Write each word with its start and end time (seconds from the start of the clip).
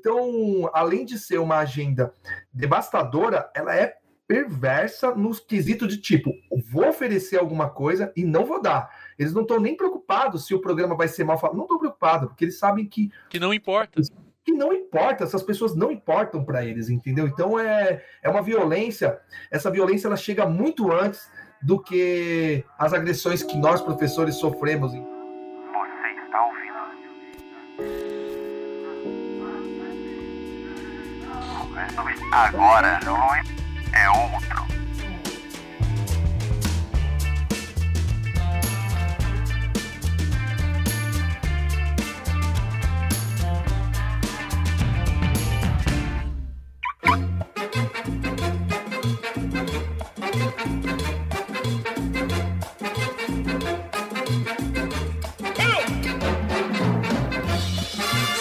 Então, 0.00 0.70
além 0.72 1.04
de 1.04 1.18
ser 1.18 1.38
uma 1.38 1.58
agenda 1.58 2.14
devastadora, 2.52 3.50
ela 3.54 3.74
é 3.74 3.96
perversa 4.28 5.14
nos 5.14 5.40
quesitos 5.40 5.88
de 5.88 5.96
tipo, 5.96 6.30
vou 6.70 6.86
oferecer 6.86 7.38
alguma 7.38 7.70
coisa 7.70 8.12
e 8.14 8.22
não 8.22 8.44
vou 8.44 8.60
dar. 8.60 8.90
Eles 9.18 9.32
não 9.32 9.40
estão 9.42 9.58
nem 9.58 9.74
preocupados 9.74 10.46
se 10.46 10.54
o 10.54 10.60
programa 10.60 10.94
vai 10.94 11.08
ser 11.08 11.24
mal 11.24 11.38
falado. 11.38 11.56
Não 11.56 11.64
estão 11.64 11.78
preocupados, 11.78 12.28
porque 12.28 12.44
eles 12.44 12.58
sabem 12.58 12.84
que. 12.84 13.10
Que 13.30 13.40
não 13.40 13.54
importa. 13.54 14.02
Que 14.44 14.52
não 14.52 14.72
importa, 14.72 15.24
essas 15.24 15.42
pessoas 15.42 15.74
não 15.74 15.90
importam 15.90 16.44
para 16.44 16.64
eles, 16.64 16.88
entendeu? 16.88 17.26
Então 17.26 17.58
é, 17.58 18.02
é 18.22 18.28
uma 18.28 18.42
violência. 18.42 19.18
Essa 19.50 19.70
violência 19.70 20.06
ela 20.06 20.16
chega 20.16 20.46
muito 20.46 20.92
antes 20.92 21.30
do 21.62 21.82
que 21.82 22.64
as 22.78 22.92
agressões 22.92 23.42
que 23.42 23.56
nós, 23.56 23.80
professores, 23.80 24.36
sofremos. 24.36 24.92
Agora 32.38 33.00
é 33.92 34.10
outro. 34.10 34.67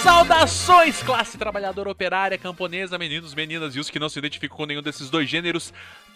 Saudações, 0.08 1.04
classe 1.04 1.38
trabalhadora 1.38 1.92
operária, 1.92 2.38
camponesa, 2.38 2.98
meninos, 2.98 3.34
meninas 3.36 3.76
e 3.76 3.80
os 3.82 3.90
que 3.90 4.00
não 4.00 4.08
se 4.08 4.18
identificam 4.18 4.56
com 4.56 4.66
nenhum 4.66 4.82
desses 4.82 5.10
dois 5.10 5.30
gêneros. 5.30 5.74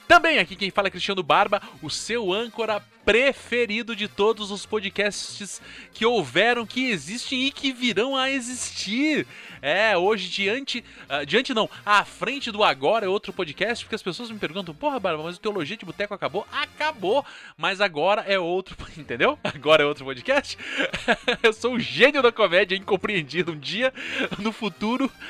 Também 0.08 0.40
aqui 0.40 0.56
quem 0.56 0.72
fala 0.72 0.88
é 0.88 0.92
Cristiano 0.92 1.22
Barba, 1.22 1.62
o 1.82 1.90
seu 1.90 2.32
âncora 2.32 2.82
preferido 3.04 3.94
de 3.94 4.08
todos 4.08 4.50
os 4.50 4.66
podcasts 4.66 5.62
que 5.94 6.06
houveram, 6.06 6.66
que 6.66 6.90
existem 6.90 7.46
e 7.48 7.52
que 7.52 7.74
virão 7.74 8.16
a 8.16 8.32
existir. 8.32 9.28
É, 9.62 9.96
hoje 9.96 10.28
diante, 10.30 10.84
uh, 11.10 11.26
diante 11.26 11.54
não, 11.54 11.70
à 11.86 12.04
frente 12.04 12.52
do 12.52 12.64
agora 12.64 13.06
é 13.06 13.10
outro 13.10 13.32
podcast, 13.32 13.86
porque 13.86 13.96
as 13.96 14.02
pessoas 14.02 14.32
me 14.32 14.40
perguntam, 14.40 14.74
porra, 14.74 15.00
Barba, 15.00 15.24
mas 15.24 15.38
o 15.38 15.40
Teologia 15.40 15.78
de 15.78 15.86
Boteco 15.86 16.14
acabou? 16.14 16.48
Acabou, 16.52 17.24
mas 17.56 17.80
agora 17.80 18.22
é 18.22 18.40
outro, 18.40 18.76
entendeu? 18.98 19.38
Agora 19.44 19.84
é 19.84 19.86
outro 19.86 20.06
podcast. 20.06 20.58
Eu 21.44 21.54
sou 21.54 21.76
o 21.76 21.80
gênio 21.80 22.24
da 22.24 22.32
comédia 22.32 22.76
incompreendido 22.76 23.52
um 23.52 23.60
dia 23.60 23.94
no 24.40 24.52
futuro. 24.52 25.12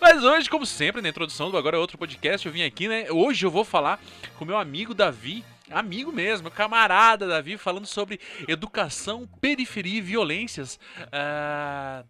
Mas 0.00 0.22
hoje, 0.22 0.48
como 0.48 0.64
sempre, 0.64 1.02
na 1.02 1.08
introdução 1.08 1.50
do 1.50 1.56
Agora 1.56 1.76
é 1.76 1.80
Outro 1.80 1.98
Podcast, 1.98 2.46
eu 2.46 2.52
vim 2.52 2.62
aqui, 2.62 2.86
né? 2.86 3.06
Hoje 3.10 3.44
eu 3.44 3.50
vou 3.50 3.64
falar 3.64 4.00
com 4.38 4.44
meu 4.44 4.56
amigo 4.56 4.94
Davi, 4.94 5.44
amigo 5.70 6.12
mesmo, 6.12 6.50
camarada 6.50 7.26
Davi, 7.26 7.56
falando 7.56 7.86
sobre 7.86 8.20
educação, 8.48 9.26
periferia 9.40 9.98
e 9.98 10.02
violências. 10.02 10.78
Uh, 11.06 12.06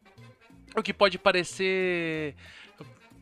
o 0.75 0.83
que 0.83 0.93
pode 0.93 1.19
parecer 1.19 2.35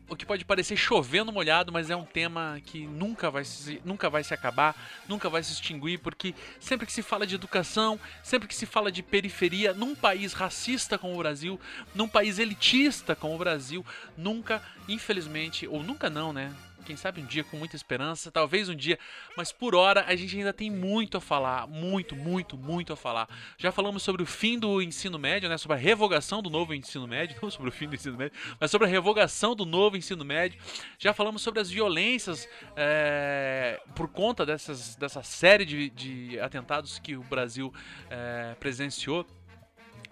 o 0.09 0.15
que 0.15 0.25
pode 0.25 0.43
parecer 0.43 0.75
chovendo 0.75 1.31
molhado, 1.31 1.71
mas 1.71 1.89
é 1.89 1.95
um 1.95 2.03
tema 2.03 2.59
que 2.65 2.87
nunca 2.87 3.29
vai, 3.29 3.45
se, 3.45 3.79
nunca 3.85 4.09
vai 4.09 4.23
se 4.23 4.33
acabar, 4.33 4.75
nunca 5.07 5.29
vai 5.29 5.43
se 5.43 5.53
extinguir, 5.53 5.99
porque 5.99 6.33
sempre 6.59 6.87
que 6.87 6.91
se 6.91 7.03
fala 7.03 7.27
de 7.27 7.35
educação, 7.35 7.99
sempre 8.23 8.47
que 8.47 8.55
se 8.55 8.65
fala 8.65 8.91
de 8.91 9.03
periferia, 9.03 9.71
num 9.71 9.93
país 9.93 10.33
racista 10.33 10.97
como 10.97 11.13
o 11.13 11.17
Brasil, 11.17 11.59
num 11.93 12.07
país 12.07 12.39
elitista 12.39 13.15
como 13.15 13.35
o 13.35 13.37
Brasil, 13.37 13.85
nunca, 14.17 14.63
infelizmente, 14.87 15.67
ou 15.67 15.83
nunca 15.83 16.09
não, 16.09 16.33
né? 16.33 16.51
Quem 16.89 16.97
sabe 16.97 17.21
um 17.21 17.25
dia 17.25 17.43
com 17.43 17.55
muita 17.55 17.75
esperança, 17.75 18.31
talvez 18.31 18.67
um 18.67 18.75
dia, 18.75 18.97
mas 19.37 19.51
por 19.51 19.75
hora 19.75 20.05
a 20.07 20.15
gente 20.15 20.35
ainda 20.35 20.51
tem 20.51 20.71
muito 20.71 21.17
a 21.17 21.21
falar, 21.21 21.67
muito, 21.67 22.15
muito, 22.15 22.57
muito 22.57 22.91
a 22.91 22.95
falar. 22.95 23.29
Já 23.59 23.71
falamos 23.71 24.01
sobre 24.01 24.23
o 24.23 24.25
fim 24.25 24.57
do 24.57 24.81
ensino 24.81 25.19
médio, 25.19 25.47
né, 25.47 25.55
sobre 25.55 25.77
a 25.77 25.79
revogação 25.79 26.41
do 26.41 26.49
novo 26.49 26.73
ensino 26.73 27.07
médio, 27.07 27.37
não 27.43 27.51
sobre 27.51 27.69
o 27.69 27.71
fim 27.71 27.87
do 27.87 27.93
ensino 27.93 28.17
médio, 28.17 28.35
mas 28.59 28.71
sobre 28.71 28.87
a 28.87 28.89
revogação 28.89 29.53
do 29.53 29.67
novo 29.67 29.97
ensino 29.97 30.25
médio. 30.25 30.59
Já 30.97 31.13
falamos 31.13 31.43
sobre 31.43 31.59
as 31.59 31.69
violências 31.69 32.49
é, 32.75 33.79
por 33.93 34.07
conta 34.07 34.43
dessas, 34.43 34.95
dessa 34.95 35.21
série 35.21 35.65
de, 35.65 35.91
de 35.91 36.39
atentados 36.39 36.97
que 36.97 37.15
o 37.15 37.21
Brasil 37.21 37.71
é, 38.09 38.55
presenciou 38.59 39.27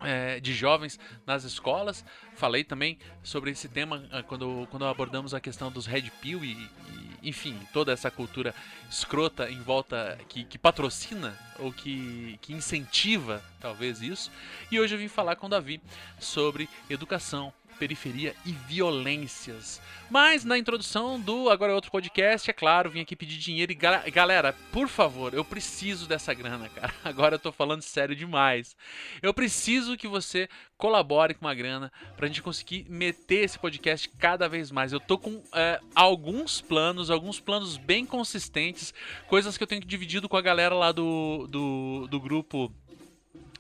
é, 0.02 0.40
de 0.40 0.54
jovens 0.54 1.00
nas 1.26 1.44
escolas. 1.44 2.06
Falei 2.38 2.64
também 2.64 3.00
sobre 3.24 3.50
esse 3.50 3.68
tema 3.68 4.08
ah, 4.12 4.22
quando, 4.22 4.68
quando 4.70 4.86
abordamos 4.86 5.34
a 5.34 5.40
questão 5.40 5.72
dos 5.72 5.88
Red 5.88 6.12
Pill 6.22 6.46
e, 6.46 6.52
e 6.54 7.30
enfim, 7.30 7.60
toda 7.74 7.92
essa 7.92 8.12
cultura 8.12 8.54
escrota 8.88 9.50
em 9.50 9.60
volta 9.60 10.20
que, 10.30 10.44
que 10.44 10.56
patrocina 10.56 11.36
ou 11.58 11.74
que, 11.74 12.38
que 12.40 12.54
incentiva 12.54 13.44
talvez 13.60 14.04
isso. 14.04 14.32
E 14.72 14.80
hoje 14.80 14.94
eu 14.94 15.00
vim 15.00 15.08
falar 15.08 15.36
com 15.36 15.48
o 15.48 15.50
Davi 15.50 15.82
sobre 16.20 16.70
educação, 16.88 17.52
periferia 17.78 18.36
e 18.46 18.52
violências. 18.52 19.82
Mas 20.10 20.46
na 20.46 20.58
introdução 20.58 21.20
do 21.20 21.50
Agora 21.50 21.72
é 21.72 21.76
Outro 21.76 21.92
Podcast, 21.92 22.50
é 22.50 22.54
claro, 22.54 22.90
vim 22.90 23.02
aqui 23.02 23.16
pedir 23.16 23.38
dinheiro 23.38 23.72
e 23.72 24.12
galera, 24.12 24.56
por 24.72 24.88
favor, 24.88 25.34
eu 25.34 25.44
preciso 25.44 26.08
dessa 26.08 26.34
grana, 26.34 26.70
cara. 26.70 26.94
Agora 27.04 27.36
eu 27.36 27.40
tô 27.40 27.52
falando 27.52 27.82
sério 27.82 28.16
demais. 28.16 28.76
Eu 29.22 29.34
preciso 29.34 29.98
que 29.98 30.08
você 30.08 30.48
colabore 30.78 31.34
com 31.34 31.46
uma 31.46 31.54
grana 31.54 31.92
pra 32.16 32.28
gente 32.28 32.42
conseguir 32.42 32.86
meter 32.88 33.44
esse 33.44 33.60
podcast 33.60 34.08
cada 34.18 34.48
vez 34.48 34.72
mais. 34.72 34.94
Eu 34.94 35.00
tô 35.00 35.18
com 35.18 35.44
é, 35.54 35.80
alguns 35.94 36.62
planos, 36.62 37.10
alguns 37.10 37.40
planos 37.40 37.78
bem 37.78 38.06
consistentes, 38.06 38.94
coisas 39.28 39.58
que 39.58 39.64
eu 39.64 39.68
tenho 39.68 39.82
dividido 39.82 40.30
com 40.30 40.38
a 40.38 40.42
galera 40.42 40.74
lá 40.74 40.92
do, 40.92 41.48
do, 41.48 42.08
do 42.08 42.20
grupo 42.20 42.72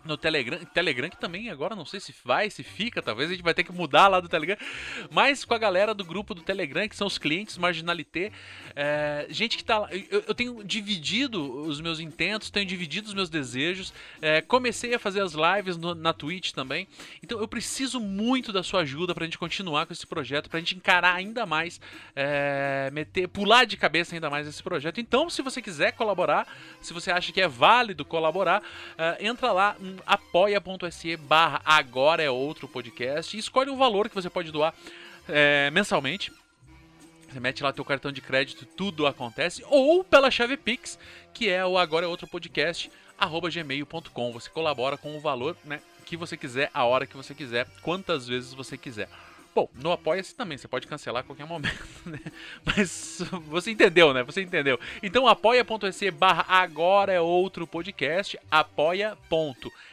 no 0.07 0.17
Telegram, 0.17 0.57
Telegram 0.73 1.09
que 1.09 1.17
também 1.17 1.49
agora 1.49 1.75
não 1.75 1.85
sei 1.85 1.99
se 1.99 2.13
vai, 2.23 2.49
se 2.49 2.63
fica, 2.63 3.01
talvez 3.01 3.29
a 3.29 3.33
gente 3.33 3.43
vai 3.43 3.53
ter 3.53 3.63
que 3.63 3.71
mudar 3.71 4.07
lá 4.07 4.19
do 4.19 4.29
Telegram, 4.29 4.57
mas 5.11 5.45
com 5.45 5.53
a 5.53 5.57
galera 5.57 5.93
do 5.93 6.03
grupo 6.03 6.33
do 6.33 6.41
Telegram, 6.41 6.87
que 6.87 6.95
são 6.95 7.05
os 7.05 7.17
clientes 7.17 7.57
Marginalité, 7.57 8.31
é, 8.75 9.27
gente 9.29 9.57
que 9.57 9.63
tá 9.63 9.79
lá, 9.79 9.89
eu, 9.91 10.23
eu, 10.27 10.33
tenho 10.33 10.63
dividido 10.63 11.61
os 11.61 11.81
meus 11.81 11.99
intentos, 11.99 12.49
tenho 12.49 12.65
dividido 12.65 13.07
os 13.07 13.13
meus 13.13 13.29
desejos, 13.29 13.93
é, 14.21 14.41
comecei 14.41 14.93
a 14.93 14.99
fazer 14.99 15.21
as 15.21 15.33
lives 15.33 15.77
no, 15.77 15.93
na 15.93 16.13
Twitch 16.13 16.51
também, 16.51 16.87
então 17.21 17.39
eu 17.39 17.47
preciso 17.47 17.99
muito 17.99 18.53
da 18.53 18.63
sua 18.63 18.81
ajuda 18.81 19.13
pra 19.13 19.25
gente 19.25 19.37
continuar 19.37 19.85
com 19.85 19.93
esse 19.93 20.07
projeto, 20.07 20.49
pra 20.49 20.59
gente 20.59 20.75
encarar 20.75 21.13
ainda 21.15 21.45
mais, 21.45 21.81
é, 22.15 22.89
meter, 22.93 23.27
pular 23.27 23.65
de 23.65 23.75
cabeça 23.75 24.15
ainda 24.15 24.29
mais 24.29 24.47
esse 24.47 24.63
projeto, 24.63 25.01
então 25.01 25.29
se 25.29 25.41
você 25.41 25.61
quiser 25.61 25.91
colaborar, 25.91 26.47
se 26.81 26.93
você 26.93 27.11
acha 27.11 27.31
que 27.31 27.41
é 27.41 27.47
válido 27.47 28.05
colaborar, 28.05 28.63
é, 28.97 29.27
entra 29.27 29.51
lá 29.51 29.75
apoia.se 30.05 31.17
barra 31.17 31.61
agora 31.65 32.21
é 32.21 32.29
outro 32.29 32.67
podcast 32.67 33.35
e 33.35 33.39
escolhe 33.39 33.69
um 33.69 33.77
valor 33.77 34.09
que 34.09 34.15
você 34.15 34.29
pode 34.29 34.51
doar 34.51 34.73
é, 35.27 35.69
mensalmente. 35.71 36.31
Você 37.29 37.39
mete 37.39 37.61
lá 37.61 37.73
teu 37.73 37.83
cartão 37.83 38.11
de 38.11 38.21
crédito, 38.21 38.65
tudo 38.65 39.05
acontece. 39.05 39.63
Ou 39.67 40.03
pela 40.03 40.31
chave 40.31 40.55
Pix, 40.55 40.97
que 41.33 41.49
é 41.49 41.65
o 41.65 41.77
agora 41.77 42.05
é 42.05 42.07
outro 42.07 42.27
podcast, 42.27 42.89
arroba 43.17 43.49
gmail.com. 43.49 44.31
Você 44.31 44.49
colabora 44.49 44.97
com 44.97 45.15
o 45.17 45.19
valor 45.19 45.55
né, 45.65 45.81
que 46.05 46.15
você 46.15 46.37
quiser, 46.37 46.71
a 46.73 46.85
hora 46.85 47.05
que 47.05 47.17
você 47.17 47.35
quiser, 47.35 47.67
quantas 47.81 48.27
vezes 48.27 48.53
você 48.53 48.77
quiser. 48.77 49.09
Bom, 49.53 49.67
no 49.73 49.91
Apoia-se 49.91 50.35
também, 50.35 50.55
você 50.57 50.67
pode 50.67 50.85
cancelar 50.85 51.21
a 51.21 51.23
qualquer 51.23 51.45
momento, 51.47 51.83
né? 52.05 52.19
Mas 52.63 53.21
você 53.47 53.71
entendeu, 53.71 54.13
né? 54.13 54.23
Você 54.23 54.41
entendeu. 54.41 54.79
Então 55.01 55.27
apoia.se 55.27 56.11
barra 56.11 56.45
agora 56.47 57.11
é 57.11 57.19
outro 57.19 57.65
podcast, 57.65 58.39
apoia.se 58.51 59.86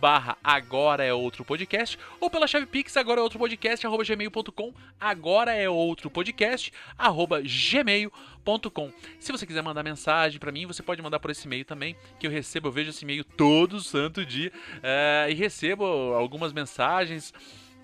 barra 0.00 0.38
agora 0.42 1.04
é 1.04 1.12
outro 1.12 1.44
podcast 1.44 1.98
ou 2.18 2.30
pela 2.30 2.46
chave 2.46 2.64
pix 2.64 2.96
agora 2.96 3.20
é 3.20 3.22
outro 3.22 3.38
podcast 3.38 3.86
arroba 3.86 4.02
gmail.com 4.02 4.72
agora 4.98 5.52
é 5.52 5.68
outro 5.68 6.08
podcast 6.08 6.72
arroba 6.96 7.42
gmail.com 7.42 8.92
se 9.18 9.30
você 9.30 9.46
quiser 9.46 9.62
mandar 9.62 9.82
mensagem 9.82 10.40
para 10.40 10.50
mim 10.50 10.64
você 10.64 10.82
pode 10.82 11.02
mandar 11.02 11.20
por 11.20 11.30
esse 11.30 11.46
e-mail 11.46 11.66
também 11.66 11.94
que 12.18 12.26
eu 12.26 12.30
recebo 12.30 12.68
eu 12.68 12.72
vejo 12.72 12.90
esse 12.90 13.04
e-mail 13.04 13.22
todo 13.22 13.78
santo 13.80 14.24
dia 14.24 14.50
é, 14.82 15.26
e 15.28 15.34
recebo 15.34 15.84
algumas 16.14 16.54
mensagens 16.54 17.34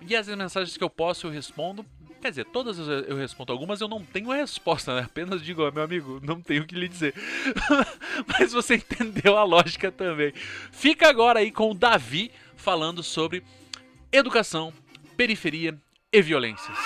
e 0.01 0.15
as 0.15 0.27
mensagens 0.27 0.77
que 0.77 0.83
eu 0.83 0.89
posso 0.89 1.27
eu 1.27 1.31
respondo. 1.31 1.85
Quer 2.21 2.29
dizer, 2.29 2.45
todas 2.45 2.77
eu 2.79 3.15
respondo, 3.15 3.51
algumas 3.51 3.79
eu 3.79 3.87
não 3.87 4.03
tenho 4.03 4.31
resposta, 4.31 4.95
né? 4.95 5.03
Apenas 5.05 5.41
digo, 5.43 5.69
meu 5.71 5.83
amigo, 5.83 6.19
não 6.23 6.41
tenho 6.41 6.63
o 6.63 6.65
que 6.65 6.75
lhe 6.75 6.87
dizer. 6.87 7.13
Mas 8.27 8.51
você 8.51 8.75
entendeu 8.75 9.37
a 9.37 9.43
lógica 9.43 9.91
também. 9.91 10.33
Fica 10.71 11.07
agora 11.07 11.39
aí 11.39 11.51
com 11.51 11.71
o 11.71 11.75
Davi 11.75 12.31
falando 12.55 13.03
sobre 13.03 13.43
educação, 14.11 14.73
periferia 15.15 15.77
e 16.11 16.21
violências. 16.21 16.77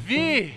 Davi, 0.00 0.54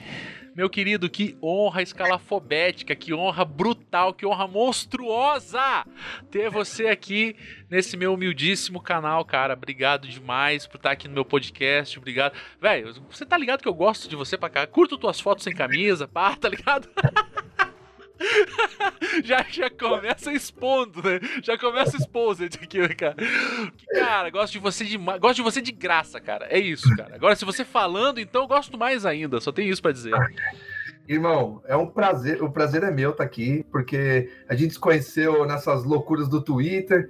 meu 0.56 0.70
querido, 0.70 1.10
que 1.10 1.38
honra 1.44 1.82
escalafobética, 1.82 2.96
que 2.96 3.14
honra 3.14 3.44
brutal, 3.44 4.14
que 4.14 4.26
honra 4.26 4.48
monstruosa 4.48 5.86
ter 6.32 6.50
você 6.50 6.88
aqui 6.88 7.36
nesse 7.70 7.98
meu 7.98 8.14
humildíssimo 8.14 8.82
canal, 8.82 9.26
cara. 9.26 9.54
Obrigado 9.54 10.08
demais 10.08 10.66
por 10.66 10.78
estar 10.78 10.92
aqui 10.92 11.10
no 11.10 11.14
meu 11.14 11.26
podcast. 11.26 12.00
Obrigado. 12.00 12.34
Velho, 12.62 12.94
você 13.12 13.26
tá 13.26 13.38
ligado 13.38 13.62
que 13.62 13.68
eu 13.68 13.74
gosto 13.74 14.08
de 14.08 14.16
você 14.16 14.38
pra 14.38 14.50
cá? 14.50 14.66
Curto 14.66 14.98
tuas 14.98 15.20
fotos 15.20 15.44
sem 15.44 15.54
camisa, 15.54 16.08
pá, 16.08 16.36
tá 16.38 16.48
ligado? 16.48 16.88
já, 19.24 19.46
já 19.50 19.70
começa 19.70 20.32
expondo, 20.32 21.02
né? 21.04 21.20
Já 21.44 21.58
começa 21.58 21.98
exposed 21.98 22.58
aqui, 22.62 22.96
cara. 22.96 23.16
Cara, 23.94 24.30
gosto 24.30 24.54
de 24.54 24.60
você 24.60 24.86
de 24.86 24.98
gosto 24.98 25.36
de 25.36 25.42
você 25.42 25.62
de 25.62 25.72
graça, 25.72 26.20
cara. 26.20 26.48
É 26.50 26.60
isso, 26.60 26.96
cara. 26.96 27.16
Agora, 27.16 27.36
se 27.36 27.46
você 27.46 27.64
falando, 27.66 28.20
então 28.20 28.44
eu 28.44 28.48
gosto 28.48 28.78
mais 28.78 29.06
ainda. 29.06 29.40
Só 29.42 29.52
tem 29.52 29.70
isso 29.70 29.82
para 29.82 29.92
dizer. 29.92 30.14
Irmão, 31.08 31.62
é 31.66 31.76
um 31.76 31.88
prazer, 31.88 32.42
o 32.42 32.50
prazer 32.50 32.84
é 32.84 32.92
meu 32.92 33.12
estar 33.12 33.24
tá 33.24 33.30
aqui, 33.30 33.66
porque 33.72 34.32
a 34.48 34.56
gente 34.56 34.74
se 34.74 34.80
conheceu 34.80 35.46
nessas 35.46 35.84
loucuras 35.84 36.30
do 36.30 36.42
Twitter, 36.42 37.10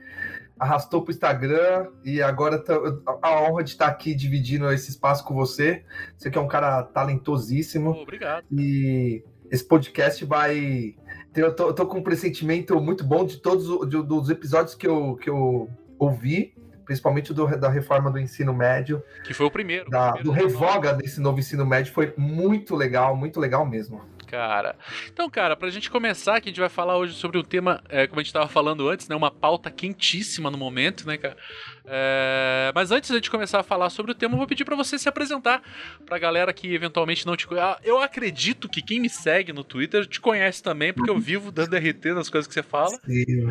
arrastou 0.58 1.04
para 1.04 1.12
o 1.12 1.14
Instagram 1.14 1.88
e 2.04 2.22
agora 2.22 2.58
tá, 2.58 2.74
a 3.22 3.42
honra 3.42 3.64
de 3.64 3.72
estar 3.72 3.88
aqui 3.88 4.16
dividindo 4.16 4.72
esse 4.72 4.90
espaço 4.90 5.24
com 5.24 5.36
você. 5.36 5.84
Você 6.18 6.32
que 6.32 6.38
é 6.38 6.42
um 6.42 6.48
cara 6.48 6.82
talentosíssimo. 6.82 7.92
Obrigado. 7.92 8.46
E 8.52 9.24
esse 9.54 9.64
podcast 9.64 10.26
vai. 10.26 10.96
Eu 11.36 11.56
tô, 11.56 11.68
eu 11.68 11.74
tô 11.74 11.86
com 11.86 12.00
um 12.00 12.04
pressentimento 12.04 12.80
muito 12.82 13.04
bom 13.04 13.24
de 13.24 13.38
todos 13.38 13.88
de, 13.88 14.02
dos 14.02 14.30
episódios 14.30 14.74
que 14.74 14.88
eu, 14.88 15.16
que 15.16 15.30
eu 15.30 15.70
ouvi, 16.00 16.56
principalmente 16.86 17.34
do, 17.34 17.46
da 17.58 17.70
reforma 17.70 18.10
do 18.10 18.20
ensino 18.20 18.52
médio. 18.52 19.04
Que 19.24 19.34
foi 19.34 19.46
o 19.46 19.52
primeiro. 19.52 19.90
Da, 19.92 20.10
o 20.10 20.14
primeiro 20.14 20.48
do 20.48 20.48
revoga 20.48 20.94
desse 20.94 21.22
novo 21.22 21.40
ensino 21.40 21.66
médio. 21.66 21.94
Foi 21.94 22.14
muito 22.18 22.76
legal, 22.76 23.16
muito 23.16 23.40
legal 23.40 23.64
mesmo 23.64 24.02
cara. 24.34 24.76
Então, 25.12 25.30
cara, 25.30 25.56
pra 25.56 25.70
gente 25.70 25.92
começar, 25.92 26.42
que 26.42 26.50
a 26.50 26.52
gente 26.52 26.60
vai 26.60 26.70
falar 26.70 26.98
hoje 26.98 27.14
sobre 27.14 27.38
o 27.38 27.44
tema, 27.44 27.84
é, 27.88 28.08
como 28.08 28.20
a 28.20 28.24
gente 28.24 28.34
tava 28.34 28.48
falando 28.48 28.90
antes, 28.90 29.08
né? 29.08 29.16
Uma 29.16 29.30
pauta 29.30 29.70
quentíssima 29.70 30.50
no 30.50 30.58
momento, 30.58 31.06
né, 31.06 31.18
cara? 31.18 31.38
É, 31.86 32.72
mas 32.74 32.92
antes 32.92 33.22
de 33.22 33.30
começar 33.30 33.60
a 33.60 33.64
falar 33.64 33.92
sobre 33.92 34.12
o 34.12 34.16
tema, 34.16 34.34
eu 34.34 34.40
vou 34.40 34.48
pedir 34.48 34.66
para 34.66 34.76
você 34.76 34.98
se 34.98 35.08
apresentar 35.08 35.62
pra 36.04 36.18
galera 36.18 36.52
que 36.52 36.74
eventualmente 36.74 37.28
não 37.28 37.38
te 37.38 37.46
conhece. 37.46 37.64
Ah, 37.64 37.80
eu 37.84 38.00
acredito 38.00 38.68
que 38.68 38.82
quem 38.82 39.00
me 39.00 39.10
segue 39.10 39.54
no 39.54 39.64
Twitter 39.64 40.08
te 40.08 40.20
conhece 40.20 40.64
também, 40.64 40.92
porque 40.92 41.12
eu 41.12 41.20
vivo 41.20 41.52
dando 41.52 41.78
RT 41.78 42.06
nas 42.16 42.28
coisas 42.28 42.48
que 42.48 42.56
você 42.56 42.64
fala. 42.64 42.98
Sim. 43.06 43.46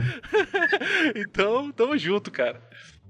então, 1.15 1.71
tamo 1.71 1.97
junto, 1.97 2.29
cara. 2.29 2.61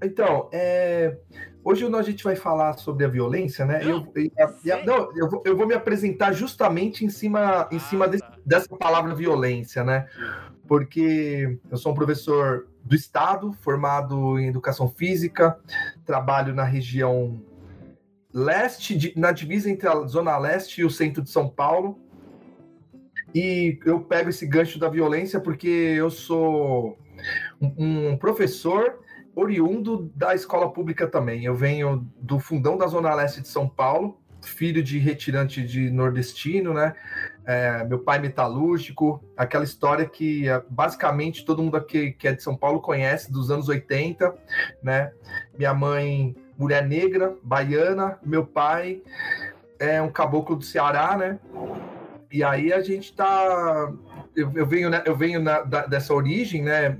Então, 0.03 0.49
é, 0.51 1.17
hoje 1.63 1.85
a 1.85 2.01
gente 2.01 2.23
vai 2.23 2.35
falar 2.35 2.73
sobre 2.73 3.05
a 3.05 3.07
violência, 3.07 3.65
né? 3.65 3.81
Não, 3.83 4.11
eu, 4.15 4.85
não, 4.85 5.17
eu, 5.17 5.29
vou, 5.29 5.43
eu 5.45 5.57
vou 5.57 5.67
me 5.67 5.73
apresentar 5.73 6.33
justamente 6.33 7.05
em 7.05 7.09
cima, 7.09 7.67
em 7.71 7.79
cima 7.79 8.05
ah, 8.05 8.07
desse, 8.07 8.23
tá. 8.23 8.37
dessa 8.45 8.75
palavra 8.75 9.15
violência, 9.15 9.83
né? 9.83 10.07
Porque 10.67 11.59
eu 11.69 11.77
sou 11.77 11.91
um 11.91 11.95
professor 11.95 12.67
do 12.83 12.95
Estado, 12.95 13.53
formado 13.53 14.37
em 14.39 14.47
Educação 14.47 14.89
Física, 14.89 15.57
trabalho 16.05 16.53
na 16.53 16.63
região 16.63 17.41
leste, 18.33 19.13
na 19.15 19.31
divisa 19.31 19.69
entre 19.69 19.87
a 19.87 20.05
Zona 20.07 20.37
Leste 20.37 20.81
e 20.81 20.85
o 20.85 20.89
centro 20.89 21.21
de 21.21 21.29
São 21.29 21.47
Paulo. 21.47 21.99
E 23.33 23.79
eu 23.85 24.01
pego 24.01 24.29
esse 24.29 24.45
gancho 24.45 24.77
da 24.77 24.89
violência 24.89 25.39
porque 25.39 25.67
eu 25.67 26.09
sou 26.09 26.97
um 27.77 28.17
professor 28.17 29.02
oriundo 29.35 30.11
da 30.15 30.35
escola 30.35 30.71
pública 30.71 31.07
também. 31.07 31.45
Eu 31.45 31.55
venho 31.55 32.07
do 32.19 32.39
fundão 32.39 32.77
da 32.77 32.87
Zona 32.87 33.13
Leste 33.13 33.41
de 33.41 33.47
São 33.47 33.67
Paulo, 33.67 34.19
filho 34.41 34.83
de 34.83 34.99
retirante 34.99 35.65
de 35.65 35.89
nordestino, 35.89 36.73
né? 36.73 36.93
É, 37.45 37.83
meu 37.83 37.99
pai 37.99 38.19
metalúrgico, 38.19 39.23
aquela 39.35 39.63
história 39.63 40.05
que 40.05 40.47
é, 40.47 40.61
basicamente 40.69 41.45
todo 41.45 41.61
mundo 41.61 41.75
aqui 41.75 42.11
que 42.11 42.27
é 42.27 42.33
de 42.33 42.41
São 42.41 42.55
Paulo 42.55 42.81
conhece 42.81 43.31
dos 43.31 43.51
anos 43.51 43.67
80, 43.67 44.33
né? 44.81 45.11
Minha 45.57 45.73
mãe, 45.73 46.35
mulher 46.57 46.87
negra, 46.87 47.35
baiana, 47.43 48.17
meu 48.23 48.45
pai 48.45 49.01
é 49.79 50.01
um 50.01 50.11
caboclo 50.11 50.55
do 50.55 50.63
Ceará, 50.63 51.17
né? 51.17 51.39
E 52.31 52.43
aí 52.43 52.71
a 52.71 52.81
gente 52.81 53.13
tá. 53.13 53.91
Eu, 54.35 54.51
eu 54.55 54.65
venho, 54.65 54.89
né, 54.89 55.03
eu 55.05 55.15
venho 55.15 55.39
na, 55.39 55.61
da, 55.61 55.85
dessa 55.85 56.13
origem, 56.13 56.63
né? 56.63 56.97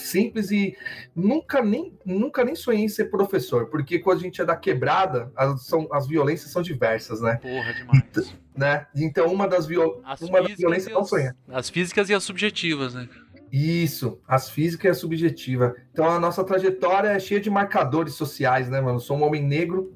Simples 0.00 0.50
e 0.50 0.76
nunca 1.14 1.62
nem, 1.62 1.98
nunca 2.04 2.44
nem 2.44 2.54
sonhei 2.54 2.84
em 2.84 2.88
ser 2.88 3.06
professor, 3.06 3.66
porque 3.66 3.98
quando 3.98 4.18
a 4.18 4.22
gente 4.22 4.40
é 4.40 4.44
da 4.44 4.56
quebrada, 4.56 5.32
as, 5.36 5.66
são, 5.66 5.88
as 5.92 6.06
violências 6.06 6.50
são 6.50 6.62
diversas, 6.62 7.20
né? 7.20 7.36
Porra, 7.36 7.72
demais. 7.72 8.04
Então, 8.10 8.24
né? 8.56 8.86
Então, 8.94 9.32
uma 9.32 9.46
das, 9.46 9.66
viol... 9.66 10.02
uma 10.22 10.42
das 10.42 10.56
violências 10.56 10.92
não 10.92 11.04
sonha. 11.04 11.36
As 11.48 11.68
físicas 11.68 12.08
e 12.08 12.14
as 12.14 12.24
subjetivas, 12.24 12.94
né? 12.94 13.08
Isso, 13.52 14.20
as 14.26 14.50
físicas 14.50 14.84
e 14.84 14.88
a 14.88 14.94
subjetiva. 14.94 15.74
Então, 15.92 16.04
a 16.10 16.18
nossa 16.18 16.42
trajetória 16.42 17.08
é 17.08 17.18
cheia 17.18 17.40
de 17.40 17.48
marcadores 17.48 18.14
sociais, 18.14 18.68
né, 18.68 18.80
mano? 18.80 18.96
Eu 18.96 19.00
sou 19.00 19.16
um 19.16 19.22
homem 19.22 19.42
negro, 19.42 19.94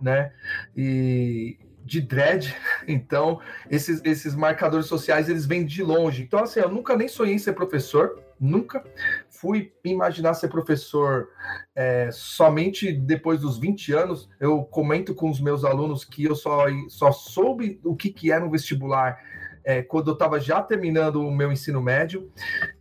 né? 0.00 0.32
E 0.76 1.58
de 1.86 2.00
dread, 2.00 2.54
então 2.86 3.40
esses, 3.70 4.02
esses 4.04 4.34
marcadores 4.34 4.86
sociais 4.86 5.28
eles 5.28 5.46
vêm 5.46 5.64
de 5.64 5.82
longe. 5.82 6.22
Então, 6.22 6.40
assim, 6.40 6.60
eu 6.60 6.68
nunca 6.68 6.96
nem 6.96 7.06
sonhei 7.06 7.34
em 7.34 7.38
ser 7.38 7.52
professor, 7.52 8.20
nunca 8.38 8.84
fui 9.28 9.72
imaginar 9.84 10.34
ser 10.34 10.48
professor 10.48 11.28
é, 11.74 12.10
somente 12.12 12.92
depois 12.92 13.40
dos 13.40 13.58
20 13.58 13.92
anos. 13.92 14.28
Eu 14.40 14.64
comento 14.64 15.14
com 15.14 15.30
os 15.30 15.40
meus 15.40 15.64
alunos 15.64 16.04
que 16.04 16.24
eu 16.24 16.34
só, 16.34 16.66
só 16.88 17.12
soube 17.12 17.80
o 17.84 17.94
que, 17.94 18.10
que 18.10 18.32
era 18.32 18.44
um 18.44 18.50
vestibular 18.50 19.18
é, 19.66 19.82
quando 19.82 20.06
eu 20.08 20.12
estava 20.12 20.38
já 20.38 20.62
terminando 20.62 21.16
o 21.16 21.30
meu 21.30 21.50
ensino 21.50 21.82
médio. 21.82 22.30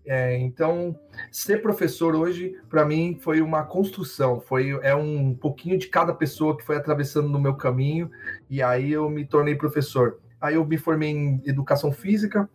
É, 0.06 0.38
então, 0.38 0.96
ser 1.32 1.60
professor 1.64 2.16
hoje, 2.16 2.56
para 2.70 2.86
mim, 2.86 3.18
foi 3.20 3.42
uma 3.42 3.64
construção, 3.64 4.40
foi 4.40 4.69
é 4.83 4.94
um 4.94 5.33
pouquinho 5.33 5.80
de 5.80 5.88
cada 5.88 6.14
pessoa 6.14 6.56
que 6.56 6.64
foi 6.64 6.78
atravessando 6.78 7.28
no 7.28 7.40
meu 7.40 7.56
caminho, 7.56 8.12
e 8.48 8.62
aí 8.62 8.92
eu 8.92 9.09
me 9.09 9.26
tornei 9.26 9.56
professor. 9.56 10.19
Aí 10.40 10.54
eu 10.54 10.64
me 10.64 10.78
formei 10.78 11.09
em 11.09 11.42
educação 11.44 11.92
física, 11.92 12.48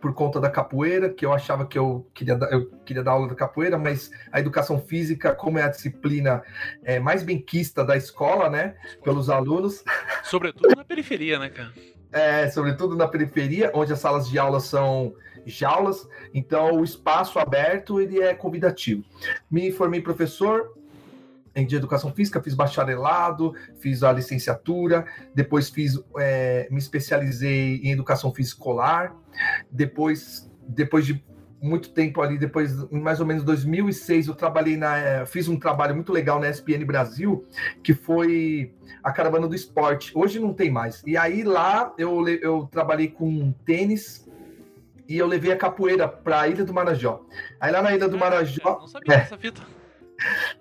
por 0.00 0.14
conta 0.14 0.40
da 0.40 0.48
capoeira, 0.48 1.10
que 1.10 1.26
eu 1.26 1.32
achava 1.32 1.66
que 1.66 1.78
eu 1.78 2.08
queria, 2.14 2.38
eu 2.50 2.70
queria 2.86 3.02
dar 3.02 3.10
aula 3.10 3.28
da 3.28 3.34
capoeira, 3.34 3.76
mas 3.76 4.10
a 4.32 4.40
educação 4.40 4.80
física, 4.80 5.34
como 5.34 5.58
é 5.58 5.64
a 5.64 5.68
disciplina 5.68 6.42
é, 6.82 6.98
mais 6.98 7.22
benquista 7.22 7.84
da 7.84 7.96
escola, 7.96 8.48
né, 8.48 8.76
pelos 9.02 9.28
alunos. 9.28 9.84
Sobretudo 10.22 10.74
na 10.76 10.84
periferia, 10.84 11.38
né, 11.38 11.50
cara? 11.50 11.72
É, 12.12 12.48
sobretudo 12.50 12.96
na 12.96 13.06
periferia, 13.06 13.70
onde 13.74 13.92
as 13.92 14.00
salas 14.00 14.28
de 14.28 14.38
aula 14.38 14.58
são 14.58 15.14
jaulas, 15.46 16.08
então 16.34 16.80
o 16.80 16.84
espaço 16.84 17.38
aberto 17.38 18.00
ele 18.00 18.20
é 18.20 18.34
convidativo. 18.34 19.04
Me 19.50 19.70
formei 19.70 20.00
professor, 20.00 20.74
em 21.54 21.66
de 21.66 21.76
educação 21.76 22.12
física, 22.12 22.42
fiz 22.42 22.54
bacharelado, 22.54 23.54
fiz 23.80 24.02
a 24.02 24.12
licenciatura, 24.12 25.04
depois 25.34 25.68
fiz, 25.68 25.98
é, 26.18 26.68
me 26.70 26.78
especializei 26.78 27.80
em 27.82 27.92
educação 27.92 28.32
física 28.32 28.60
escolar, 28.60 29.16
depois, 29.70 30.50
depois 30.66 31.06
de 31.06 31.24
muito 31.62 31.90
tempo 31.90 32.22
ali, 32.22 32.38
depois, 32.38 32.72
em 32.90 33.00
mais 33.00 33.20
ou 33.20 33.26
menos 33.26 33.44
2006, 33.44 34.28
eu 34.28 34.34
trabalhei 34.34 34.76
na, 34.76 34.96
é, 34.96 35.26
fiz 35.26 35.48
um 35.48 35.58
trabalho 35.58 35.94
muito 35.94 36.12
legal 36.12 36.40
na 36.40 36.48
ESPN 36.48 36.84
Brasil, 36.84 37.44
que 37.82 37.92
foi 37.92 38.72
a 39.02 39.12
caravana 39.12 39.46
do 39.46 39.54
esporte. 39.54 40.12
Hoje 40.14 40.38
não 40.38 40.54
tem 40.54 40.70
mais. 40.70 41.02
E 41.06 41.16
aí 41.16 41.42
lá 41.42 41.92
eu, 41.98 42.26
eu 42.28 42.68
trabalhei 42.70 43.08
com 43.08 43.52
tênis, 43.64 44.28
e 45.10 45.18
eu 45.18 45.26
levei 45.26 45.50
a 45.50 45.56
capoeira 45.56 46.06
para 46.06 46.42
a 46.42 46.48
Ilha 46.48 46.64
do 46.64 46.72
Marajó. 46.72 47.26
Aí 47.58 47.72
lá 47.72 47.82
na 47.82 47.92
Ilha 47.92 48.08
do 48.08 48.16
Marajó. 48.16 48.78
não 48.80 48.86
sabia 48.86 49.14
é, 49.14 49.18
dessa 49.18 49.36
fita. 49.36 49.60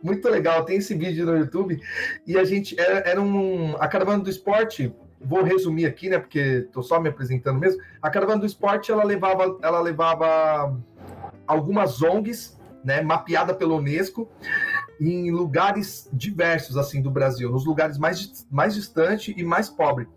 Muito 0.01 0.27
legal, 0.27 0.65
tem 0.65 0.77
esse 0.77 0.95
vídeo 0.95 1.23
no 1.23 1.37
YouTube. 1.37 1.79
E 2.25 2.35
a 2.35 2.43
gente 2.43 2.79
era, 2.79 2.99
era 3.07 3.21
um. 3.21 3.75
A 3.77 3.87
caravana 3.87 4.23
do 4.23 4.29
esporte, 4.29 4.91
vou 5.21 5.43
resumir 5.43 5.85
aqui, 5.85 6.09
né? 6.09 6.19
Porque 6.19 6.67
tô 6.71 6.81
só 6.81 6.99
me 6.99 7.09
apresentando 7.09 7.59
mesmo. 7.59 7.81
A 8.01 8.09
caravana 8.09 8.39
do 8.39 8.45
esporte 8.45 8.91
ela 8.91 9.03
levava, 9.03 9.57
ela 9.61 9.79
levava 9.79 10.79
algumas 11.45 12.01
ONGs, 12.01 12.57
né? 12.83 13.01
Mapeada 13.01 13.53
pelo 13.53 13.77
Unesco 13.77 14.29
em 14.99 15.31
lugares 15.31 16.09
diversos 16.11 16.77
assim 16.77 17.01
do 17.01 17.09
Brasil, 17.09 17.49
nos 17.49 17.65
lugares 17.65 17.97
mais, 17.97 18.45
mais 18.51 18.75
distantes 18.75 19.33
e 19.37 19.43
mais 19.43 19.69
pobres. 19.69 20.07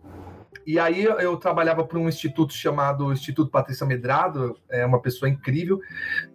E 0.66 0.78
aí 0.78 1.02
eu 1.04 1.36
trabalhava 1.36 1.84
para 1.84 1.98
um 1.98 2.08
instituto 2.08 2.52
chamado 2.52 3.12
Instituto 3.12 3.50
Patrícia 3.50 3.86
Medrado, 3.86 4.56
é 4.70 4.86
uma 4.86 5.00
pessoa 5.00 5.28
incrível, 5.28 5.80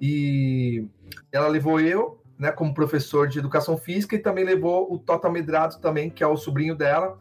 e 0.01 0.86
ela 1.31 1.47
levou 1.47 1.79
eu, 1.79 2.21
né, 2.38 2.51
como 2.51 2.74
professor 2.74 3.27
de 3.27 3.39
educação 3.39 3.77
física 3.77 4.15
e 4.15 4.19
também 4.19 4.43
levou 4.43 4.93
o 4.93 5.00
Tota 5.00 5.29
Medrado 5.29 5.79
também, 5.79 6.09
que 6.09 6.24
é 6.24 6.27
o 6.27 6.38
sobrinho 6.38 6.75
dela. 6.75 7.17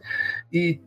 E 0.53 0.81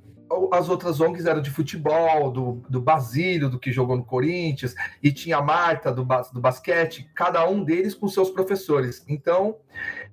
as 0.52 0.70
outras 0.70 1.00
ONGs 1.02 1.26
eram 1.26 1.42
de 1.42 1.50
futebol, 1.50 2.32
do, 2.32 2.64
do 2.70 2.82
Basílio, 2.82 3.50
do 3.50 3.60
que 3.60 3.72
jogou 3.72 3.98
no 3.98 4.04
Corinthians, 4.04 4.76
e 5.02 5.12
tinha 5.12 5.38
a 5.38 5.42
Marta 5.42 5.92
do, 5.92 6.06
do 6.34 6.40
basquete, 6.40 7.10
cada 7.16 7.48
um 7.48 7.64
deles 7.64 7.96
com 7.96 8.08
seus 8.08 8.30
professores. 8.30 9.04
Então, 9.08 9.58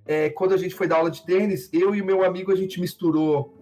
é, 0.06 0.30
quando 0.30 0.54
a 0.54 0.56
gente 0.56 0.74
foi 0.74 0.86
dar 0.86 0.96
aula 0.96 1.10
de 1.10 1.24
tênis, 1.24 1.68
eu 1.72 1.94
e 1.94 2.00
o 2.00 2.04
meu 2.04 2.24
amigo, 2.24 2.52
a 2.52 2.56
gente 2.56 2.80
misturou 2.80 3.54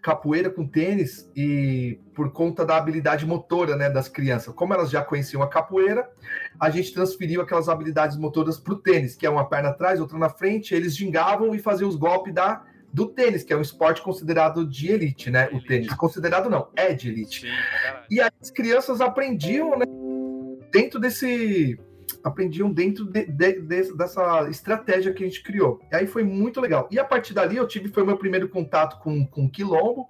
capoeira 0.00 0.48
com 0.48 0.66
tênis 0.66 1.28
e 1.34 1.98
por 2.14 2.30
conta 2.30 2.64
da 2.64 2.76
habilidade 2.76 3.26
motora 3.26 3.76
né, 3.76 3.90
das 3.90 4.08
crianças. 4.08 4.54
Como 4.54 4.72
elas 4.72 4.90
já 4.90 5.02
conheciam 5.02 5.42
a 5.42 5.48
capoeira, 5.48 6.08
a 6.58 6.70
gente 6.70 6.94
transferiu 6.94 7.42
aquelas 7.42 7.68
habilidades 7.68 8.16
motoras 8.16 8.58
para 8.58 8.74
o 8.74 8.76
tênis, 8.76 9.16
que 9.16 9.26
é 9.26 9.30
uma 9.30 9.48
perna 9.48 9.70
atrás, 9.70 10.00
outra 10.00 10.18
na 10.18 10.28
frente, 10.28 10.74
eles 10.74 10.96
gingavam 10.96 11.54
e 11.54 11.58
faziam 11.58 11.88
os 11.88 11.96
golpes 11.96 12.32
da, 12.32 12.64
do 12.92 13.06
tênis, 13.06 13.42
que 13.42 13.52
é 13.52 13.56
um 13.56 13.60
esporte 13.60 14.02
considerado 14.02 14.66
de 14.66 14.90
elite, 14.90 15.30
né? 15.30 15.48
Elite. 15.50 15.64
O 15.64 15.68
tênis. 15.68 15.94
Considerado 15.94 16.48
não, 16.48 16.68
é 16.74 16.92
de 16.92 17.10
elite. 17.10 17.42
Sim, 17.42 17.48
é 17.48 18.02
e 18.10 18.20
as 18.20 18.50
crianças 18.50 19.00
aprendiam, 19.00 19.78
né? 19.78 19.86
Dentro 20.72 20.98
desse 20.98 21.78
aprendiam 22.24 22.72
dentro 22.72 23.04
de, 23.04 23.26
de, 23.26 23.60
de, 23.60 23.92
dessa 23.96 24.48
estratégia 24.50 25.12
que 25.12 25.22
a 25.22 25.26
gente 25.26 25.42
criou. 25.42 25.80
E 25.90 25.96
aí 25.96 26.06
foi 26.06 26.24
muito 26.24 26.60
legal. 26.60 26.88
E 26.90 26.98
a 26.98 27.04
partir 27.04 27.34
dali 27.34 27.56
eu 27.56 27.66
tive, 27.66 27.88
foi 27.88 28.04
meu 28.04 28.16
primeiro 28.16 28.48
contato 28.48 28.98
com, 29.00 29.26
com 29.26 29.48
Quilombo. 29.48 30.08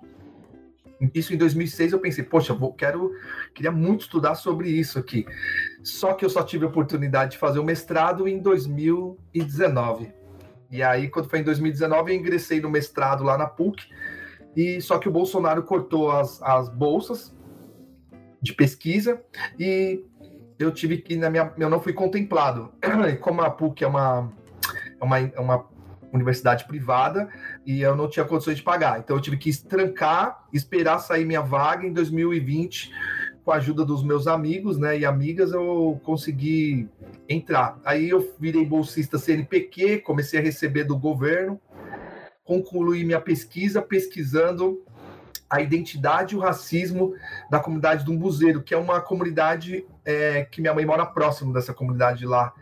Isso 1.15 1.33
em 1.33 1.37
2006 1.37 1.93
eu 1.93 2.01
pensei, 2.01 2.25
poxa, 2.25 2.53
vou, 2.53 2.73
quero, 2.73 3.13
queria 3.55 3.71
muito 3.71 4.03
estudar 4.03 4.35
sobre 4.35 4.69
isso 4.69 4.99
aqui. 4.99 5.27
Só 5.83 6.13
que 6.15 6.25
eu 6.25 6.31
só 6.31 6.43
tive 6.43 6.65
a 6.65 6.69
oportunidade 6.69 7.33
de 7.33 7.39
fazer 7.39 7.61
o 7.61 7.65
mestrado 7.65 8.27
em 8.27 8.39
2019. 8.41 10.18
E 10.71 10.83
aí, 10.83 11.09
quando 11.09 11.29
foi 11.29 11.41
em 11.41 11.45
2019, 11.45 12.13
eu 12.13 12.17
ingressei 12.17 12.61
no 12.61 12.71
mestrado 12.71 13.25
lá 13.25 13.39
na 13.39 13.47
PUC. 13.47 13.87
E 14.57 14.81
só 14.81 14.99
que 14.99 15.09
o 15.09 15.13
Bolsonaro 15.13 15.63
cortou 15.63 16.11
as, 16.11 16.43
as 16.43 16.69
bolsas 16.69 17.35
de 18.41 18.53
pesquisa 18.53 19.21
e 19.59 20.05
eu 20.59 20.73
tive 20.73 20.99
que 20.99 21.17
na 21.17 21.31
minha, 21.31 21.53
eu 21.57 21.71
não 21.71 21.81
fui 21.81 21.93
contemplado. 21.93 22.73
Como 23.21 23.41
a 23.41 23.51
PUC 23.51 23.85
é 23.85 23.87
uma, 23.87 24.33
é 25.01 25.05
uma, 25.05 25.19
é 25.19 25.41
uma 25.41 25.67
universidade 26.13 26.65
privada 26.65 27.29
e 27.65 27.81
eu 27.81 27.95
não 27.95 28.09
tinha 28.09 28.25
condições 28.25 28.57
de 28.57 28.63
pagar. 28.63 28.99
Então 28.99 29.17
eu 29.17 29.23
tive 29.23 29.37
que 29.37 29.57
trancar, 29.65 30.45
esperar 30.53 30.99
sair 30.99 31.25
minha 31.25 31.43
vaga 31.43 31.87
em 31.87 31.93
2020. 31.93 32.93
Com 33.45 33.53
a 33.53 33.57
ajuda 33.57 33.85
dos 33.85 34.03
meus 34.03 34.27
amigos 34.27 34.77
né, 34.77 34.99
e 34.99 35.07
amigas, 35.07 35.53
eu 35.53 35.99
consegui 36.05 36.89
entrar. 37.29 37.79
Aí 37.85 38.09
eu 38.09 38.35
virei 38.39 38.65
bolsista 38.65 39.19
CNPq, 39.19 39.99
comecei 39.99 40.41
a 40.41 40.43
receber 40.43 40.85
do 40.85 40.97
governo, 40.99 41.61
concluí 42.45 43.05
minha 43.05 43.21
pesquisa 43.21 43.83
pesquisando 43.83 44.83
a 45.51 45.61
identidade 45.61 46.35
e 46.35 46.39
o 46.39 46.41
racismo 46.41 47.15
da 47.51 47.59
comunidade 47.59 48.05
do 48.05 48.13
Umbuzeiro, 48.13 48.63
que 48.63 48.75
é 48.75 48.77
uma 48.77 49.01
comunidade 49.01 49.87
é, 50.05 50.45
que 50.45 50.61
minha 50.61 50.75
mãe 50.75 50.85
mora 50.85 51.07
próximo 51.07 51.53
dessa 51.53 51.73
comunidade 51.73 52.27
lá 52.27 52.53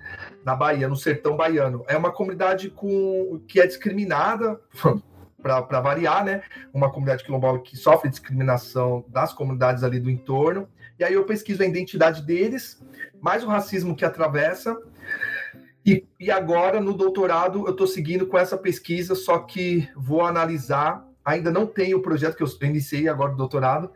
na 0.44 0.54
Bahia, 0.54 0.88
no 0.88 0.94
sertão 0.94 1.36
baiano. 1.36 1.84
É 1.88 1.96
uma 1.96 2.12
comunidade 2.12 2.70
com 2.70 3.40
que 3.48 3.60
é 3.60 3.66
discriminada, 3.66 4.60
para 5.42 5.80
variar, 5.80 6.24
né? 6.24 6.42
Uma 6.72 6.90
comunidade 6.90 7.24
quilombola 7.24 7.60
que 7.60 7.76
sofre 7.76 8.10
discriminação 8.10 9.04
das 9.08 9.32
comunidades 9.32 9.84
ali 9.84 10.00
do 10.00 10.10
entorno. 10.10 10.68
E 10.98 11.04
aí 11.04 11.12
eu 11.12 11.24
pesquiso 11.24 11.62
a 11.62 11.66
identidade 11.66 12.22
deles, 12.22 12.82
mais 13.20 13.42
o 13.44 13.48
racismo 13.48 13.96
que 13.96 14.04
atravessa. 14.04 14.76
E, 15.84 16.04
e 16.18 16.30
agora, 16.30 16.80
no 16.80 16.92
doutorado, 16.92 17.66
eu 17.66 17.70
estou 17.70 17.86
seguindo 17.86 18.26
com 18.26 18.36
essa 18.36 18.56
pesquisa, 18.56 19.14
só 19.14 19.38
que 19.38 19.88
vou 19.96 20.22
analisar 20.22 21.06
ainda 21.26 21.50
não 21.50 21.66
tenho 21.66 21.98
o 21.98 22.02
projeto 22.02 22.36
que 22.36 22.42
eu 22.44 22.48
iniciei 22.62 23.08
agora 23.08 23.32
do 23.32 23.36
doutorado, 23.36 23.90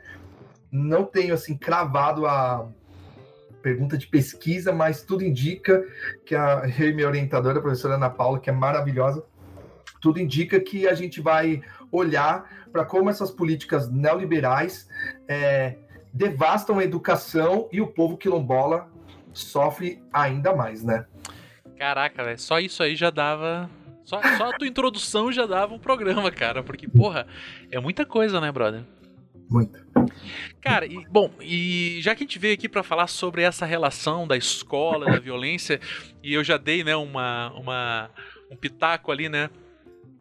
não 0.70 1.04
tenho 1.04 1.32
assim 1.32 1.56
cravado 1.56 2.26
a 2.26 2.68
pergunta 3.62 3.96
de 3.96 4.08
pesquisa, 4.08 4.72
mas 4.72 5.02
tudo 5.02 5.22
indica 5.22 5.84
que 6.26 6.34
a 6.34 6.62
minha 6.76 7.06
orientadora, 7.06 7.58
a 7.58 7.62
professora 7.62 7.94
Ana 7.94 8.10
Paula, 8.10 8.40
que 8.40 8.50
é 8.50 8.52
maravilhosa, 8.52 9.22
tudo 10.00 10.18
indica 10.18 10.58
que 10.58 10.88
a 10.88 10.94
gente 10.94 11.20
vai 11.20 11.62
olhar 11.92 12.66
para 12.72 12.84
como 12.84 13.10
essas 13.10 13.30
políticas 13.30 13.88
neoliberais 13.88 14.88
é, 15.28 15.76
devastam 16.12 16.78
a 16.78 16.84
educação 16.84 17.68
e 17.70 17.80
o 17.80 17.86
povo 17.86 18.16
quilombola 18.16 18.90
sofre 19.42 20.02
ainda 20.12 20.54
mais, 20.54 20.82
né? 20.82 21.06
Caraca, 21.78 22.22
velho, 22.22 22.38
só 22.38 22.58
isso 22.58 22.82
aí 22.82 22.94
já 22.94 23.10
dava 23.10 23.70
só, 24.10 24.20
só 24.36 24.50
a 24.50 24.58
tua 24.58 24.66
introdução 24.66 25.30
já 25.30 25.46
dava 25.46 25.72
um 25.72 25.78
programa, 25.78 26.30
cara. 26.32 26.64
Porque, 26.64 26.88
porra, 26.88 27.28
é 27.70 27.78
muita 27.78 28.04
coisa, 28.04 28.40
né, 28.40 28.50
brother? 28.50 28.82
Muita. 29.48 29.84
Cara, 30.60 30.84
e, 30.84 31.06
bom, 31.08 31.30
e 31.40 31.98
já 32.02 32.14
que 32.14 32.24
a 32.24 32.26
gente 32.26 32.38
veio 32.38 32.54
aqui 32.54 32.68
para 32.68 32.82
falar 32.82 33.06
sobre 33.06 33.42
essa 33.42 33.64
relação 33.64 34.26
da 34.26 34.36
escola, 34.36 35.06
da 35.06 35.18
violência, 35.20 35.80
e 36.22 36.34
eu 36.34 36.42
já 36.42 36.56
dei, 36.56 36.82
né, 36.82 36.94
uma, 36.96 37.52
uma, 37.52 38.10
um 38.50 38.56
pitaco 38.56 39.12
ali, 39.12 39.28
né, 39.28 39.48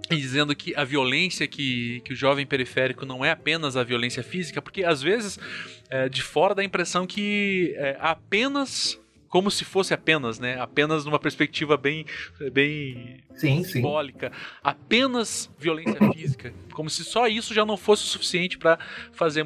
dizendo 0.10 0.56
que 0.56 0.76
a 0.76 0.84
violência 0.84 1.48
que, 1.48 2.02
que 2.02 2.14
o 2.14 2.16
jovem 2.16 2.46
periférico 2.46 3.06
não 3.06 3.24
é 3.24 3.32
apenas 3.32 3.76
a 3.76 3.84
violência 3.84 4.24
física, 4.24 4.62
porque 4.62 4.84
às 4.84 5.02
vezes 5.02 5.40
é, 5.90 6.10
de 6.10 6.24
fora 6.24 6.56
dá 6.56 6.62
a 6.62 6.66
impressão 6.66 7.06
que 7.06 7.74
é, 7.78 7.98
apenas 8.00 9.00
como 9.30 9.52
se 9.52 9.64
fosse 9.64 9.94
apenas, 9.94 10.40
né? 10.40 10.60
Apenas 10.60 11.06
numa 11.06 11.20
perspectiva 11.20 11.78
bem, 11.78 12.06
bem 12.52 13.24
sim, 13.36 13.64
simbólica. 13.64 14.32
Sim. 14.34 14.60
Apenas 14.64 15.50
violência 15.58 16.00
física. 16.12 16.54
Como 16.74 16.90
se 16.90 17.04
só 17.04 17.28
isso 17.28 17.54
já 17.54 17.66
não 17.66 17.78
fosse 17.78 18.04
o 18.04 18.08
suficiente 18.08 18.58
para 18.58 18.80
fazer. 19.14 19.46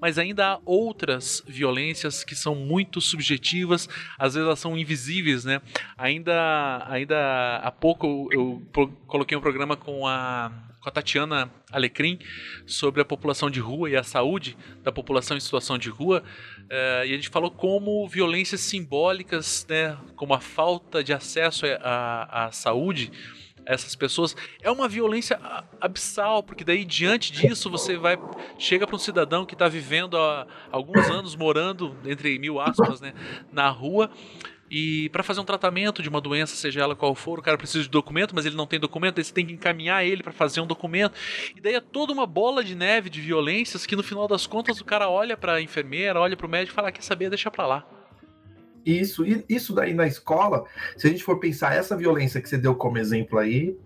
Mas 0.00 0.18
ainda 0.18 0.54
há 0.54 0.60
outras 0.64 1.42
violências 1.46 2.24
que 2.24 2.34
são 2.34 2.54
muito 2.54 3.00
subjetivas, 3.00 3.88
às 4.18 4.34
vezes 4.34 4.46
elas 4.46 4.58
são 4.58 4.76
invisíveis, 4.76 5.44
né? 5.44 5.62
Ainda, 5.96 6.84
ainda 6.88 7.56
há 7.62 7.70
pouco 7.70 8.28
eu 8.32 8.62
coloquei 9.06 9.36
um 9.36 9.40
programa 9.40 9.76
com 9.76 10.06
a 10.06 10.69
com 10.80 10.88
a 10.88 10.92
Tatiana 10.92 11.50
Alecrim 11.70 12.18
sobre 12.66 13.02
a 13.02 13.04
população 13.04 13.50
de 13.50 13.60
rua 13.60 13.90
e 13.90 13.96
a 13.96 14.02
saúde 14.02 14.56
da 14.82 14.90
população 14.90 15.36
em 15.36 15.40
situação 15.40 15.76
de 15.76 15.90
rua. 15.90 16.22
Uh, 16.58 17.04
e 17.06 17.12
a 17.12 17.16
gente 17.16 17.28
falou 17.28 17.50
como 17.50 18.08
violências 18.08 18.60
simbólicas, 18.60 19.66
né, 19.68 19.96
como 20.16 20.32
a 20.32 20.40
falta 20.40 21.04
de 21.04 21.12
acesso 21.12 21.66
à, 21.82 22.46
à 22.46 22.52
saúde, 22.52 23.12
essas 23.66 23.94
pessoas 23.94 24.34
é 24.62 24.70
uma 24.70 24.88
violência 24.88 25.38
abissal, 25.80 26.42
porque 26.42 26.64
daí 26.64 26.84
diante 26.84 27.30
disso 27.30 27.70
você 27.70 27.96
vai 27.96 28.18
chega 28.58 28.86
para 28.86 28.96
um 28.96 28.98
cidadão 28.98 29.44
que 29.44 29.54
está 29.54 29.68
vivendo 29.68 30.16
há 30.16 30.46
alguns 30.72 31.08
anos 31.10 31.36
morando 31.36 31.94
entre 32.04 32.38
mil 32.38 32.58
aspas, 32.58 33.00
né, 33.00 33.12
na 33.52 33.68
rua 33.68 34.10
e 34.70 35.08
para 35.08 35.24
fazer 35.24 35.40
um 35.40 35.44
tratamento 35.44 36.00
de 36.00 36.08
uma 36.08 36.20
doença, 36.20 36.54
seja 36.54 36.80
ela 36.80 36.94
qual 36.94 37.12
for, 37.14 37.40
o 37.40 37.42
cara 37.42 37.58
precisa 37.58 37.82
de 37.82 37.90
documento, 37.90 38.34
mas 38.34 38.46
ele 38.46 38.54
não 38.54 38.68
tem 38.68 38.78
documento, 38.78 39.18
aí 39.18 39.24
você 39.24 39.34
tem 39.34 39.44
que 39.44 39.52
encaminhar 39.52 40.06
ele 40.06 40.22
para 40.22 40.32
fazer 40.32 40.60
um 40.60 40.66
documento. 40.66 41.14
E 41.56 41.60
daí 41.60 41.74
é 41.74 41.80
toda 41.80 42.12
uma 42.12 42.24
bola 42.24 42.62
de 42.62 42.76
neve 42.76 43.10
de 43.10 43.20
violências 43.20 43.84
que 43.84 43.96
no 43.96 44.02
final 44.02 44.28
das 44.28 44.46
contas 44.46 44.80
o 44.80 44.84
cara 44.84 45.10
olha 45.10 45.36
para 45.36 45.54
a 45.54 45.62
enfermeira, 45.62 46.20
olha 46.20 46.36
para 46.36 46.46
o 46.46 46.50
médico 46.50 46.72
e 46.72 46.76
fala: 46.76 46.88
ah, 46.88 46.92
quer 46.92 47.02
saber, 47.02 47.28
deixa 47.28 47.50
para 47.50 47.66
lá. 47.66 47.86
Isso, 48.86 49.24
isso 49.48 49.74
daí 49.74 49.92
na 49.92 50.06
escola, 50.06 50.64
se 50.96 51.06
a 51.06 51.10
gente 51.10 51.22
for 51.22 51.38
pensar 51.38 51.74
essa 51.74 51.96
violência 51.96 52.40
que 52.40 52.48
você 52.48 52.56
deu 52.56 52.74
como 52.74 52.96
exemplo 52.96 53.38
aí, 53.38 53.76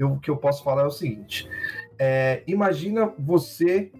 o 0.00 0.18
que 0.18 0.30
eu 0.30 0.36
posso 0.36 0.64
falar 0.64 0.82
é 0.82 0.86
o 0.86 0.90
seguinte: 0.90 1.48
é, 1.96 2.42
imagina 2.46 3.12
você 3.16 3.92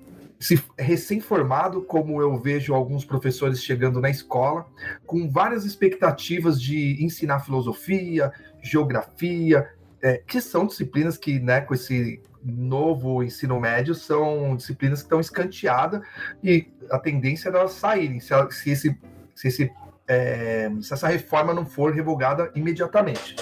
se 0.45 0.63
recém-formado, 0.79 1.81
como 1.81 2.21
eu 2.21 2.37
vejo 2.37 2.75
alguns 2.75 3.03
professores 3.03 3.65
chegando 3.65 3.99
na 3.99 4.11
escola, 4.11 4.67
com 5.07 5.27
várias 5.31 5.65
expectativas 5.65 6.61
de 6.61 7.03
ensinar 7.03 7.41
filosofia, 7.41 8.31
geografia, 8.63 9.67
é, 10.03 10.19
que 10.19 10.43
são 10.43 10.67
disciplinas 10.67 11.17
que, 11.17 11.41
né, 11.41 11.63
com 11.63 11.73
esse 11.73 12.21
novo 12.45 13.23
ensino 13.23 13.59
médio, 13.59 13.95
são 13.95 14.55
disciplinas 14.55 14.99
que 14.99 15.07
estão 15.07 15.19
escanteadas 15.19 16.03
e 16.43 16.71
a 16.91 16.99
tendência 16.99 17.49
é 17.49 17.53
elas 17.57 17.73
saírem, 17.73 18.21
se, 18.21 18.35
se, 18.51 18.71
esse, 18.71 18.99
se, 19.35 19.49
esse, 19.49 19.73
é, 20.07 20.71
se 20.83 20.93
essa 20.93 21.09
reforma 21.09 21.55
não 21.55 21.65
for 21.65 21.91
revogada 21.91 22.53
imediatamente. 22.55 23.35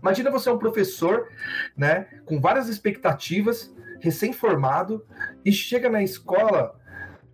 Imagina 0.00 0.30
você 0.30 0.48
é 0.48 0.52
um 0.52 0.58
professor, 0.58 1.26
né, 1.76 2.06
com 2.24 2.40
várias 2.40 2.68
expectativas, 2.68 3.74
recém-formado, 4.04 5.02
e 5.42 5.50
chega 5.50 5.88
na 5.88 6.02
escola, 6.02 6.78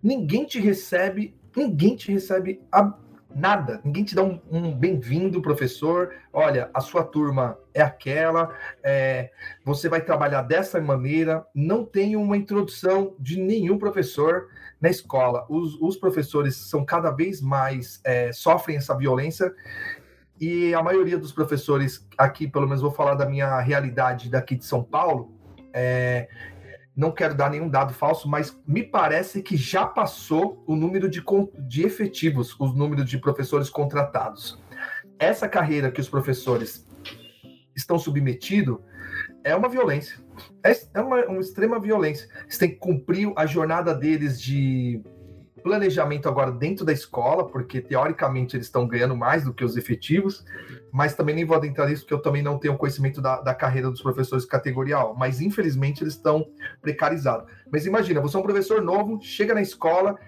ninguém 0.01 0.45
te 0.45 0.57
recebe, 0.57 1.35
ninguém 1.53 1.97
te 1.97 2.09
recebe 2.13 2.61
a 2.71 2.93
nada, 3.35 3.81
ninguém 3.83 4.05
te 4.05 4.15
dá 4.15 4.23
um, 4.23 4.39
um 4.49 4.73
bem-vindo, 4.73 5.41
professor. 5.41 6.13
Olha, 6.31 6.69
a 6.73 6.79
sua 6.79 7.03
turma 7.03 7.57
é 7.73 7.81
aquela, 7.81 8.55
é, 8.81 9.31
você 9.65 9.89
vai 9.89 9.99
trabalhar 9.99 10.43
dessa 10.43 10.79
maneira. 10.79 11.45
Não 11.53 11.83
tem 11.83 12.15
uma 12.15 12.37
introdução 12.37 13.15
de 13.19 13.37
nenhum 13.37 13.77
professor 13.77 14.47
na 14.79 14.89
escola. 14.89 15.45
Os, 15.49 15.75
os 15.81 15.97
professores 15.97 16.55
são 16.55 16.85
cada 16.85 17.11
vez 17.11 17.41
mais 17.41 17.99
é, 18.05 18.31
sofrem 18.31 18.77
essa 18.77 18.95
violência. 18.95 19.53
E 20.39 20.73
a 20.73 20.81
maioria 20.81 21.17
dos 21.17 21.33
professores 21.33 22.07
aqui, 22.17 22.47
pelo 22.47 22.65
menos 22.65 22.81
vou 22.81 22.91
falar 22.91 23.15
da 23.15 23.25
minha 23.25 23.59
realidade 23.59 24.29
daqui 24.29 24.55
de 24.55 24.65
São 24.65 24.81
Paulo, 24.83 25.33
é, 25.73 26.27
não 26.95 27.11
quero 27.11 27.35
dar 27.35 27.49
nenhum 27.49 27.69
dado 27.69 27.93
falso, 27.93 28.27
mas 28.27 28.57
me 28.67 28.83
parece 28.83 29.41
que 29.41 29.55
já 29.55 29.85
passou 29.85 30.63
o 30.67 30.75
número 30.75 31.09
de, 31.09 31.23
de 31.67 31.83
efetivos, 31.83 32.55
os 32.59 32.75
números 32.75 33.09
de 33.09 33.17
professores 33.17 33.69
contratados. 33.69 34.59
Essa 35.17 35.47
carreira 35.47 35.91
que 35.91 36.01
os 36.01 36.09
professores 36.09 36.85
estão 37.75 37.97
submetidos 37.97 38.77
é 39.43 39.55
uma 39.55 39.69
violência. 39.69 40.19
É, 40.63 40.71
é 40.93 41.01
uma, 41.01 41.25
uma 41.25 41.39
extrema 41.39 41.79
violência. 41.79 42.27
Você 42.47 42.59
tem 42.59 42.69
que 42.69 42.77
cumprir 42.77 43.31
a 43.35 43.45
jornada 43.45 43.93
deles 43.93 44.41
de 44.41 45.01
planejamento 45.61 46.27
agora 46.27 46.51
dentro 46.51 46.83
da 46.83 46.91
escola, 46.91 47.47
porque 47.47 47.79
teoricamente 47.79 48.55
eles 48.55 48.67
estão 48.67 48.87
ganhando 48.87 49.15
mais 49.15 49.43
do 49.43 49.53
que 49.53 49.63
os 49.63 49.77
efetivos, 49.77 50.43
mas 50.91 51.15
também 51.15 51.35
nem 51.35 51.45
vou 51.45 51.55
adentrar 51.55 51.87
nisso, 51.87 52.03
porque 52.03 52.13
eu 52.13 52.21
também 52.21 52.41
não 52.41 52.57
tenho 52.57 52.77
conhecimento 52.77 53.21
da, 53.21 53.39
da 53.41 53.55
carreira 53.55 53.89
dos 53.89 54.01
professores 54.01 54.45
categoria 54.45 54.97
A, 54.97 55.13
mas 55.13 55.39
infelizmente 55.39 56.03
eles 56.03 56.15
estão 56.15 56.45
precarizados. 56.81 57.49
Mas 57.71 57.85
imagina, 57.85 58.19
você 58.19 58.35
é 58.35 58.39
um 58.39 58.43
professor 58.43 58.81
novo, 58.81 59.19
chega 59.21 59.53
na 59.53 59.61
escola, 59.61 60.19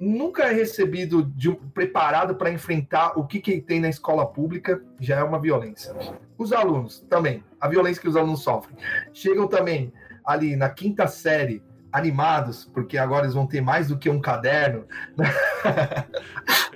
nunca 0.00 0.44
é 0.44 0.52
recebido 0.52 1.22
de, 1.36 1.54
preparado 1.74 2.34
para 2.34 2.50
enfrentar 2.50 3.18
o 3.18 3.26
que, 3.26 3.40
que 3.40 3.60
tem 3.60 3.80
na 3.80 3.88
escola 3.88 4.26
pública, 4.26 4.82
já 4.98 5.18
é 5.18 5.22
uma 5.22 5.38
violência. 5.38 5.94
Os 6.36 6.52
alunos 6.52 7.00
também, 7.08 7.44
a 7.60 7.68
violência 7.68 8.00
que 8.00 8.08
os 8.08 8.16
alunos 8.16 8.42
sofrem. 8.42 8.76
Chegam 9.12 9.46
também 9.46 9.92
ali 10.24 10.56
na 10.56 10.70
quinta 10.70 11.06
série, 11.06 11.62
animados, 11.92 12.64
porque 12.64 12.96
agora 12.96 13.24
eles 13.24 13.34
vão 13.34 13.46
ter 13.46 13.60
mais 13.60 13.88
do 13.88 13.98
que 13.98 14.08
um 14.08 14.20
caderno. 14.20 14.86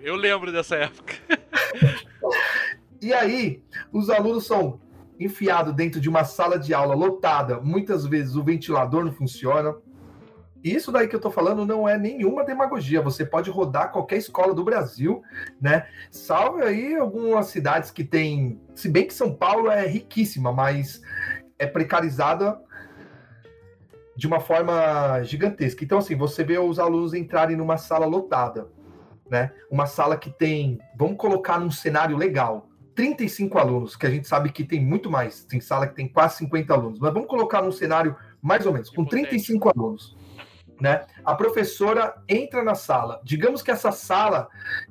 Eu 0.02 0.14
lembro 0.14 0.52
dessa 0.52 0.76
época. 0.76 1.14
e 3.00 3.12
aí, 3.12 3.62
os 3.92 4.10
alunos 4.10 4.46
são 4.46 4.80
enfiados 5.18 5.74
dentro 5.74 6.00
de 6.00 6.08
uma 6.08 6.24
sala 6.24 6.58
de 6.58 6.74
aula 6.74 6.94
lotada, 6.94 7.60
muitas 7.60 8.06
vezes 8.06 8.36
o 8.36 8.44
ventilador 8.44 9.04
não 9.04 9.12
funciona. 9.12 9.74
Isso 10.62 10.90
daí 10.90 11.06
que 11.06 11.14
eu 11.14 11.20
tô 11.20 11.30
falando 11.30 11.64
não 11.64 11.88
é 11.88 11.96
nenhuma 11.96 12.44
demagogia. 12.44 13.00
Você 13.00 13.24
pode 13.24 13.50
rodar 13.50 13.92
qualquer 13.92 14.16
escola 14.16 14.52
do 14.52 14.64
Brasil, 14.64 15.22
né? 15.60 15.86
Salve 16.10 16.62
aí 16.62 16.96
algumas 16.96 17.46
cidades 17.46 17.90
que 17.90 18.02
tem. 18.02 18.60
Se 18.74 18.88
bem 18.88 19.06
que 19.06 19.14
São 19.14 19.32
Paulo 19.32 19.70
é 19.70 19.86
riquíssima, 19.86 20.52
mas 20.52 21.00
é 21.58 21.66
precarizada 21.66 22.60
de 24.16 24.26
uma 24.26 24.40
forma 24.40 25.22
gigantesca. 25.22 25.84
Então, 25.84 25.98
assim, 25.98 26.16
você 26.16 26.42
vê 26.42 26.58
os 26.58 26.78
alunos 26.78 27.14
entrarem 27.14 27.56
numa 27.56 27.76
sala 27.76 28.06
lotada, 28.06 28.68
né? 29.30 29.52
Uma 29.70 29.86
sala 29.86 30.16
que 30.16 30.30
tem, 30.30 30.80
vamos 30.96 31.16
colocar 31.16 31.60
num 31.60 31.70
cenário 31.70 32.16
legal, 32.16 32.68
35 32.96 33.58
alunos, 33.58 33.94
que 33.94 34.06
a 34.06 34.10
gente 34.10 34.26
sabe 34.26 34.50
que 34.50 34.64
tem 34.64 34.84
muito 34.84 35.10
mais, 35.10 35.44
tem 35.44 35.60
sala 35.60 35.86
que 35.86 35.94
tem 35.94 36.08
quase 36.08 36.38
50 36.38 36.72
alunos, 36.72 36.98
mas 36.98 37.12
vamos 37.12 37.28
colocar 37.28 37.60
num 37.62 37.70
cenário 37.70 38.16
mais 38.42 38.64
ou 38.64 38.72
menos, 38.72 38.88
com 38.88 39.04
35 39.04 39.68
alunos. 39.68 40.16
Né? 40.80 41.06
A 41.24 41.34
professora 41.34 42.14
entra 42.28 42.62
na 42.62 42.74
sala. 42.74 43.20
Digamos 43.24 43.62
que 43.62 43.70
essa 43.70 43.90
sala 43.92 44.48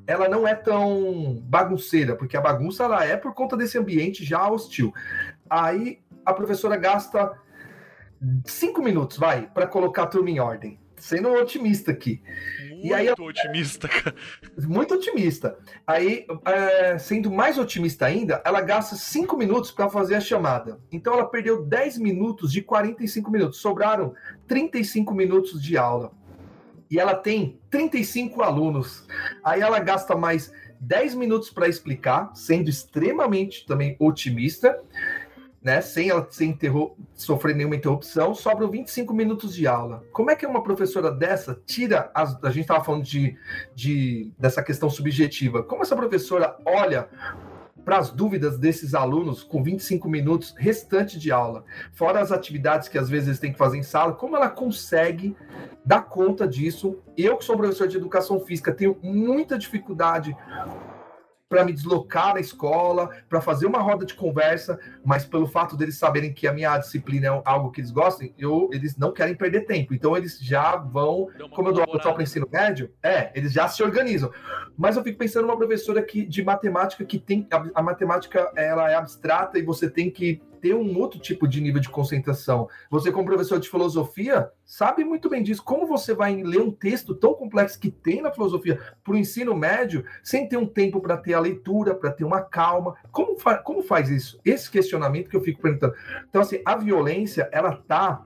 ela 0.07 0.27
não 0.27 0.47
é 0.47 0.55
tão 0.55 1.39
bagunceira, 1.43 2.15
porque 2.15 2.37
a 2.37 2.41
bagunça 2.41 2.83
ela 2.83 3.03
é 3.03 3.17
por 3.17 3.33
conta 3.33 3.57
desse 3.57 3.77
ambiente 3.77 4.23
já 4.23 4.47
hostil. 4.49 4.93
Aí 5.49 5.99
a 6.25 6.33
professora 6.33 6.75
gasta 6.75 7.33
cinco 8.45 8.81
minutos, 8.81 9.17
vai, 9.17 9.47
para 9.47 9.67
colocar 9.67 10.03
a 10.03 10.07
turma 10.07 10.29
em 10.29 10.39
ordem. 10.39 10.79
Sendo 10.97 11.31
otimista 11.33 11.91
aqui. 11.91 12.23
Muito 12.85 12.91
e 12.91 12.93
aí, 12.93 13.09
otimista, 13.09 13.87
cara. 13.87 14.15
Muito 14.67 14.93
otimista. 14.93 15.57
Aí, 15.87 16.27
é, 16.45 16.97
sendo 16.99 17.31
mais 17.31 17.57
otimista 17.57 18.05
ainda, 18.05 18.41
ela 18.45 18.61
gasta 18.61 18.95
cinco 18.95 19.35
minutos 19.35 19.71
para 19.71 19.89
fazer 19.89 20.15
a 20.15 20.21
chamada. 20.21 20.79
Então, 20.91 21.13
ela 21.13 21.25
perdeu 21.25 21.63
10 21.63 21.97
minutos 21.97 22.51
de 22.51 22.61
45 22.61 23.31
minutos. 23.31 23.59
Sobraram 23.59 24.13
35 24.47 25.13
minutos 25.15 25.61
de 25.61 25.77
aula. 25.77 26.11
E 26.89 26.99
ela 26.99 27.15
tem 27.15 27.59
35 27.71 28.43
alunos. 28.43 29.07
Aí, 29.43 29.61
ela 29.61 29.79
gasta 29.79 30.15
mais 30.15 30.53
10 30.79 31.15
minutos 31.15 31.49
para 31.49 31.67
explicar, 31.67 32.31
sendo 32.35 32.69
extremamente 32.69 33.65
também 33.65 33.95
otimista 33.99 34.79
né, 35.65 35.81
sem 35.81 36.11
ela 36.11 36.29
sofrer 37.15 37.55
nenhuma 37.55 37.75
interrupção, 37.75 38.35
sobram 38.35 38.69
25 38.69 39.11
minutos 39.15 39.55
de 39.55 39.65
aula. 39.65 40.05
Como 40.11 40.29
é 40.29 40.35
que 40.35 40.45
uma 40.45 40.61
professora 40.61 41.11
dessa 41.11 41.59
tira 41.65 42.11
as, 42.13 42.37
a 42.43 42.51
gente 42.51 42.61
estava 42.61 42.83
falando 42.83 43.03
de, 43.03 43.35
de 43.73 44.31
dessa 44.37 44.61
questão 44.61 44.91
subjetiva? 44.91 45.63
Como 45.63 45.81
essa 45.81 45.95
professora 45.95 46.55
olha 46.63 47.09
para 47.83 47.97
as 47.97 48.11
dúvidas 48.11 48.59
desses 48.59 48.93
alunos 48.93 49.43
com 49.43 49.63
25 49.63 50.07
minutos 50.07 50.53
restante 50.55 51.17
de 51.17 51.31
aula, 51.31 51.65
fora 51.93 52.19
as 52.19 52.31
atividades 52.31 52.87
que 52.87 52.99
às 52.99 53.09
vezes 53.09 53.29
eles 53.29 53.39
têm 53.39 53.51
que 53.51 53.57
fazer 53.57 53.79
em 53.79 53.83
sala, 53.83 54.13
como 54.13 54.35
ela 54.35 54.49
consegue 54.49 55.35
dar 55.83 56.01
conta 56.01 56.47
disso? 56.47 56.99
Eu 57.17 57.37
que 57.37 57.43
sou 57.43 57.57
professor 57.57 57.87
de 57.87 57.97
educação 57.97 58.39
física 58.39 58.71
tenho 58.71 58.99
muita 59.01 59.57
dificuldade 59.57 60.37
para 61.47 61.63
me 61.63 61.71
deslocar 61.71 62.33
na 62.33 62.39
escola, 62.39 63.09
para 63.29 63.39
fazer 63.39 63.67
uma 63.67 63.79
roda 63.79 64.05
de 64.05 64.15
conversa, 64.15 64.79
mas 65.03 65.25
pelo 65.25 65.47
fato 65.47 65.77
deles 65.77 65.97
saberem 65.97 66.33
que 66.33 66.47
a 66.47 66.53
minha 66.53 66.77
disciplina 66.77 67.27
é 67.27 67.41
algo 67.45 67.71
que 67.71 67.81
eles 67.81 67.91
gostem, 67.91 68.33
eu, 68.37 68.69
eles 68.73 68.97
não 68.97 69.11
querem 69.11 69.35
perder 69.35 69.65
tempo. 69.65 69.93
Então 69.93 70.17
eles 70.17 70.39
já 70.39 70.75
vão, 70.75 71.27
como 71.51 71.69
eu 71.69 71.73
dou 71.73 71.83
aula 71.83 72.13
para 72.13 72.23
ensino 72.23 72.47
médio, 72.51 72.91
é, 73.01 73.31
eles 73.35 73.53
já 73.53 73.67
se 73.67 73.83
organizam. 73.83 74.31
Mas 74.75 74.97
eu 74.97 75.03
fico 75.03 75.19
pensando 75.19 75.45
numa 75.45 75.57
professora 75.57 76.01
que, 76.01 76.25
de 76.25 76.43
matemática 76.43 77.05
que 77.05 77.19
tem 77.19 77.47
a, 77.51 77.63
a 77.75 77.81
matemática 77.81 78.51
ela 78.55 78.89
é 78.89 78.95
abstrata 78.95 79.59
e 79.59 79.61
você 79.61 79.89
tem 79.89 80.09
que 80.09 80.41
ter 80.65 80.73
um 80.73 80.97
outro 80.97 81.19
tipo 81.19 81.47
de 81.47 81.61
nível 81.61 81.79
de 81.79 81.89
concentração. 81.89 82.67
Você, 82.89 83.11
como 83.11 83.27
professor 83.27 83.59
de 83.59 83.69
filosofia, 83.69 84.49
sabe 84.65 85.03
muito 85.03 85.29
bem 85.29 85.43
disso. 85.43 85.63
Como 85.63 85.85
você 85.85 86.11
vai 86.11 86.41
ler 86.41 86.59
um 86.59 86.71
texto 86.71 87.13
tão 87.13 87.35
complexo 87.35 87.79
que 87.79 87.91
tem 87.91 88.19
na 88.19 88.31
filosofia 88.31 88.79
para 89.03 89.13
o 89.13 89.15
ensino 89.15 89.55
médio, 89.55 90.03
sem 90.23 90.49
ter 90.49 90.57
um 90.57 90.65
tempo 90.65 90.99
para 90.99 91.17
ter 91.17 91.35
a 91.35 91.39
leitura, 91.39 91.93
para 91.93 92.11
ter 92.11 92.23
uma 92.23 92.41
calma? 92.41 92.95
Como, 93.11 93.37
fa 93.37 93.59
como 93.59 93.83
faz 93.83 94.09
isso? 94.09 94.39
Esse 94.43 94.71
questionamento 94.71 95.29
que 95.29 95.37
eu 95.37 95.41
fico 95.41 95.61
perguntando. 95.61 95.93
Então, 96.27 96.41
assim, 96.41 96.59
a 96.65 96.75
violência, 96.75 97.47
ela 97.51 97.75
tá 97.87 98.25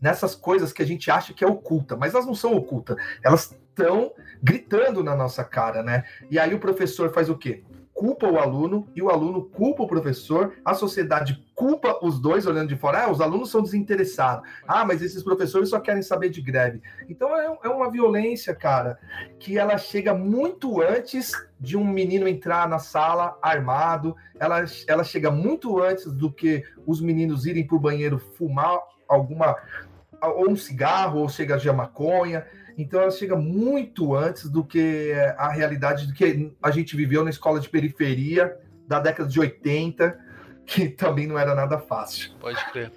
nessas 0.00 0.36
coisas 0.36 0.72
que 0.72 0.80
a 0.80 0.86
gente 0.86 1.10
acha 1.10 1.34
que 1.34 1.42
é 1.42 1.48
oculta, 1.48 1.96
mas 1.96 2.14
elas 2.14 2.24
não 2.24 2.36
são 2.36 2.54
ocultas. 2.54 2.96
Elas 3.20 3.58
estão 3.68 4.12
gritando 4.40 5.02
na 5.02 5.16
nossa 5.16 5.42
cara, 5.42 5.82
né? 5.82 6.04
E 6.30 6.38
aí 6.38 6.54
o 6.54 6.60
professor 6.60 7.12
faz 7.12 7.28
o 7.28 7.36
quê? 7.36 7.64
Culpa 8.02 8.26
o 8.26 8.36
aluno 8.36 8.88
e 8.96 9.00
o 9.00 9.08
aluno 9.08 9.44
culpa 9.44 9.84
o 9.84 9.86
professor, 9.86 10.54
a 10.64 10.74
sociedade 10.74 11.46
culpa 11.54 12.00
os 12.02 12.20
dois 12.20 12.48
olhando 12.48 12.70
de 12.70 12.74
fora. 12.74 13.04
Ah, 13.04 13.10
os 13.12 13.20
alunos 13.20 13.48
são 13.48 13.62
desinteressados. 13.62 14.44
Ah, 14.66 14.84
mas 14.84 15.00
esses 15.00 15.22
professores 15.22 15.68
só 15.68 15.78
querem 15.78 16.02
saber 16.02 16.28
de 16.28 16.42
greve. 16.42 16.82
Então 17.08 17.28
é, 17.36 17.56
é 17.62 17.68
uma 17.68 17.88
violência, 17.92 18.56
cara, 18.56 18.98
que 19.38 19.56
ela 19.56 19.78
chega 19.78 20.12
muito 20.12 20.82
antes 20.82 21.30
de 21.60 21.76
um 21.76 21.86
menino 21.86 22.26
entrar 22.26 22.68
na 22.68 22.80
sala 22.80 23.38
armado, 23.40 24.16
ela, 24.40 24.64
ela 24.88 25.04
chega 25.04 25.30
muito 25.30 25.80
antes 25.80 26.12
do 26.12 26.32
que 26.32 26.64
os 26.84 27.00
meninos 27.00 27.46
irem 27.46 27.64
para 27.64 27.76
o 27.76 27.80
banheiro 27.80 28.18
fumar 28.18 28.80
alguma 29.08 29.54
ou 30.20 30.50
um 30.50 30.56
cigarro 30.56 31.20
ou 31.20 31.28
chega 31.28 31.56
de 31.56 31.70
maconha. 31.70 32.44
Então 32.76 33.00
ela 33.00 33.10
chega 33.10 33.36
muito 33.36 34.14
antes 34.14 34.48
do 34.48 34.64
que 34.64 35.12
a 35.36 35.48
realidade 35.50 36.06
do 36.06 36.14
que 36.14 36.52
a 36.62 36.70
gente 36.70 36.96
viveu 36.96 37.24
na 37.24 37.30
escola 37.30 37.60
de 37.60 37.68
periferia 37.68 38.56
da 38.86 38.98
década 39.00 39.28
de 39.28 39.38
80, 39.38 40.18
que 40.66 40.88
também 40.88 41.26
não 41.26 41.38
era 41.38 41.54
nada 41.54 41.78
fácil. 41.78 42.32
Pode 42.40 42.64
crer. 42.70 42.90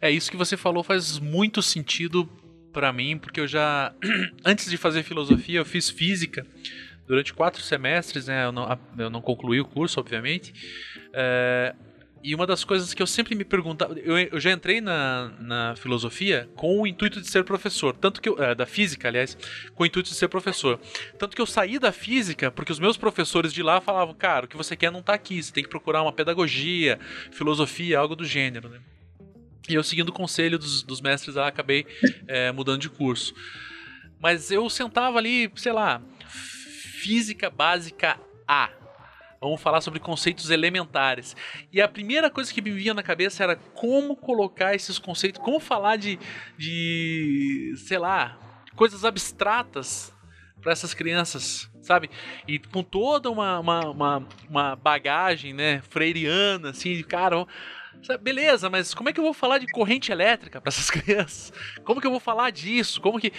É 0.00 0.10
isso 0.10 0.30
que 0.30 0.36
você 0.36 0.56
falou 0.56 0.82
faz 0.82 1.18
muito 1.18 1.62
sentido 1.62 2.28
para 2.72 2.92
mim, 2.92 3.18
porque 3.18 3.40
eu 3.40 3.46
já 3.46 3.92
antes 4.44 4.70
de 4.70 4.76
fazer 4.76 5.02
filosofia, 5.02 5.60
eu 5.60 5.64
fiz 5.64 5.90
física 5.90 6.46
durante 7.06 7.34
quatro 7.34 7.62
semestres, 7.62 8.26
né? 8.26 8.44
Eu 8.46 8.52
não, 8.52 8.78
eu 8.98 9.10
não 9.10 9.20
concluí 9.20 9.60
o 9.60 9.64
curso, 9.64 10.00
obviamente. 10.00 10.52
É, 11.12 11.74
e 12.22 12.34
uma 12.34 12.46
das 12.46 12.62
coisas 12.62 12.94
que 12.94 13.02
eu 13.02 13.06
sempre 13.06 13.34
me 13.34 13.44
perguntava, 13.44 13.98
eu, 13.98 14.16
eu 14.16 14.38
já 14.38 14.52
entrei 14.52 14.80
na, 14.80 15.32
na 15.40 15.76
filosofia 15.76 16.48
com 16.54 16.80
o 16.80 16.86
intuito 16.86 17.20
de 17.20 17.26
ser 17.26 17.42
professor, 17.42 17.96
tanto 17.96 18.22
que 18.22 18.28
eu, 18.28 18.40
é, 18.40 18.54
da 18.54 18.64
física, 18.64 19.08
aliás, 19.08 19.36
com 19.74 19.82
o 19.82 19.86
intuito 19.86 20.08
de 20.08 20.14
ser 20.14 20.28
professor. 20.28 20.78
Tanto 21.18 21.34
que 21.34 21.42
eu 21.42 21.46
saí 21.46 21.78
da 21.80 21.90
física 21.90 22.50
porque 22.50 22.70
os 22.70 22.78
meus 22.78 22.96
professores 22.96 23.52
de 23.52 23.62
lá 23.62 23.80
falavam, 23.80 24.14
cara, 24.14 24.46
o 24.46 24.48
que 24.48 24.56
você 24.56 24.76
quer 24.76 24.92
não 24.92 25.02
tá 25.02 25.14
aqui, 25.14 25.42
você 25.42 25.52
tem 25.52 25.64
que 25.64 25.68
procurar 25.70 26.02
uma 26.02 26.12
pedagogia, 26.12 26.98
filosofia, 27.32 27.98
algo 27.98 28.14
do 28.14 28.24
gênero, 28.24 28.68
né? 28.68 28.78
E 29.68 29.74
eu, 29.74 29.82
seguindo 29.82 30.10
o 30.10 30.12
conselho 30.12 30.58
dos, 30.58 30.82
dos 30.82 31.00
mestres 31.00 31.34
lá, 31.34 31.48
acabei 31.48 31.86
é, 32.26 32.52
mudando 32.52 32.80
de 32.80 32.88
curso. 32.88 33.34
Mas 34.20 34.50
eu 34.50 34.68
sentava 34.70 35.18
ali, 35.18 35.50
sei 35.56 35.72
lá, 35.72 36.00
física 36.28 37.50
básica 37.50 38.18
A 38.46 38.81
Vamos 39.42 39.60
falar 39.60 39.80
sobre 39.80 39.98
conceitos 39.98 40.50
elementares. 40.50 41.36
E 41.72 41.80
a 41.82 41.88
primeira 41.88 42.30
coisa 42.30 42.54
que 42.54 42.62
me 42.62 42.70
vinha 42.70 42.94
na 42.94 43.02
cabeça 43.02 43.42
era 43.42 43.56
como 43.56 44.14
colocar 44.14 44.72
esses 44.72 45.00
conceitos, 45.00 45.42
como 45.42 45.58
falar 45.58 45.96
de, 45.96 46.16
de 46.56 47.74
sei 47.76 47.98
lá, 47.98 48.38
coisas 48.76 49.04
abstratas 49.04 50.12
para 50.60 50.70
essas 50.70 50.94
crianças, 50.94 51.68
sabe? 51.80 52.08
E 52.46 52.60
com 52.60 52.84
toda 52.84 53.28
uma, 53.30 53.58
uma, 53.58 53.90
uma, 53.90 54.28
uma 54.48 54.76
bagagem, 54.76 55.52
né, 55.52 55.82
freiriana, 55.90 56.70
assim, 56.70 56.94
de 56.96 57.02
cara, 57.02 57.44
beleza, 58.20 58.70
mas 58.70 58.94
como 58.94 59.08
é 59.08 59.12
que 59.12 59.18
eu 59.18 59.24
vou 59.24 59.34
falar 59.34 59.58
de 59.58 59.66
corrente 59.66 60.12
elétrica 60.12 60.60
para 60.60 60.68
essas 60.68 60.88
crianças? 60.90 61.52
Como 61.84 62.00
que 62.00 62.06
eu 62.06 62.12
vou 62.12 62.20
falar 62.20 62.50
disso? 62.50 63.00
Como 63.00 63.18
que 63.18 63.32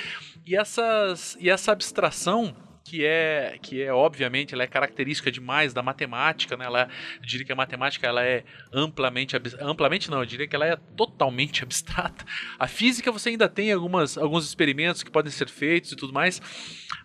e 0.46 0.54
essas 0.54 1.38
e 1.40 1.50
essa 1.50 1.72
abstração 1.72 2.54
que 2.84 3.06
é 3.06 3.58
que 3.62 3.82
é 3.82 3.94
obviamente 3.94 4.54
ela 4.54 4.64
é 4.64 4.68
característica 4.68 5.32
demais 5.32 5.74
da 5.74 5.82
matemática, 5.82 6.58
né? 6.58 6.66
Ela, 6.66 6.90
eu 7.20 7.26
diria 7.26 7.46
que 7.46 7.52
a 7.52 7.56
matemática 7.56 8.06
ela 8.06 8.24
é 8.24 8.44
amplamente 8.72 9.36
amplamente 9.62 10.12
não, 10.12 10.20
eu 10.20 10.26
diria 10.26 10.48
que 10.48 10.56
ela 10.56 10.66
é 10.66 10.76
totalmente 10.98 11.64
abstrata. 11.64 12.26
A 12.60 12.68
física 12.68 13.12
você 13.12 13.30
ainda 13.30 13.48
tem 13.48 13.72
algumas 13.72 14.18
alguns 14.18 14.46
experimentos 14.46 15.02
que 15.02 15.12
podem 15.12 15.32
ser 15.32 15.48
feitos 15.48 15.92
e 15.92 15.96
tudo 15.96 16.14
mais. 16.14 16.42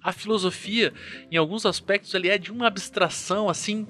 A 0.03 0.13
filosofia, 0.13 0.93
em 1.31 1.37
alguns 1.37 1.65
aspectos, 1.65 2.13
ele 2.15 2.29
é 2.29 2.39
de 2.39 2.51
uma 2.51 2.67
abstração 2.67 3.49
assim 3.49 3.87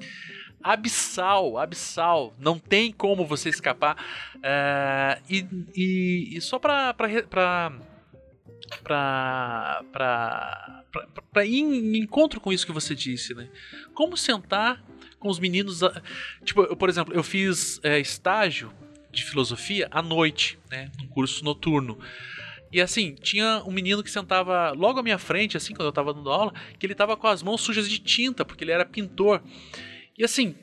abissal, 0.62 1.59
abissal. 1.59 2.35
Não 2.38 2.59
tem 2.59 2.92
como 2.92 3.24
você 3.24 3.48
escapar. 3.48 3.96
Uh, 4.37 5.22
e, 5.29 5.46
e, 5.74 6.37
e, 6.37 6.40
só 6.40 6.59
para 6.59 6.94
para 8.83 9.85
ir 11.44 11.61
em 11.61 11.97
encontro 11.99 12.40
com 12.40 12.53
isso 12.53 12.66
que 12.66 12.73
você 12.73 12.94
disse, 12.94 13.35
né? 13.35 13.49
Como 13.94 14.16
sentar 14.16 14.83
com 15.18 15.29
os 15.29 15.38
meninos. 15.38 15.81
Tipo, 16.44 16.62
eu, 16.62 16.77
por 16.77 16.88
exemplo, 16.88 17.14
eu 17.14 17.23
fiz 17.23 17.81
é, 17.83 17.99
estágio 17.99 18.73
de 19.11 19.25
filosofia 19.25 19.88
à 19.90 20.03
noite, 20.03 20.59
né? 20.71 20.90
Um 21.03 21.07
curso 21.07 21.44
noturno. 21.44 21.99
E 22.71 22.81
assim, 22.81 23.14
tinha 23.14 23.62
um 23.64 23.73
menino 23.73 24.03
que 24.03 24.11
sentava 24.11 24.73
logo 24.73 25.01
à 25.01 25.03
minha 25.03 25.18
frente, 25.18 25.57
assim, 25.57 25.75
quando 25.75 25.87
eu 25.87 25.92
tava 25.92 26.12
dando 26.12 26.31
aula, 26.31 26.53
que 26.79 26.85
ele 26.85 26.94
tava 26.94 27.16
com 27.16 27.27
as 27.27 27.42
mãos 27.42 27.62
sujas 27.62 27.88
de 27.88 27.99
tinta, 27.99 28.44
porque 28.44 28.62
ele 28.62 28.73
era 28.73 28.85
pintor. 28.85 29.42
E 30.16 30.25
assim, 30.25 30.55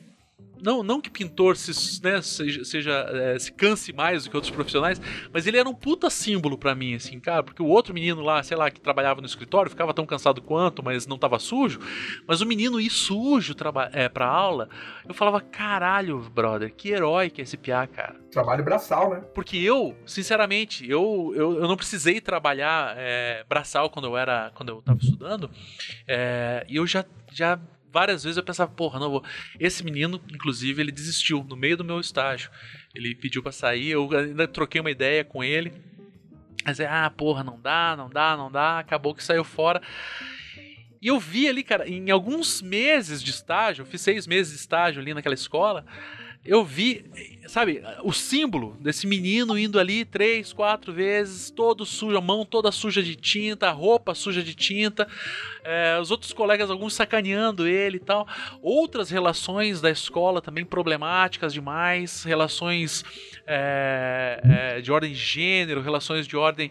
não, 0.62 0.82
não 0.82 1.00
que 1.00 1.10
pintor 1.10 1.56
se, 1.56 2.02
né, 2.02 2.20
seja, 2.22 2.64
seja 2.64 2.92
é, 3.12 3.38
se 3.38 3.52
canse 3.52 3.92
mais 3.92 4.24
do 4.24 4.30
que 4.30 4.36
outros 4.36 4.52
profissionais, 4.52 5.00
mas 5.32 5.46
ele 5.46 5.58
era 5.58 5.68
um 5.68 5.74
puta 5.74 6.10
símbolo 6.10 6.56
para 6.58 6.74
mim, 6.74 6.94
assim, 6.94 7.18
cara, 7.20 7.42
porque 7.42 7.62
o 7.62 7.66
outro 7.66 7.94
menino 7.94 8.22
lá, 8.22 8.42
sei 8.42 8.56
lá, 8.56 8.70
que 8.70 8.80
trabalhava 8.80 9.20
no 9.20 9.26
escritório, 9.26 9.70
ficava 9.70 9.92
tão 9.92 10.06
cansado 10.06 10.40
quanto, 10.42 10.82
mas 10.82 11.06
não 11.06 11.18
tava 11.18 11.38
sujo, 11.38 11.80
mas 12.26 12.40
o 12.40 12.46
menino 12.46 12.80
ir 12.80 12.90
sujo 12.90 13.54
é, 13.92 14.08
pra 14.08 14.26
aula, 14.26 14.68
eu 15.06 15.14
falava, 15.14 15.40
caralho, 15.40 16.18
brother, 16.18 16.72
que 16.74 16.90
herói 16.90 17.30
que 17.30 17.40
é 17.40 17.44
esse 17.44 17.56
piá, 17.56 17.86
cara. 17.86 18.16
Trabalho 18.30 18.64
braçal, 18.64 19.10
né? 19.10 19.22
Porque 19.34 19.56
eu, 19.56 19.96
sinceramente, 20.04 20.88
eu, 20.88 21.32
eu, 21.34 21.60
eu 21.60 21.68
não 21.68 21.76
precisei 21.76 22.20
trabalhar 22.20 22.94
é, 22.96 23.44
braçal 23.48 23.88
quando 23.90 24.06
eu 24.06 24.16
era, 24.16 24.50
quando 24.54 24.70
eu 24.70 24.82
tava 24.82 24.98
estudando, 25.00 25.50
é, 26.06 26.64
e 26.68 26.76
eu 26.76 26.86
já, 26.86 27.04
já 27.32 27.58
várias 27.96 28.24
vezes 28.24 28.36
eu 28.36 28.44
pensava, 28.44 28.70
porra, 28.70 29.00
não 29.00 29.08
vou. 29.08 29.24
Esse 29.58 29.82
menino, 29.82 30.20
inclusive, 30.30 30.82
ele 30.82 30.92
desistiu 30.92 31.42
no 31.42 31.56
meio 31.56 31.78
do 31.78 31.84
meu 31.84 31.98
estágio. 31.98 32.50
Ele 32.94 33.14
pediu 33.14 33.42
para 33.42 33.52
sair, 33.52 33.88
eu 33.88 34.14
ainda 34.14 34.46
troquei 34.46 34.82
uma 34.82 34.90
ideia 34.90 35.24
com 35.24 35.42
ele. 35.42 35.72
Mas 36.62 36.78
é, 36.78 36.86
ah, 36.86 37.08
porra, 37.08 37.42
não 37.42 37.58
dá, 37.58 37.94
não 37.96 38.10
dá, 38.10 38.36
não 38.36 38.52
dá. 38.52 38.80
Acabou 38.80 39.14
que 39.14 39.24
saiu 39.24 39.44
fora. 39.44 39.80
E 41.00 41.06
eu 41.06 41.18
vi 41.18 41.48
ali, 41.48 41.62
cara, 41.62 41.88
em 41.88 42.10
alguns 42.10 42.60
meses 42.60 43.22
de 43.22 43.30
estágio, 43.30 43.80
eu 43.80 43.86
fiz 43.86 44.02
seis 44.02 44.26
meses 44.26 44.52
de 44.52 44.58
estágio 44.58 45.00
ali 45.00 45.14
naquela 45.14 45.34
escola 45.34 45.86
eu 46.46 46.64
vi, 46.64 47.04
sabe, 47.46 47.82
o 48.02 48.12
símbolo 48.12 48.76
desse 48.80 49.06
menino 49.06 49.58
indo 49.58 49.80
ali 49.80 50.04
três, 50.04 50.52
quatro 50.52 50.92
vezes, 50.92 51.50
todo 51.50 51.84
sujo, 51.84 52.16
a 52.16 52.20
mão 52.20 52.44
toda 52.44 52.70
suja 52.70 53.02
de 53.02 53.16
tinta, 53.16 53.68
a 53.68 53.72
roupa 53.72 54.14
suja 54.14 54.42
de 54.42 54.54
tinta, 54.54 55.08
é, 55.64 55.98
os 56.00 56.10
outros 56.10 56.32
colegas, 56.32 56.70
alguns 56.70 56.94
sacaneando 56.94 57.66
ele 57.66 57.96
e 57.96 58.00
tal. 58.00 58.28
Outras 58.62 59.10
relações 59.10 59.80
da 59.80 59.90
escola 59.90 60.40
também 60.40 60.64
problemáticas 60.64 61.52
demais, 61.52 62.22
relações 62.22 63.04
é, 63.46 64.40
é, 64.44 64.80
de 64.80 64.92
ordem 64.92 65.12
de 65.12 65.18
gênero, 65.18 65.82
relações 65.82 66.26
de 66.26 66.36
ordem 66.36 66.70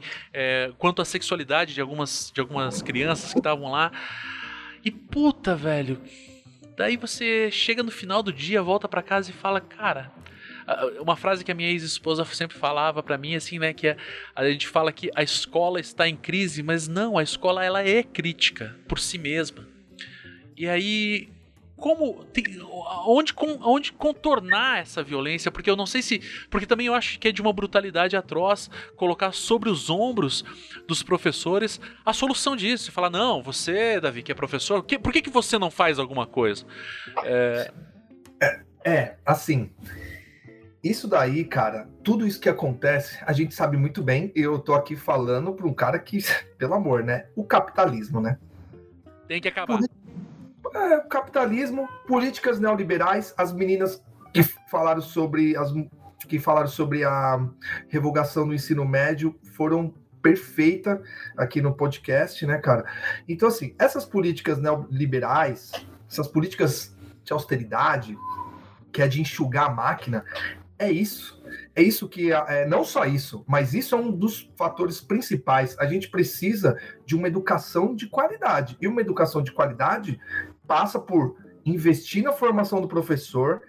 quanto 0.78 1.02
à 1.02 1.06
sexualidade 1.06 1.74
de 1.74 1.82
algumas, 1.82 2.32
de 2.34 2.40
algumas 2.40 2.82
crianças 2.82 3.34
que 3.34 3.40
estavam 3.40 3.72
lá. 3.72 3.92
E 4.84 4.92
puta, 4.92 5.56
velho 5.56 6.00
Daí 6.76 6.98
você 6.98 7.50
chega 7.52 7.82
no 7.82 7.92
final 7.92 8.22
do 8.22 8.34
dia, 8.34 8.62
volta 8.62 8.88
para 8.88 9.02
casa 9.02 9.30
e 9.30 9.34
fala, 9.34 9.62
cara, 9.62 10.12
uma 11.00 11.16
frase 11.16 11.44
que 11.44 11.52
a 11.52 11.56
minha 11.56 11.70
ex-esposa 11.70 12.26
sempre 12.26 12.58
falava 12.58 13.04
para 13.04 13.18
mim 13.18 13.36
assim, 13.36 13.60
né, 13.60 13.74
que 13.74 13.88
é, 13.88 13.98
a 14.36 14.50
gente 14.50 14.68
fala 14.68 14.92
que 14.92 15.10
a 15.16 15.24
escola 15.24 15.80
está 15.80 16.08
em 16.08 16.16
crise, 16.16 16.64
mas 16.64 16.88
não, 16.88 17.18
a 17.18 17.24
escola 17.24 17.64
ela 17.64 17.82
é 17.82 18.04
crítica 18.04 18.76
por 18.88 19.00
si 19.00 19.18
mesma. 19.18 19.68
E 20.58 20.68
aí 20.68 21.30
como 21.78 22.24
tem, 22.26 22.44
onde, 23.06 23.34
onde 23.62 23.94
contornar 23.94 24.80
essa 24.80 25.04
violência, 25.04 25.52
porque 25.52 25.70
eu 25.70 25.76
não 25.76 25.86
sei 25.86 26.02
se, 26.02 26.22
porque 26.50 26.66
também 26.66 26.88
eu 26.88 26.94
acho 26.94 27.20
que 27.20 27.28
é 27.28 27.32
de 27.32 27.42
uma 27.42 27.52
brutalidade 27.52 28.16
atroz 28.16 28.70
colocar 28.96 29.34
sobre 29.34 29.70
os 29.70 29.90
ombros 29.90 30.44
dos 30.88 31.04
professores 31.04 31.80
a 32.06 32.14
solução 32.14 32.56
disso, 32.56 32.92
falar 32.92 33.10
não, 33.10 33.44
você, 33.44 34.00
Davi, 34.00 34.24
que 34.24 34.32
é 34.32 34.36
professor, 34.36 34.84
que, 34.84 34.98
por 34.98 35.12
que, 35.12 35.22
que 35.22 35.30
você 35.30 35.58
não 35.58 35.70
faz 35.70 36.00
alguma 36.00 36.26
coisa? 36.26 36.66
É... 37.24 37.72
é, 38.42 38.60
é 38.86 39.16
assim, 39.26 39.70
isso 40.86 41.08
daí, 41.08 41.44
cara, 41.44 41.90
tudo 42.04 42.28
isso 42.28 42.40
que 42.40 42.48
acontece, 42.48 43.18
a 43.26 43.34
gente 43.34 43.56
sabe 43.56 43.76
muito 43.76 44.04
bem. 44.04 44.32
Eu 44.36 44.60
tô 44.60 44.76
aqui 44.76 44.96
falando 44.96 45.52
para 45.52 45.66
um 45.66 45.74
cara 45.74 45.98
que, 45.98 46.20
pelo 46.60 46.76
amor, 46.76 47.04
né? 47.04 47.26
O 47.36 47.44
capitalismo, 47.44 48.22
né? 48.22 48.38
Tem 49.28 49.42
que 49.42 49.48
acabar. 49.48 49.80
Por 49.80 50.05
é, 50.76 51.00
capitalismo, 51.02 51.88
políticas 52.08 52.60
neoliberais, 52.60 53.34
as 53.38 53.54
meninas 53.54 54.04
que 54.34 54.44
falaram 54.70 55.02
sobre 55.02 55.56
as 55.56 55.72
que 56.28 56.40
falaram 56.40 56.68
sobre 56.68 57.04
a 57.04 57.48
revogação 57.88 58.48
do 58.48 58.54
ensino 58.54 58.84
médio 58.84 59.36
foram 59.54 59.94
perfeita 60.22 61.04
aqui 61.38 61.62
no 61.62 61.76
podcast, 61.76 62.44
né, 62.48 62.58
cara? 62.58 62.84
Então, 63.28 63.48
assim, 63.48 63.76
essas 63.78 64.06
políticas 64.06 64.60
neoliberais, 64.60 65.72
essas 66.10 66.28
políticas 66.28 66.98
de 67.24 67.32
austeridade, 67.32 68.18
que 68.92 69.04
é 69.04 69.08
de 69.08 69.22
enxugar 69.22 69.68
a 69.68 69.74
máquina, 69.74 70.26
é 70.78 70.92
isso. 70.92 71.42
É 71.74 71.82
isso 71.82 72.10
que. 72.10 72.32
É, 72.32 72.66
não 72.68 72.84
só 72.84 73.06
isso, 73.06 73.46
mas 73.48 73.74
isso 73.74 73.96
é 73.96 73.98
um 73.98 74.12
dos 74.12 74.52
fatores 74.58 75.00
principais. 75.00 75.78
A 75.80 75.86
gente 75.86 76.10
precisa 76.10 76.78
de 77.06 77.16
uma 77.16 77.28
educação 77.28 77.96
de 77.96 78.08
qualidade. 78.08 78.78
E 78.82 78.88
uma 78.88 79.02
educação 79.02 79.42
de 79.42 79.52
qualidade 79.52 80.20
passa 80.68 81.00
por 81.00 81.38
investir 81.66 82.24
na 82.24 82.32
formação 82.32 82.82
do 82.82 82.88
professor. 82.88 83.62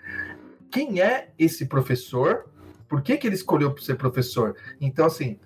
Quem 0.71 1.01
é 1.01 1.33
esse 1.39 1.67
professor? 1.67 2.51
Por 2.89 3.03
que, 3.03 3.17
que 3.17 3.27
ele 3.27 3.35
escolheu 3.35 3.77
ser 3.79 3.97
professor? 3.97 4.57
Então, 4.81 5.07
assim, 5.07 5.39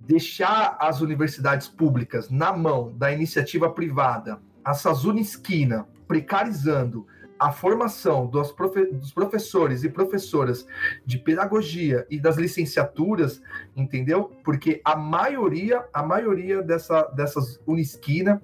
deixar 0.00 0.76
as 0.80 1.00
universidades 1.00 1.68
públicas 1.68 2.30
na 2.30 2.52
mão 2.52 2.92
da 2.96 3.12
iniciativa 3.12 3.70
privada, 3.70 4.40
a 4.64 4.74
Sazuna 4.74 5.20
Esquina, 5.20 5.86
precarizando 6.06 7.06
a 7.38 7.52
formação 7.52 8.26
dos, 8.26 8.50
profe 8.50 8.86
dos, 8.86 9.12
professores 9.12 9.84
e 9.84 9.88
professoras 9.88 10.66
de 11.06 11.18
pedagogia 11.18 12.06
e 12.10 12.18
das 12.18 12.36
licenciaturas, 12.36 13.40
entendeu? 13.76 14.32
Porque 14.42 14.80
a 14.84 14.96
maioria, 14.96 15.84
a 15.92 16.02
maioria 16.02 16.62
dessa, 16.62 17.02
dessas 17.14 17.60
Unisquina 17.66 18.42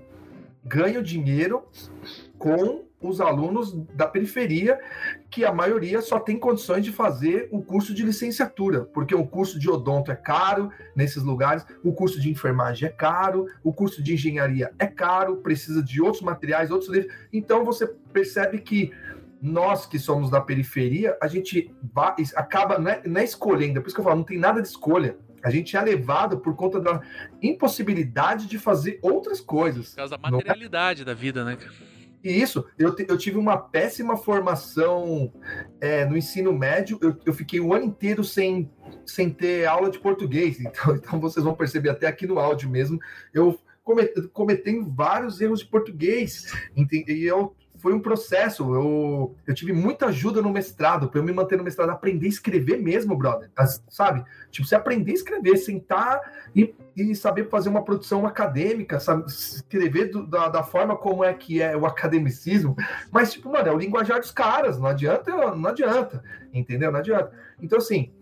ganham 0.65 1.03
dinheiro 1.03 1.65
com 2.39 2.85
os 3.01 3.21
alunos 3.21 3.73
da 3.95 4.07
periferia, 4.07 4.79
que 5.31 5.45
a 5.45 5.53
maioria 5.53 6.01
só 6.01 6.19
tem 6.19 6.39
condições 6.39 6.85
de 6.85 6.91
fazer 6.91 7.49
o 7.53 7.63
curso 7.63 7.93
de 7.93 8.03
licenciatura, 8.03 8.83
porque 8.83 9.15
o 9.15 9.27
curso 9.27 9.59
de 9.59 9.69
odonto 9.69 10.11
é 10.11 10.17
caro 10.17 10.71
nesses 10.97 11.23
lugares, 11.23 11.67
o 11.83 11.93
curso 11.93 12.21
de 12.21 12.31
enfermagem 12.31 12.89
é 12.89 12.93
caro, 12.93 13.47
o 13.63 13.73
curso 13.73 14.03
de 14.03 14.15
engenharia 14.15 14.73
é 14.79 14.87
caro, 14.87 15.37
precisa 15.37 15.83
de 15.83 16.01
outros 16.01 16.23
materiais, 16.23 16.71
outros 16.71 16.91
livros. 16.91 17.13
Então 17.33 17.65
você 17.65 17.87
percebe 17.87 18.59
que 18.59 18.93
nós 19.41 19.85
que 19.85 19.99
somos 19.99 20.31
da 20.31 20.41
periferia, 20.41 21.19
a 21.21 21.29
gente 21.29 21.71
vai, 21.93 22.15
acaba 22.35 22.79
não 22.79 22.91
é, 22.91 23.03
não 23.05 23.21
é 23.21 23.25
escolhendo, 23.25 23.83
por 23.83 23.89
isso 23.89 23.95
que 23.95 24.01
eu 24.01 24.05
falo, 24.05 24.17
não 24.17 24.25
tem 24.25 24.39
nada 24.39 24.63
de 24.63 24.69
escolha. 24.69 25.19
A 25.45 25.51
gente 25.51 25.77
é 25.77 25.81
levado 25.81 26.39
por 26.39 26.57
conta 26.57 26.81
da 26.81 27.03
impossibilidade 27.43 28.47
de 28.47 28.59
fazer 28.59 28.99
outras 29.03 29.41
coisas. 29.41 29.91
Por 29.91 29.97
causa 29.97 30.17
da 30.17 30.31
materialidade 30.31 31.03
é? 31.03 31.05
da 31.05 31.13
vida, 31.13 31.45
né? 31.45 31.59
E 32.25 32.31
isso, 32.31 32.65
eu, 32.79 32.97
eu 33.07 33.19
tive 33.19 33.37
uma 33.37 33.59
péssima 33.59 34.17
formação 34.17 35.31
é, 35.79 36.07
no 36.07 36.17
ensino 36.17 36.55
médio, 36.55 36.99
eu, 37.03 37.15
eu 37.27 37.35
fiquei 37.35 37.61
o 37.61 37.75
ano 37.75 37.85
inteiro 37.85 38.25
sem, 38.25 38.71
sem 39.05 39.29
ter 39.29 39.67
aula 39.67 39.91
de 39.91 39.99
português, 39.99 40.59
então, 40.65 40.97
então 40.97 41.21
vocês 41.21 41.45
vão 41.45 41.55
perceber 41.55 41.91
até 41.91 42.07
aqui 42.07 42.27
no 42.27 42.39
áudio 42.39 42.71
mesmo, 42.71 42.99
eu 43.35 43.59
cometendo 44.33 44.91
vários 44.91 45.39
erros 45.43 45.59
de 45.59 45.67
português, 45.67 46.51
e 46.75 47.25
eu 47.25 47.55
foi 47.85 47.93
um 47.93 48.01
processo. 48.01 48.75
Eu, 48.75 49.37
eu 49.47 49.55
tive 49.55 49.71
muita 49.75 50.07
ajuda 50.07 50.41
no 50.41 50.49
mestrado, 50.49 51.07
para 51.07 51.21
eu 51.21 51.23
me 51.23 51.35
manter 51.35 51.59
no 51.59 51.63
mestrado, 51.63 51.91
aprender 51.91 52.25
a 52.25 52.31
escrever 52.31 52.79
mesmo, 52.79 53.15
brother. 53.15 53.51
Sabe? 53.91 54.25
Tipo, 54.51 54.67
você 54.67 54.75
aprender 54.75 55.11
a 55.11 55.15
escrever, 55.15 55.59
sentar 55.59 56.19
e, 56.57 56.75
e 56.97 57.15
saber 57.15 57.51
fazer 57.51 57.69
uma 57.69 57.85
produção 57.85 58.25
acadêmica, 58.25 58.99
sabe? 58.99 59.27
Escrever 59.27 60.07
do, 60.07 60.27
da, 60.27 60.49
da 60.49 60.63
forma 60.63 60.97
como 60.97 61.23
é 61.23 61.35
que 61.35 61.61
é 61.61 61.77
o 61.77 61.85
academicismo. 61.85 62.75
Mas, 63.13 63.35
tipo, 63.35 63.53
mano, 63.53 63.69
é 63.69 63.73
o 63.73 63.77
linguajar 63.77 64.19
dos 64.19 64.31
caras, 64.31 64.79
não 64.79 64.87
adianta, 64.87 65.31
não 65.55 65.69
adianta, 65.69 66.25
entendeu? 66.55 66.91
Não 66.91 67.01
adianta. 67.01 67.33
Então, 67.61 67.77
assim, 67.77 68.15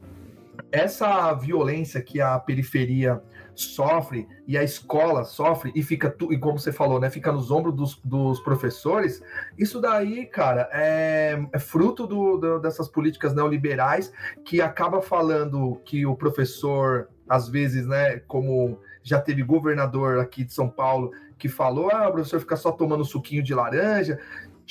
essa 0.73 1.33
violência 1.35 2.01
que 2.01 2.21
a 2.21 2.39
periferia 2.39 3.23
sofre 3.55 4.27
e 4.47 4.57
a 4.57 4.65
escola 4.65 5.25
sofre 5.25 5.71
e 5.75 5.83
fica 5.83 6.11
tu, 6.11 6.33
e 6.33 6.39
como 6.39 6.59
você 6.59 6.73
falou, 6.73 6.99
né, 6.99 7.11
fica 7.11 7.31
nos 7.31 7.51
ombros 7.51 7.75
dos, 7.75 8.01
dos 8.03 8.41
professores. 8.41 9.23
Isso 9.59 9.81
daí, 9.81 10.25
cara, 10.27 10.69
é, 10.73 11.39
é 11.53 11.59
fruto 11.59 12.07
do, 12.07 12.39
do, 12.39 12.59
dessas 12.59 12.89
políticas 12.89 13.35
neoliberais 13.35 14.11
que 14.45 14.61
acaba 14.63 15.03
falando 15.03 15.81
que 15.85 16.07
o 16.07 16.17
professor, 16.17 17.09
às 17.29 17.49
vezes, 17.49 17.87
né, 17.87 18.21
como 18.21 18.81
já 19.03 19.21
teve 19.21 19.43
governador 19.43 20.19
aqui 20.19 20.45
de 20.45 20.53
São 20.53 20.69
Paulo 20.69 21.11
que 21.39 21.49
falou: 21.49 21.91
ah, 21.93 22.09
o 22.09 22.13
professor 22.13 22.41
fica 22.41 22.57
só 22.57 22.73
tomando 22.73 23.05
suquinho 23.05 23.43
de 23.43 23.55
laranja, 23.55 24.19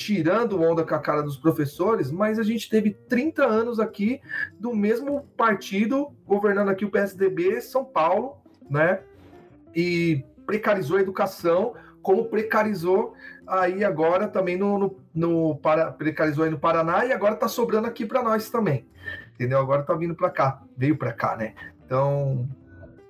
tirando 0.02 0.60
onda 0.60 0.84
com 0.84 0.96
a 0.96 1.00
cara 1.00 1.22
dos 1.22 1.38
professores, 1.38 2.10
mas 2.10 2.40
a 2.40 2.44
gente 2.44 2.68
teve 2.68 2.92
30 3.08 3.46
anos 3.46 3.80
aqui 3.80 4.20
do 4.60 4.76
mesmo 4.76 5.28
partido 5.38 6.12
governando 6.26 6.70
aqui 6.70 6.84
o 6.84 6.90
PSDB 6.90 7.62
São 7.62 7.86
Paulo, 7.86 8.38
né? 8.68 9.02
E 9.76 10.26
precarizou 10.46 10.98
a 10.98 11.02
educação, 11.02 11.76
como 12.02 12.26
precarizou 12.26 13.14
aí 13.46 13.84
agora 13.84 14.28
também 14.28 14.58
no, 14.58 14.80
no, 14.80 15.00
no 15.14 15.56
para, 15.58 15.92
precarizou 15.92 16.46
aí 16.46 16.50
no 16.50 16.60
Paraná 16.60 17.06
e 17.06 17.14
agora 17.14 17.36
tá 17.36 17.48
sobrando 17.48 17.88
aqui 17.88 18.04
para 18.04 18.24
nós 18.24 18.50
também. 18.50 18.88
Entendeu? 19.36 19.60
Agora 19.60 19.84
tá 19.84 19.94
vindo 19.94 20.16
para 20.16 20.32
cá, 20.32 20.64
veio 20.76 20.98
para 20.98 21.14
cá, 21.14 21.36
né? 21.36 21.54
Então, 21.86 22.50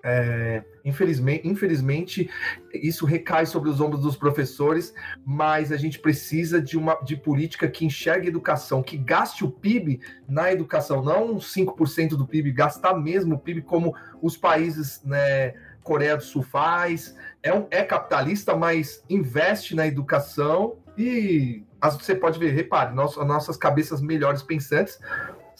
é, 0.03 0.61
infelizmente, 0.83 1.47
infelizmente, 1.47 2.29
isso 2.73 3.05
recai 3.05 3.45
sobre 3.45 3.69
os 3.69 3.79
ombros 3.79 4.01
dos 4.01 4.15
professores, 4.15 4.93
mas 5.25 5.71
a 5.71 5.77
gente 5.77 5.99
precisa 5.99 6.61
de 6.61 6.77
uma 6.77 6.95
de 7.03 7.15
política 7.15 7.67
que 7.67 7.85
enxergue 7.85 8.27
educação, 8.27 8.83
que 8.83 8.97
gaste 8.97 9.43
o 9.43 9.51
PIB 9.51 9.99
na 10.27 10.51
educação, 10.51 11.03
não 11.03 11.37
5% 11.37 12.09
do 12.09 12.27
PIB, 12.27 12.51
gastar 12.51 12.93
mesmo 12.93 13.35
o 13.35 13.39
PIB 13.39 13.61
como 13.61 13.95
os 14.21 14.37
países, 14.37 15.01
né, 15.03 15.53
Coreia 15.83 16.15
do 16.15 16.23
Sul 16.23 16.43
faz, 16.43 17.15
é, 17.41 17.53
um, 17.53 17.67
é 17.71 17.83
capitalista, 17.83 18.55
mas 18.55 19.03
investe 19.09 19.75
na 19.75 19.87
educação 19.87 20.77
e 20.97 21.63
você 21.81 22.13
pode 22.13 22.37
ver, 22.37 22.51
repare, 22.51 22.93
nossas 22.93 23.57
cabeças 23.57 24.01
melhores 24.01 24.43
pensantes 24.43 24.99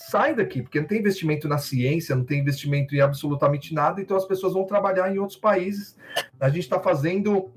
sai 0.10 0.36
daqui, 0.36 0.62
porque 0.62 0.80
não 0.80 0.88
tem 0.88 1.00
investimento 1.00 1.48
na 1.48 1.58
ciência, 1.58 2.16
não 2.16 2.24
tem 2.24 2.40
investimento 2.40 2.96
em 2.96 3.00
absolutamente 3.00 3.74
nada, 3.74 4.02
então 4.02 4.18
as 4.18 4.26
pessoas 4.26 4.54
vão 4.54 4.66
trabalhar 4.66 5.14
em 5.14 5.20
outros 5.20 5.38
países. 5.38 5.98
A 6.40 6.50
gente 6.50 6.64
está 6.64 6.80
fazendo 6.80 7.52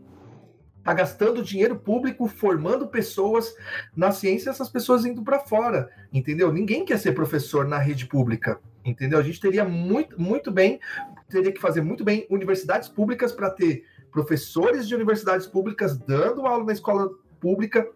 está 0.79 0.93
gastando 0.93 1.43
dinheiro 1.43 1.77
público 1.77 2.29
formando 2.29 2.87
pessoas 2.87 3.55
na 3.97 4.13
ciência, 4.13 4.51
essas 4.51 4.69
pessoas 4.69 5.07
indo 5.07 5.23
para 5.23 5.39
fora, 5.39 5.89
entendeu? 6.13 6.53
Ninguém 6.53 6.85
quer 6.85 6.99
ser 6.99 7.13
professor 7.13 7.67
na 7.67 7.79
rede 7.79 8.05
pública, 8.05 8.61
entendeu? 8.85 9.19
A 9.19 9.23
gente 9.23 9.41
teria 9.41 9.65
muito, 9.65 10.21
muito 10.21 10.53
bem, 10.53 10.79
teria 11.27 11.51
que 11.51 11.61
fazer 11.61 11.81
muito 11.81 12.05
bem 12.05 12.27
universidades 12.29 12.87
públicas 12.87 13.33
para 13.33 13.49
ter 13.49 13.85
professores 14.13 14.87
de 14.87 14.95
universidades 14.95 15.47
públicas 15.47 15.97
dando 15.97 16.47
aula 16.47 16.65
na 16.65 16.73
escola 16.75 17.09
pública 17.41 17.89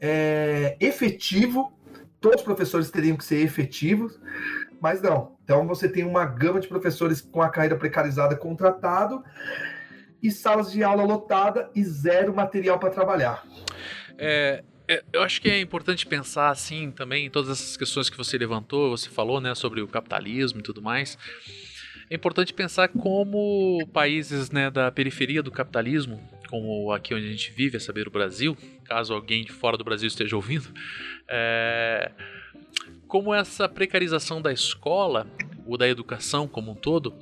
é, 0.00 0.76
efetivo 0.80 1.72
todos 2.20 2.40
os 2.40 2.44
professores 2.44 2.90
teriam 2.90 3.16
que 3.16 3.24
ser 3.24 3.40
efetivos, 3.40 4.18
mas 4.80 5.00
não. 5.00 5.36
Então 5.42 5.66
você 5.66 5.88
tem 5.88 6.04
uma 6.04 6.24
gama 6.24 6.60
de 6.60 6.68
professores 6.68 7.20
com 7.20 7.42
a 7.42 7.48
carreira 7.48 7.76
precarizada 7.76 8.36
contratado 8.36 9.22
e 10.22 10.30
salas 10.30 10.70
de 10.70 10.82
aula 10.82 11.02
lotada 11.02 11.70
e 11.74 11.82
zero 11.82 12.34
material 12.34 12.78
para 12.78 12.90
trabalhar. 12.90 13.44
É, 14.18 14.62
é, 14.86 15.02
eu 15.12 15.22
acho 15.22 15.40
que 15.40 15.48
é 15.48 15.60
importante 15.60 16.06
pensar 16.06 16.50
assim 16.50 16.90
também 16.90 17.26
em 17.26 17.30
todas 17.30 17.50
essas 17.50 17.76
questões 17.76 18.10
que 18.10 18.16
você 18.16 18.36
levantou, 18.36 18.90
você 18.90 19.08
falou, 19.08 19.40
né, 19.40 19.54
sobre 19.54 19.80
o 19.80 19.88
capitalismo 19.88 20.60
e 20.60 20.62
tudo 20.62 20.82
mais. 20.82 21.16
É 22.10 22.16
importante 22.16 22.52
pensar 22.52 22.88
como 22.88 23.86
países 23.92 24.50
né, 24.50 24.68
da 24.68 24.90
periferia 24.90 25.42
do 25.42 25.50
capitalismo, 25.52 26.20
como 26.50 26.92
aqui 26.92 27.14
onde 27.14 27.26
a 27.26 27.30
gente 27.30 27.52
vive, 27.52 27.76
a 27.76 27.80
saber 27.80 28.08
o 28.08 28.10
Brasil, 28.10 28.56
caso 28.84 29.14
alguém 29.14 29.44
de 29.44 29.52
fora 29.52 29.76
do 29.76 29.84
Brasil 29.84 30.08
esteja 30.08 30.34
ouvindo, 30.34 30.68
é, 31.28 32.10
como 33.06 33.32
essa 33.32 33.68
precarização 33.68 34.42
da 34.42 34.52
escola 34.52 35.28
ou 35.64 35.78
da 35.78 35.88
educação 35.88 36.48
como 36.48 36.72
um 36.72 36.74
todo, 36.74 37.14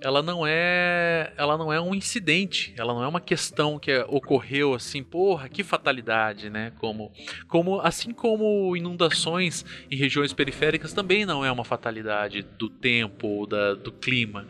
ela 0.00 0.20
não 0.20 0.44
é, 0.44 1.32
ela 1.36 1.56
não 1.56 1.72
é 1.72 1.80
um 1.80 1.94
incidente, 1.94 2.74
ela 2.76 2.92
não 2.92 3.04
é 3.04 3.06
uma 3.06 3.20
questão 3.20 3.78
que 3.78 3.96
ocorreu 4.08 4.74
assim, 4.74 5.02
porra, 5.02 5.48
que 5.48 5.62
fatalidade, 5.62 6.50
né? 6.50 6.72
Como, 6.78 7.12
como 7.46 7.80
assim 7.80 8.12
como 8.12 8.76
inundações 8.76 9.64
em 9.88 9.96
regiões 9.96 10.32
periféricas 10.32 10.92
também 10.92 11.24
não 11.24 11.44
é 11.44 11.52
uma 11.52 11.64
fatalidade 11.64 12.42
do 12.42 12.68
tempo 12.68 13.28
ou 13.28 13.46
da, 13.46 13.74
do 13.74 13.92
clima. 13.92 14.46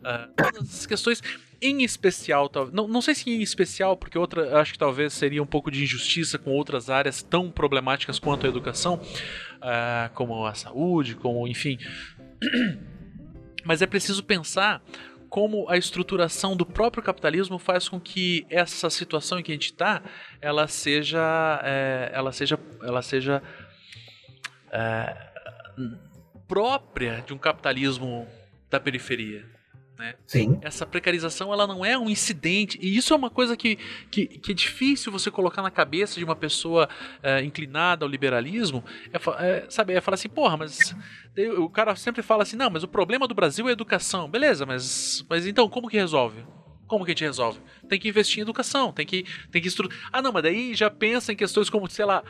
Uh, 0.00 0.32
todas 0.36 0.68
essas 0.68 0.86
questões 0.86 1.22
em 1.60 1.82
especial, 1.82 2.50
não, 2.72 2.86
não 2.86 3.00
sei 3.00 3.14
se 3.14 3.30
em 3.30 3.40
especial, 3.40 3.96
porque 3.96 4.18
outra 4.18 4.60
acho 4.60 4.72
que 4.72 4.78
talvez 4.78 5.12
seria 5.12 5.42
um 5.42 5.46
pouco 5.46 5.70
de 5.70 5.82
injustiça 5.82 6.38
com 6.38 6.50
outras 6.50 6.90
áreas 6.90 7.22
tão 7.22 7.50
problemáticas 7.50 8.18
quanto 8.18 8.46
a 8.46 8.48
educação, 8.48 8.96
uh, 8.96 10.12
como 10.14 10.44
a 10.46 10.54
saúde, 10.54 11.14
como 11.14 11.46
enfim. 11.48 11.78
Mas 13.64 13.82
é 13.82 13.86
preciso 13.86 14.22
pensar 14.22 14.82
como 15.28 15.68
a 15.68 15.76
estruturação 15.76 16.56
do 16.56 16.64
próprio 16.64 17.02
capitalismo 17.02 17.58
faz 17.58 17.88
com 17.88 17.98
que 17.98 18.46
essa 18.48 18.88
situação 18.88 19.38
em 19.38 19.42
que 19.42 19.50
a 19.50 19.54
gente 19.54 19.72
está, 19.72 20.02
ela 20.40 20.68
seja, 20.68 21.60
é, 21.64 22.10
ela 22.12 22.32
seja, 22.32 22.58
ela 22.82 23.02
seja 23.02 23.42
é, 24.70 25.16
própria 26.46 27.22
de 27.26 27.34
um 27.34 27.38
capitalismo 27.38 28.26
da 28.70 28.78
periferia. 28.78 29.55
Né? 29.98 30.14
Sim. 30.26 30.58
Essa 30.60 30.84
precarização 30.84 31.52
ela 31.52 31.66
não 31.66 31.84
é 31.84 31.96
um 31.96 32.10
incidente 32.10 32.78
e 32.82 32.96
isso 32.96 33.14
é 33.14 33.16
uma 33.16 33.30
coisa 33.30 33.56
que, 33.56 33.76
que, 34.10 34.26
que 34.26 34.52
é 34.52 34.54
difícil 34.54 35.10
você 35.10 35.30
colocar 35.30 35.62
na 35.62 35.70
cabeça 35.70 36.18
de 36.18 36.24
uma 36.24 36.36
pessoa 36.36 36.86
é, 37.22 37.42
inclinada 37.42 38.04
ao 38.04 38.10
liberalismo. 38.10 38.84
É, 39.10 39.44
é, 39.44 39.66
sabe, 39.70 39.94
é 39.94 40.00
falar 40.02 40.16
assim, 40.16 40.28
porra, 40.28 40.56
mas 40.58 40.94
o 41.58 41.68
cara 41.70 41.96
sempre 41.96 42.22
fala 42.22 42.42
assim, 42.42 42.56
não, 42.56 42.68
mas 42.68 42.82
o 42.82 42.88
problema 42.88 43.26
do 43.26 43.34
Brasil 43.34 43.66
é 43.66 43.70
a 43.70 43.72
educação, 43.72 44.28
beleza? 44.28 44.66
Mas, 44.66 45.24
mas 45.30 45.46
então 45.46 45.68
como 45.68 45.88
que 45.88 45.96
resolve? 45.96 46.44
Como 46.86 47.04
que 47.04 47.10
a 47.10 47.14
gente 47.14 47.24
resolve? 47.24 47.58
Tem 47.88 47.98
que 47.98 48.08
investir 48.08 48.38
em 48.38 48.42
educação, 48.42 48.92
tem 48.92 49.06
que, 49.06 49.24
tem 49.50 49.62
que 49.62 49.68
estudar. 49.68 49.94
Ah, 50.12 50.20
não, 50.20 50.32
mas 50.32 50.42
daí 50.42 50.74
já 50.74 50.90
pensa 50.90 51.32
em 51.32 51.36
questões 51.36 51.70
como, 51.70 51.88
sei 51.88 52.04
lá, 52.04 52.22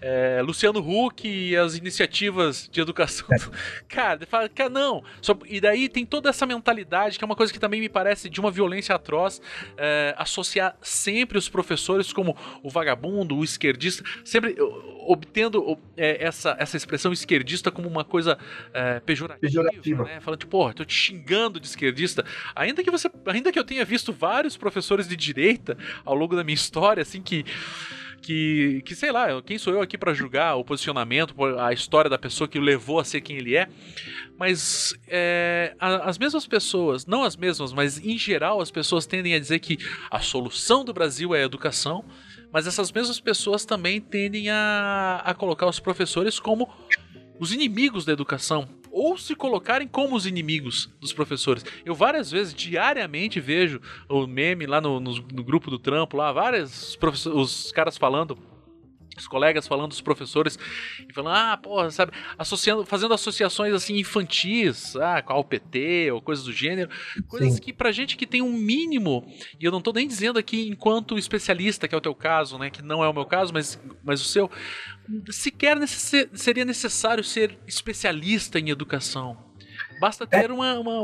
é, 0.00 0.40
Luciano 0.42 0.80
Huck 0.80 1.26
e 1.26 1.56
as 1.56 1.76
iniciativas 1.76 2.68
de 2.70 2.80
educação. 2.80 3.26
É. 3.32 3.34
Cara, 3.88 4.26
fala, 4.26 4.48
cara, 4.48 4.70
não. 4.70 5.02
Só, 5.22 5.38
e 5.46 5.60
daí 5.60 5.88
tem 5.88 6.04
toda 6.04 6.28
essa 6.28 6.44
mentalidade, 6.44 7.18
que 7.18 7.24
é 7.24 7.26
uma 7.26 7.36
coisa 7.36 7.52
que 7.52 7.58
também 7.58 7.80
me 7.80 7.88
parece 7.88 8.28
de 8.28 8.40
uma 8.40 8.50
violência 8.50 8.94
atroz, 8.94 9.40
é, 9.76 10.14
associar 10.18 10.76
sempre 10.82 11.38
os 11.38 11.48
professores 11.48 12.12
como 12.12 12.36
o 12.62 12.68
vagabundo, 12.68 13.36
o 13.36 13.44
esquerdista, 13.44 14.02
sempre 14.24 14.56
obtendo 15.06 15.78
é, 15.96 16.24
essa, 16.24 16.56
essa 16.58 16.76
expressão 16.76 17.12
esquerdista 17.12 17.70
como 17.70 17.88
uma 17.88 18.04
coisa 18.04 18.38
pejorativa, 19.04 19.40
pejorativa. 19.40 20.04
Né? 20.04 20.20
Falando, 20.20 20.40
tipo, 20.40 20.50
porra, 20.50 20.72
tô 20.72 20.84
te 20.84 20.94
xingando 20.94 21.60
de 21.60 21.66
esquerdista. 21.66 22.24
Ainda 22.54 22.82
que 22.82 22.90
você. 22.90 23.10
Ainda 23.26 23.52
que 23.52 23.58
eu 23.58 23.64
tenha 23.64 23.84
visto 23.84 24.12
vários 24.12 24.56
professores 24.84 25.08
de 25.08 25.16
direita 25.16 25.76
ao 26.04 26.14
longo 26.14 26.36
da 26.36 26.44
minha 26.44 26.54
história, 26.54 27.02
assim, 27.02 27.22
que 27.22 27.44
que, 28.20 28.80
que 28.86 28.94
sei 28.94 29.12
lá, 29.12 29.42
quem 29.42 29.58
sou 29.58 29.74
eu 29.74 29.82
aqui 29.82 29.98
para 29.98 30.14
julgar 30.14 30.56
o 30.56 30.64
posicionamento, 30.64 31.34
a 31.60 31.74
história 31.74 32.08
da 32.08 32.16
pessoa 32.16 32.48
que 32.48 32.58
o 32.58 32.62
levou 32.62 32.98
a 32.98 33.04
ser 33.04 33.20
quem 33.20 33.36
ele 33.36 33.54
é. 33.54 33.68
Mas 34.38 34.98
é, 35.06 35.76
as 35.78 36.16
mesmas 36.16 36.46
pessoas, 36.46 37.04
não 37.04 37.22
as 37.22 37.36
mesmas, 37.36 37.70
mas 37.70 38.02
em 38.02 38.16
geral 38.16 38.62
as 38.62 38.70
pessoas 38.70 39.04
tendem 39.04 39.34
a 39.34 39.38
dizer 39.38 39.58
que 39.58 39.76
a 40.10 40.20
solução 40.20 40.86
do 40.86 40.94
Brasil 40.94 41.34
é 41.34 41.42
a 41.42 41.44
educação, 41.44 42.02
mas 42.50 42.66
essas 42.66 42.90
mesmas 42.90 43.20
pessoas 43.20 43.66
também 43.66 44.00
tendem 44.00 44.48
a, 44.48 45.20
a 45.22 45.34
colocar 45.34 45.66
os 45.66 45.78
professores 45.78 46.40
como 46.40 46.66
os 47.38 47.52
inimigos 47.52 48.06
da 48.06 48.12
educação 48.14 48.66
ou 48.94 49.18
se 49.18 49.34
colocarem 49.34 49.88
como 49.88 50.14
os 50.14 50.24
inimigos 50.24 50.88
dos 51.00 51.12
professores. 51.12 51.64
Eu 51.84 51.94
várias 51.94 52.30
vezes, 52.30 52.54
diariamente, 52.54 53.40
vejo 53.40 53.80
o 54.08 54.24
meme 54.24 54.66
lá 54.66 54.80
no, 54.80 55.00
no, 55.00 55.14
no 55.14 55.42
grupo 55.42 55.68
do 55.68 55.78
trampo, 55.80 56.16
lá, 56.16 56.32
vários 56.32 56.96
os 57.26 57.72
caras 57.72 57.98
falando 57.98 58.38
os 59.16 59.26
colegas 59.26 59.66
falando 59.66 59.88
dos 59.88 60.00
professores 60.00 60.58
e 61.08 61.12
falando, 61.12 61.36
ah, 61.36 61.56
porra, 61.56 61.90
sabe, 61.90 62.12
associando, 62.38 62.84
fazendo 62.84 63.14
associações 63.14 63.72
assim 63.72 63.96
infantis, 63.96 64.96
ah, 64.96 65.22
com 65.22 65.32
a 65.32 65.38
UPT 65.38 66.10
ou 66.12 66.20
coisas 66.20 66.44
do 66.44 66.52
gênero, 66.52 66.90
coisas 67.28 67.54
Sim. 67.54 67.60
que 67.60 67.72
pra 67.72 67.92
gente 67.92 68.16
que 68.16 68.26
tem 68.26 68.42
um 68.42 68.52
mínimo, 68.52 69.26
e 69.58 69.64
eu 69.64 69.72
não 69.72 69.80
tô 69.80 69.92
nem 69.92 70.06
dizendo 70.06 70.38
aqui 70.38 70.68
enquanto 70.68 71.18
especialista, 71.18 71.86
que 71.86 71.94
é 71.94 71.98
o 71.98 72.00
teu 72.00 72.14
caso, 72.14 72.58
né, 72.58 72.70
que 72.70 72.82
não 72.82 73.02
é 73.02 73.08
o 73.08 73.12
meu 73.12 73.24
caso, 73.24 73.52
mas, 73.52 73.80
mas 74.02 74.20
o 74.20 74.24
seu, 74.24 74.50
sequer 75.30 75.76
necess 75.76 76.28
seria 76.34 76.64
necessário 76.64 77.22
ser 77.22 77.58
especialista 77.66 78.58
em 78.58 78.70
educação. 78.70 79.36
Basta 80.00 80.26
ter 80.26 80.50
uma, 80.50 80.74
uma, 80.78 81.00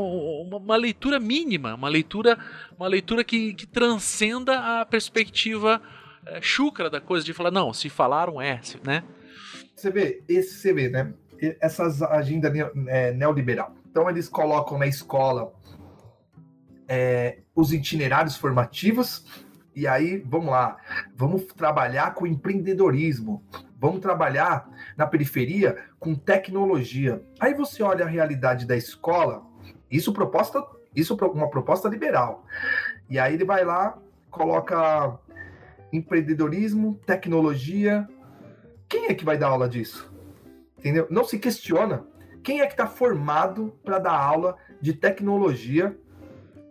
uma, 0.57 0.75
leitura 0.75 1.19
mínima, 1.19 1.73
uma 1.75 1.89
leitura, 1.89 2.37
uma 2.77 2.87
leitura 2.87 3.23
que, 3.23 3.53
que 3.53 3.65
transcenda 3.65 4.81
a 4.81 4.85
perspectiva 4.85 5.81
é, 5.81 6.00
chucra 6.41 6.89
da 6.89 7.01
coisa 7.01 7.25
de 7.25 7.33
falar, 7.33 7.51
não, 7.51 7.73
se 7.73 7.89
falaram 7.89 8.41
é, 8.41 8.59
né? 8.85 9.03
Você 9.75 9.89
vê, 9.89 10.23
esse 10.27 10.55
você 10.55 10.73
vê, 10.73 10.89
né? 10.89 11.13
Essas 11.59 12.01
agenda 12.03 12.51
é, 12.87 13.11
neoliberal, 13.13 13.73
Então 13.89 14.07
eles 14.09 14.29
colocam 14.29 14.77
na 14.77 14.85
escola 14.85 15.51
é, 16.87 17.39
os 17.55 17.73
itinerários 17.73 18.35
formativos, 18.35 19.25
e 19.73 19.87
aí, 19.87 20.17
vamos 20.17 20.51
lá, 20.51 20.77
vamos 21.15 21.45
trabalhar 21.45 22.13
com 22.13 22.27
empreendedorismo, 22.27 23.41
vamos 23.79 24.01
trabalhar 24.01 24.69
na 24.97 25.07
periferia 25.07 25.77
com 25.97 26.13
tecnologia. 26.13 27.23
Aí 27.39 27.53
você 27.53 27.81
olha 27.81 28.03
a 28.03 28.07
realidade 28.07 28.65
da 28.65 28.75
escola, 28.75 29.43
isso 29.89 30.11
proposta, 30.11 30.61
isso 30.93 31.15
uma 31.15 31.49
proposta 31.49 31.87
liberal. 31.87 32.45
E 33.09 33.17
aí 33.17 33.33
ele 33.33 33.45
vai 33.45 33.63
lá, 33.63 33.97
coloca 34.29 35.17
empreendedorismo, 35.91 36.99
tecnologia. 37.05 38.07
Quem 38.87 39.07
é 39.07 39.13
que 39.13 39.25
vai 39.25 39.37
dar 39.37 39.47
aula 39.47 39.67
disso? 39.67 40.11
Entendeu? 40.77 41.07
Não 41.09 41.23
se 41.23 41.37
questiona. 41.37 42.05
Quem 42.43 42.61
é 42.61 42.65
que 42.65 42.73
está 42.73 42.87
formado 42.87 43.77
para 43.83 43.99
dar 43.99 44.13
aula 44.13 44.57
de 44.81 44.93
tecnologia 44.93 45.97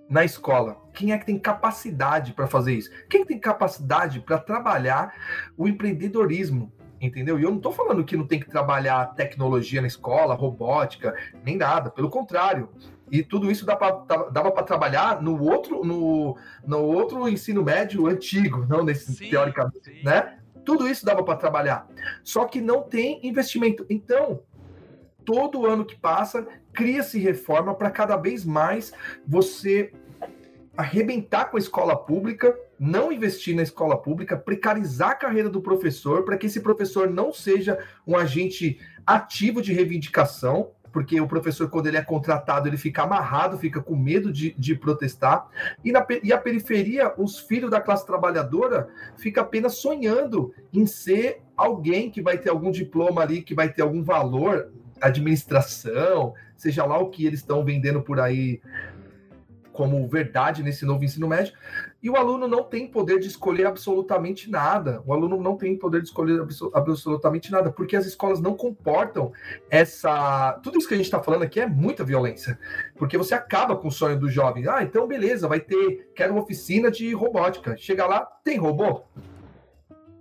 na 0.08 0.24
escola? 0.24 0.80
Quem 0.92 1.12
é 1.12 1.18
que 1.18 1.26
tem 1.26 1.38
capacidade 1.38 2.32
para 2.32 2.48
fazer 2.48 2.74
isso? 2.74 2.90
Quem 3.08 3.24
tem 3.24 3.38
capacidade 3.38 4.20
para 4.20 4.38
trabalhar 4.38 5.14
o 5.56 5.68
empreendedorismo? 5.68 6.72
Entendeu? 7.00 7.38
E 7.38 7.42
eu 7.42 7.50
não 7.50 7.56
estou 7.56 7.72
falando 7.72 8.04
que 8.04 8.16
não 8.16 8.26
tem 8.26 8.38
que 8.38 8.48
trabalhar 8.48 9.14
tecnologia 9.14 9.80
na 9.80 9.86
escola, 9.86 10.34
robótica, 10.34 11.16
nem 11.44 11.56
nada. 11.56 11.90
Pelo 11.90 12.10
contrário. 12.10 12.68
E 13.10 13.22
tudo 13.22 13.50
isso 13.50 13.64
pra, 13.64 14.04
dava 14.30 14.52
para 14.52 14.62
trabalhar 14.62 15.20
no 15.20 15.42
outro, 15.42 15.84
no, 15.84 16.36
no 16.64 16.78
outro 16.78 17.28
ensino 17.28 17.64
médio 17.64 18.06
antigo, 18.06 18.66
não 18.68 18.84
nesse 18.84 19.12
sim, 19.12 19.30
teoricamente, 19.30 19.82
sim. 19.82 20.04
né? 20.04 20.38
Tudo 20.64 20.86
isso 20.86 21.04
dava 21.04 21.24
para 21.24 21.36
trabalhar. 21.36 21.88
Só 22.22 22.44
que 22.44 22.60
não 22.60 22.82
tem 22.82 23.18
investimento. 23.26 23.84
Então, 23.88 24.42
todo 25.24 25.66
ano 25.66 25.84
que 25.84 25.98
passa, 25.98 26.46
cria-se 26.72 27.18
reforma 27.18 27.74
para 27.74 27.90
cada 27.90 28.16
vez 28.16 28.44
mais 28.44 28.92
você 29.26 29.92
arrebentar 30.76 31.46
com 31.46 31.56
a 31.56 31.60
escola 31.60 31.96
pública, 31.96 32.56
não 32.80 33.12
investir 33.12 33.54
na 33.54 33.62
escola 33.62 34.00
pública, 34.00 34.38
precarizar 34.38 35.10
a 35.10 35.14
carreira 35.14 35.50
do 35.50 35.60
professor, 35.60 36.24
para 36.24 36.38
que 36.38 36.46
esse 36.46 36.60
professor 36.60 37.10
não 37.10 37.30
seja 37.30 37.78
um 38.06 38.16
agente 38.16 38.80
ativo 39.06 39.60
de 39.60 39.70
reivindicação, 39.70 40.70
porque 40.90 41.20
o 41.20 41.28
professor, 41.28 41.68
quando 41.68 41.88
ele 41.88 41.98
é 41.98 42.02
contratado, 42.02 42.66
ele 42.66 42.78
fica 42.78 43.02
amarrado, 43.02 43.58
fica 43.58 43.82
com 43.82 43.94
medo 43.94 44.32
de, 44.32 44.54
de 44.58 44.74
protestar. 44.74 45.46
E, 45.84 45.92
na, 45.92 46.04
e 46.22 46.32
a 46.32 46.38
periferia, 46.38 47.12
os 47.18 47.38
filhos 47.38 47.70
da 47.70 47.82
classe 47.82 48.06
trabalhadora 48.06 48.88
fica 49.18 49.42
apenas 49.42 49.76
sonhando 49.76 50.54
em 50.72 50.86
ser 50.86 51.42
alguém 51.54 52.10
que 52.10 52.22
vai 52.22 52.38
ter 52.38 52.48
algum 52.48 52.70
diploma 52.70 53.20
ali, 53.20 53.42
que 53.42 53.54
vai 53.54 53.68
ter 53.68 53.82
algum 53.82 54.02
valor, 54.02 54.72
administração, 55.00 56.34
seja 56.56 56.84
lá 56.84 56.98
o 56.98 57.10
que 57.10 57.26
eles 57.26 57.40
estão 57.40 57.62
vendendo 57.62 58.00
por 58.00 58.18
aí 58.18 58.60
como 59.80 60.06
verdade 60.06 60.62
nesse 60.62 60.84
novo 60.84 61.02
ensino 61.02 61.26
médio, 61.26 61.54
e 62.02 62.10
o 62.10 62.16
aluno 62.16 62.46
não 62.46 62.62
tem 62.62 62.86
poder 62.86 63.18
de 63.18 63.28
escolher 63.28 63.66
absolutamente 63.66 64.50
nada. 64.50 65.02
O 65.06 65.12
aluno 65.14 65.40
não 65.40 65.56
tem 65.56 65.74
poder 65.74 66.02
de 66.02 66.08
escolher 66.08 66.38
absolutamente 66.74 67.50
nada, 67.50 67.72
porque 67.72 67.96
as 67.96 68.04
escolas 68.04 68.42
não 68.42 68.54
comportam 68.54 69.32
essa. 69.70 70.60
Tudo 70.62 70.76
isso 70.76 70.86
que 70.86 70.92
a 70.92 70.98
gente 70.98 71.06
está 71.06 71.22
falando 71.22 71.44
aqui 71.44 71.60
é 71.60 71.66
muita 71.66 72.04
violência, 72.04 72.58
porque 72.94 73.16
você 73.16 73.32
acaba 73.32 73.74
com 73.74 73.88
o 73.88 73.90
sonho 73.90 74.20
do 74.20 74.28
jovem. 74.28 74.68
Ah, 74.68 74.82
então 74.82 75.06
beleza, 75.06 75.48
vai 75.48 75.60
ter. 75.60 76.10
Quero 76.14 76.34
uma 76.34 76.42
oficina 76.42 76.90
de 76.90 77.14
robótica. 77.14 77.74
Chega 77.78 78.04
lá, 78.04 78.20
tem 78.44 78.58
robô? 78.58 79.04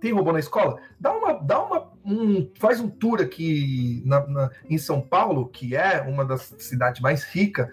Tem 0.00 0.10
robô 0.10 0.32
na 0.32 0.38
escola? 0.38 0.80
Dá 1.00 1.16
uma, 1.16 1.32
dá 1.32 1.64
uma, 1.64 1.92
um, 2.04 2.50
faz 2.58 2.78
um 2.78 2.88
tour 2.88 3.22
aqui 3.22 4.02
na, 4.04 4.26
na, 4.26 4.50
em 4.68 4.76
São 4.76 5.00
Paulo, 5.00 5.48
que 5.48 5.74
é 5.74 6.02
uma 6.02 6.24
das 6.26 6.54
cidades 6.58 7.00
mais 7.00 7.24
ricas 7.24 7.68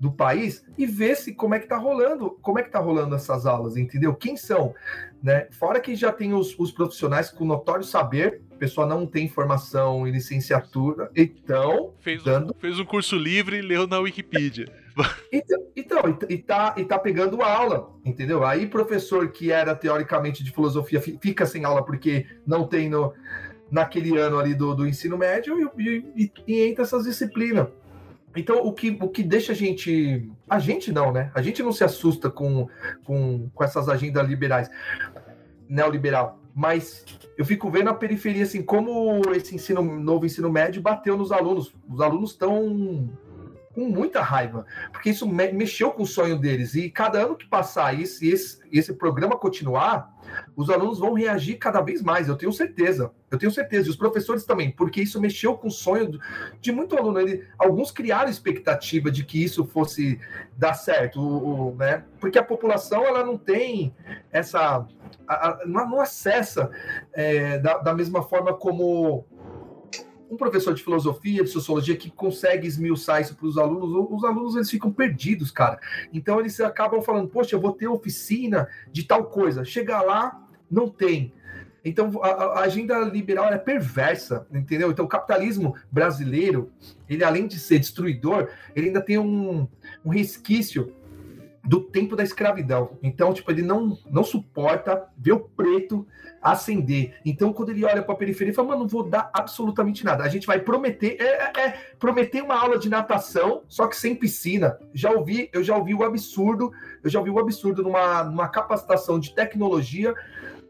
do 0.00 0.10
país, 0.10 0.64
e 0.76 0.84
vê 0.84 1.14
se 1.14 1.32
como 1.32 1.54
é 1.54 1.60
que 1.60 1.68
tá 1.68 1.76
rolando, 1.76 2.32
como 2.42 2.58
é 2.58 2.62
que 2.62 2.70
tá 2.70 2.80
rolando 2.80 3.14
essas 3.14 3.46
aulas, 3.46 3.76
entendeu? 3.76 4.14
Quem 4.14 4.36
são, 4.36 4.74
né? 5.22 5.46
Fora 5.52 5.80
que 5.80 5.94
já 5.94 6.10
tem 6.12 6.34
os, 6.34 6.58
os 6.58 6.72
profissionais 6.72 7.30
com 7.30 7.44
notório 7.44 7.84
saber, 7.84 8.42
pessoa 8.58 8.86
não 8.86 9.06
tem 9.06 9.28
formação 9.28 10.06
e 10.06 10.10
licenciatura, 10.12 11.10
então 11.16 11.94
fez, 11.98 12.22
dando... 12.22 12.54
fez 12.60 12.78
um 12.78 12.84
curso 12.84 13.16
livre 13.16 13.58
e 13.58 13.62
leu 13.62 13.86
na 13.86 13.98
Wikipedia. 13.98 14.66
Então, 15.32 15.58
então 15.74 16.18
e, 16.28 16.36
tá, 16.36 16.74
e 16.76 16.84
tá 16.84 16.98
pegando 16.98 17.40
aula, 17.40 17.90
entendeu? 18.04 18.44
Aí 18.44 18.66
professor 18.66 19.32
que 19.32 19.50
era 19.50 19.74
teoricamente 19.74 20.44
de 20.44 20.50
filosofia 20.50 21.00
fica 21.00 21.46
sem 21.46 21.64
aula 21.64 21.82
porque 21.82 22.26
não 22.46 22.66
tem 22.72 22.88
no, 22.88 23.12
naquele 23.70 24.16
ano 24.16 24.38
ali 24.38 24.54
do, 24.54 24.74
do 24.74 24.86
ensino 24.86 25.18
médio 25.18 25.70
e, 25.78 26.04
e, 26.16 26.32
e 26.46 26.60
entra 26.62 26.82
essas 26.82 27.04
disciplinas. 27.04 27.68
Então, 28.34 28.64
o 28.64 28.72
que, 28.72 28.96
o 28.98 29.08
que 29.08 29.22
deixa 29.22 29.52
a 29.52 29.54
gente. 29.54 30.30
A 30.48 30.58
gente 30.58 30.90
não, 30.90 31.12
né? 31.12 31.30
A 31.34 31.42
gente 31.42 31.62
não 31.62 31.70
se 31.70 31.84
assusta 31.84 32.30
com, 32.30 32.66
com, 33.04 33.50
com 33.54 33.64
essas 33.64 33.90
agendas 33.90 34.26
liberais, 34.26 34.70
neoliberal. 35.68 36.40
Mas 36.54 37.04
eu 37.36 37.44
fico 37.44 37.70
vendo 37.70 37.90
a 37.90 37.94
periferia, 37.94 38.44
assim, 38.44 38.62
como 38.62 39.20
esse 39.34 39.54
ensino 39.54 39.82
novo 39.82 40.24
ensino 40.24 40.50
médio 40.50 40.80
bateu 40.80 41.14
nos 41.14 41.30
alunos. 41.30 41.74
Os 41.86 42.00
alunos 42.00 42.30
estão 42.30 43.10
com 43.74 43.88
muita 43.88 44.20
raiva, 44.20 44.66
porque 44.90 45.10
isso 45.10 45.26
me 45.26 45.52
mexeu 45.52 45.90
com 45.90 46.02
o 46.02 46.06
sonho 46.06 46.38
deles. 46.38 46.74
E 46.74 46.90
cada 46.90 47.24
ano 47.24 47.36
que 47.36 47.46
passar 47.46 47.98
e 47.98 48.02
esse, 48.02 48.60
esse 48.70 48.92
programa 48.94 49.36
continuar, 49.36 50.12
os 50.56 50.70
alunos 50.70 50.98
vão 50.98 51.14
reagir 51.14 51.56
cada 51.56 51.80
vez 51.80 52.02
mais, 52.02 52.28
eu 52.28 52.36
tenho 52.36 52.52
certeza. 52.52 53.10
Eu 53.30 53.38
tenho 53.38 53.50
certeza, 53.50 53.86
e 53.86 53.90
os 53.90 53.96
professores 53.96 54.44
também, 54.44 54.70
porque 54.70 55.00
isso 55.00 55.18
mexeu 55.18 55.56
com 55.56 55.68
o 55.68 55.70
sonho 55.70 56.20
de 56.60 56.70
muito 56.70 56.96
aluno. 56.96 57.18
Ele, 57.18 57.46
alguns 57.58 57.90
criaram 57.90 58.30
expectativa 58.30 59.10
de 59.10 59.24
que 59.24 59.42
isso 59.42 59.64
fosse 59.64 60.20
dar 60.56 60.74
certo, 60.74 61.18
o, 61.18 61.70
o, 61.70 61.74
né? 61.76 62.04
porque 62.20 62.38
a 62.38 62.44
população 62.44 63.06
ela 63.06 63.24
não 63.24 63.38
tem 63.38 63.94
essa. 64.30 64.86
A, 65.26 65.48
a, 65.48 65.66
não 65.66 66.00
acessa 66.00 66.70
é, 67.14 67.58
da, 67.58 67.78
da 67.78 67.94
mesma 67.94 68.22
forma 68.22 68.52
como 68.52 69.24
um 70.32 70.36
professor 70.36 70.72
de 70.72 70.82
filosofia, 70.82 71.44
de 71.44 71.50
sociologia 71.50 71.94
que 71.94 72.10
consegue 72.10 72.66
esmiuçar 72.66 73.20
isso 73.20 73.36
para 73.36 73.46
os 73.46 73.58
alunos, 73.58 74.08
os 74.10 74.24
alunos 74.24 74.56
eles 74.56 74.70
ficam 74.70 74.90
perdidos, 74.90 75.50
cara. 75.50 75.78
Então 76.10 76.40
eles 76.40 76.58
acabam 76.58 77.02
falando, 77.02 77.28
poxa, 77.28 77.54
eu 77.54 77.60
vou 77.60 77.72
ter 77.72 77.86
oficina 77.86 78.66
de 78.90 79.04
tal 79.04 79.26
coisa. 79.26 79.62
Chega 79.62 80.00
lá, 80.00 80.42
não 80.70 80.88
tem. 80.88 81.34
Então 81.84 82.10
a, 82.22 82.28
a 82.28 82.60
agenda 82.60 82.98
liberal 83.00 83.52
é 83.52 83.58
perversa, 83.58 84.46
entendeu? 84.50 84.90
Então 84.90 85.04
o 85.04 85.08
capitalismo 85.08 85.76
brasileiro, 85.90 86.72
ele 87.10 87.22
além 87.22 87.46
de 87.46 87.58
ser 87.58 87.78
destruidor, 87.78 88.48
ele 88.74 88.86
ainda 88.86 89.02
tem 89.02 89.18
um, 89.18 89.68
um 90.02 90.08
resquício 90.08 90.94
do 91.64 91.80
tempo 91.80 92.16
da 92.16 92.22
escravidão. 92.22 92.98
Então, 93.02 93.32
tipo, 93.32 93.50
ele 93.50 93.62
não, 93.62 93.96
não 94.10 94.24
suporta 94.24 95.08
ver 95.16 95.32
o 95.32 95.40
preto 95.40 96.06
ascender. 96.40 97.14
Então, 97.24 97.52
quando 97.52 97.70
ele 97.70 97.84
olha 97.84 98.02
para 98.02 98.14
a 98.14 98.18
periferia, 98.18 98.48
ele 98.48 98.56
fala, 98.56 98.68
mano, 98.68 98.80
não 98.80 98.88
vou 98.88 99.08
dar 99.08 99.30
absolutamente 99.32 100.04
nada. 100.04 100.24
A 100.24 100.28
gente 100.28 100.46
vai 100.46 100.58
prometer, 100.58 101.16
é, 101.20 101.24
é, 101.24 101.66
é, 101.66 101.70
prometer 101.98 102.42
uma 102.42 102.56
aula 102.56 102.78
de 102.78 102.88
natação, 102.88 103.62
só 103.68 103.86
que 103.86 103.96
sem 103.96 104.14
piscina. 104.14 104.76
Já 104.92 105.12
ouvi, 105.12 105.48
eu 105.52 105.62
já 105.62 105.76
ouvi 105.76 105.94
o 105.94 106.02
absurdo, 106.02 106.72
eu 107.02 107.08
já 107.08 107.20
ouvi 107.20 107.30
o 107.30 107.38
absurdo 107.38 107.82
numa, 107.82 108.24
numa 108.24 108.48
capacitação 108.48 109.20
de 109.20 109.32
tecnologia, 109.32 110.14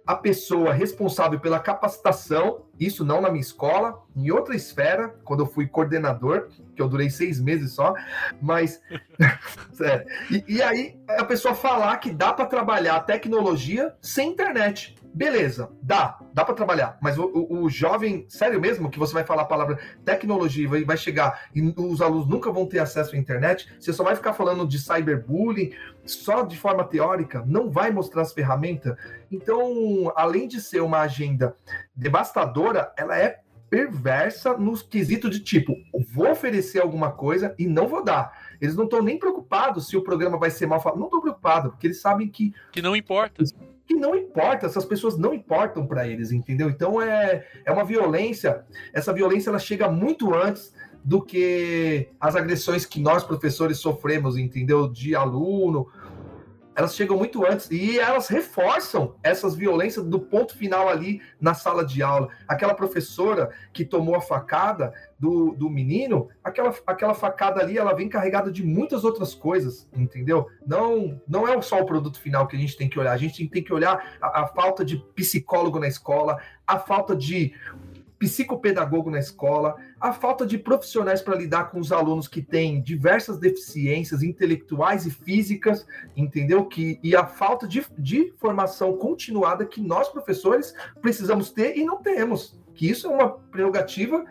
a 0.06 0.14
pessoa 0.14 0.72
responsável 0.72 1.40
pela 1.40 1.58
capacitação, 1.58 2.66
isso 2.78 3.04
não 3.04 3.20
na 3.20 3.30
minha 3.30 3.40
escola, 3.40 4.02
em 4.16 4.30
outra 4.30 4.54
esfera, 4.54 5.14
quando 5.24 5.40
eu 5.40 5.46
fui 5.46 5.66
coordenador, 5.66 6.48
que 6.74 6.82
eu 6.82 6.88
durei 6.88 7.10
seis 7.10 7.40
meses 7.40 7.72
só, 7.72 7.94
mas. 8.40 8.80
sério. 9.72 10.06
E, 10.30 10.44
e 10.56 10.62
aí 10.62 10.98
a 11.08 11.24
pessoa 11.24 11.54
falar 11.54 11.96
que 11.98 12.10
dá 12.10 12.32
para 12.32 12.46
trabalhar 12.46 13.00
tecnologia 13.00 13.94
sem 14.00 14.30
internet. 14.30 14.94
Beleza, 15.14 15.70
dá, 15.82 16.18
dá 16.32 16.42
para 16.42 16.54
trabalhar, 16.54 16.96
mas 17.02 17.18
o, 17.18 17.24
o, 17.24 17.64
o, 17.64 17.68
jovem, 17.68 18.24
sério 18.30 18.58
mesmo, 18.58 18.88
que 18.88 18.98
você 18.98 19.12
vai 19.12 19.24
falar 19.24 19.42
a 19.42 19.46
palavra 19.46 19.78
tecnologia 20.06 20.64
e 20.78 20.84
vai 20.84 20.96
chegar 20.96 21.50
e 21.54 21.60
os 21.76 22.00
alunos 22.00 22.26
nunca 22.26 22.50
vão 22.50 22.64
ter 22.64 22.78
acesso 22.78 23.14
à 23.14 23.18
internet, 23.18 23.68
você 23.78 23.92
só 23.92 24.02
vai 24.02 24.16
ficar 24.16 24.32
falando 24.32 24.66
de 24.66 24.78
cyberbullying 24.78 25.72
só 26.06 26.42
de 26.42 26.56
forma 26.56 26.82
teórica, 26.84 27.44
não 27.46 27.70
vai 27.70 27.90
mostrar 27.90 28.22
as 28.22 28.32
ferramentas. 28.32 28.96
Então, 29.30 30.10
além 30.16 30.48
de 30.48 30.62
ser 30.62 30.80
uma 30.80 31.00
agenda 31.00 31.54
devastadora, 31.94 32.92
ela 32.96 33.18
é 33.18 33.40
perversa 33.68 34.56
nos 34.58 34.82
quesitos 34.82 35.30
de 35.30 35.40
tipo, 35.40 35.74
vou 36.12 36.30
oferecer 36.30 36.80
alguma 36.80 37.10
coisa 37.10 37.54
e 37.58 37.66
não 37.66 37.88
vou 37.88 38.04
dar. 38.04 38.38
Eles 38.60 38.76
não 38.76 38.84
estão 38.84 39.02
nem 39.02 39.18
preocupados 39.18 39.88
se 39.88 39.96
o 39.96 40.02
programa 40.02 40.38
vai 40.38 40.50
ser 40.50 40.66
mal 40.66 40.78
falado. 40.78 40.98
Não 40.98 41.06
estão 41.06 41.22
preocupados, 41.22 41.70
porque 41.70 41.86
eles 41.86 42.00
sabem 42.00 42.28
que. 42.28 42.52
Que 42.70 42.82
não 42.82 42.94
importa 42.94 43.42
que 43.84 43.94
não 43.94 44.14
importa, 44.14 44.66
essas 44.66 44.84
pessoas 44.84 45.18
não 45.18 45.34
importam 45.34 45.86
para 45.86 46.06
eles, 46.06 46.30
entendeu? 46.30 46.70
Então 46.70 47.02
é, 47.02 47.44
é 47.64 47.72
uma 47.72 47.84
violência, 47.84 48.64
essa 48.92 49.12
violência 49.12 49.50
ela 49.50 49.58
chega 49.58 49.90
muito 49.90 50.32
antes 50.32 50.72
do 51.04 51.20
que 51.20 52.08
as 52.20 52.36
agressões 52.36 52.86
que 52.86 53.00
nós 53.00 53.24
professores 53.24 53.78
sofremos, 53.78 54.38
entendeu? 54.38 54.88
De 54.88 55.14
aluno. 55.14 55.88
Elas 56.74 56.94
chegam 56.94 57.16
muito 57.16 57.44
antes 57.46 57.70
e 57.70 57.98
elas 57.98 58.28
reforçam 58.28 59.14
essas 59.22 59.54
violências 59.54 60.04
do 60.04 60.18
ponto 60.18 60.56
final 60.56 60.88
ali 60.88 61.20
na 61.40 61.54
sala 61.54 61.84
de 61.84 62.02
aula. 62.02 62.28
Aquela 62.48 62.74
professora 62.74 63.50
que 63.72 63.84
tomou 63.84 64.14
a 64.14 64.20
facada 64.20 64.92
do, 65.18 65.52
do 65.52 65.70
menino, 65.70 66.28
aquela, 66.42 66.74
aquela 66.86 67.14
facada 67.14 67.60
ali, 67.60 67.78
ela 67.78 67.94
vem 67.94 68.08
carregada 68.08 68.50
de 68.50 68.64
muitas 68.64 69.04
outras 69.04 69.34
coisas, 69.34 69.88
entendeu? 69.92 70.46
Não, 70.66 71.20
não 71.28 71.46
é 71.46 71.60
só 71.62 71.80
o 71.80 71.86
produto 71.86 72.20
final 72.20 72.46
que 72.46 72.56
a 72.56 72.58
gente 72.58 72.76
tem 72.76 72.88
que 72.88 72.98
olhar, 72.98 73.12
a 73.12 73.16
gente 73.16 73.46
tem 73.48 73.62
que 73.62 73.72
olhar 73.72 74.16
a, 74.20 74.42
a 74.42 74.46
falta 74.48 74.84
de 74.84 74.96
psicólogo 75.14 75.78
na 75.78 75.86
escola, 75.86 76.38
a 76.66 76.78
falta 76.78 77.14
de 77.14 77.54
psicopedagogo 78.22 79.10
na 79.10 79.18
escola, 79.18 79.74
a 80.00 80.12
falta 80.12 80.46
de 80.46 80.56
profissionais 80.56 81.20
para 81.20 81.34
lidar 81.34 81.72
com 81.72 81.80
os 81.80 81.90
alunos 81.90 82.28
que 82.28 82.40
têm 82.40 82.80
diversas 82.80 83.36
deficiências 83.36 84.22
intelectuais 84.22 85.04
e 85.06 85.10
físicas, 85.10 85.84
entendeu? 86.16 86.64
Que, 86.66 87.00
e 87.02 87.16
a 87.16 87.26
falta 87.26 87.66
de, 87.66 87.84
de 87.98 88.32
formação 88.38 88.96
continuada 88.96 89.66
que 89.66 89.80
nós, 89.80 90.08
professores, 90.08 90.72
precisamos 91.00 91.50
ter 91.50 91.76
e 91.76 91.84
não 91.84 91.96
temos. 91.96 92.56
Que 92.74 92.88
isso 92.88 93.08
é 93.08 93.10
uma 93.10 93.28
prerrogativa 93.28 94.24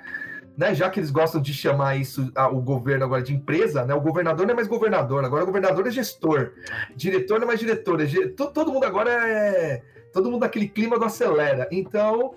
né, 0.56 0.74
já 0.74 0.90
que 0.90 1.00
eles 1.00 1.12
gostam 1.12 1.42
de 1.42 1.54
chamar 1.54 1.96
isso 1.96 2.32
o 2.52 2.62
governo 2.62 3.06
agora 3.06 3.22
de 3.22 3.34
empresa, 3.34 3.86
né? 3.86 3.94
O 3.94 4.02
governador 4.02 4.46
não 4.46 4.54
é 4.54 4.56
mais 4.56 4.68
governador, 4.68 5.24
agora 5.24 5.44
o 5.44 5.48
governador 5.48 5.88
é 5.88 5.92
gestor, 5.92 6.52
diretor 6.96 7.40
não 7.40 7.46
é 7.46 7.48
mais 7.48 7.60
diretor, 7.60 8.02
é, 8.02 8.08
todo 8.36 8.72
mundo 8.72 8.84
agora 8.84 9.10
é 9.10 9.82
todo 10.12 10.30
mundo 10.30 10.42
naquele 10.42 10.68
clima 10.68 11.00
do 11.00 11.06
acelera. 11.06 11.68
Então, 11.72 12.36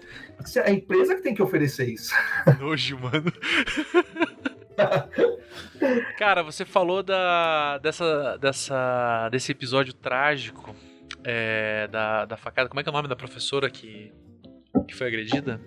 é 0.56 0.60
a 0.60 0.70
empresa 0.70 1.14
que 1.14 1.22
tem 1.22 1.34
que 1.34 1.42
oferecer 1.42 1.88
isso. 1.88 2.14
Nojo, 2.60 2.98
mano. 2.98 3.32
Cara, 6.18 6.42
você 6.42 6.64
falou 6.64 7.02
da, 7.02 7.78
dessa, 7.78 8.36
dessa, 8.38 9.28
desse 9.30 9.52
episódio 9.52 9.92
trágico 9.92 10.74
é, 11.22 11.86
da, 11.88 12.24
da 12.24 12.36
facada. 12.36 12.68
Como 12.68 12.80
é 12.80 12.82
que 12.82 12.88
é 12.88 12.92
o 12.92 12.94
nome 12.94 13.08
da 13.08 13.16
professora 13.16 13.70
que, 13.70 14.12
que 14.88 14.94
foi 14.94 15.06
agredida? 15.06 15.60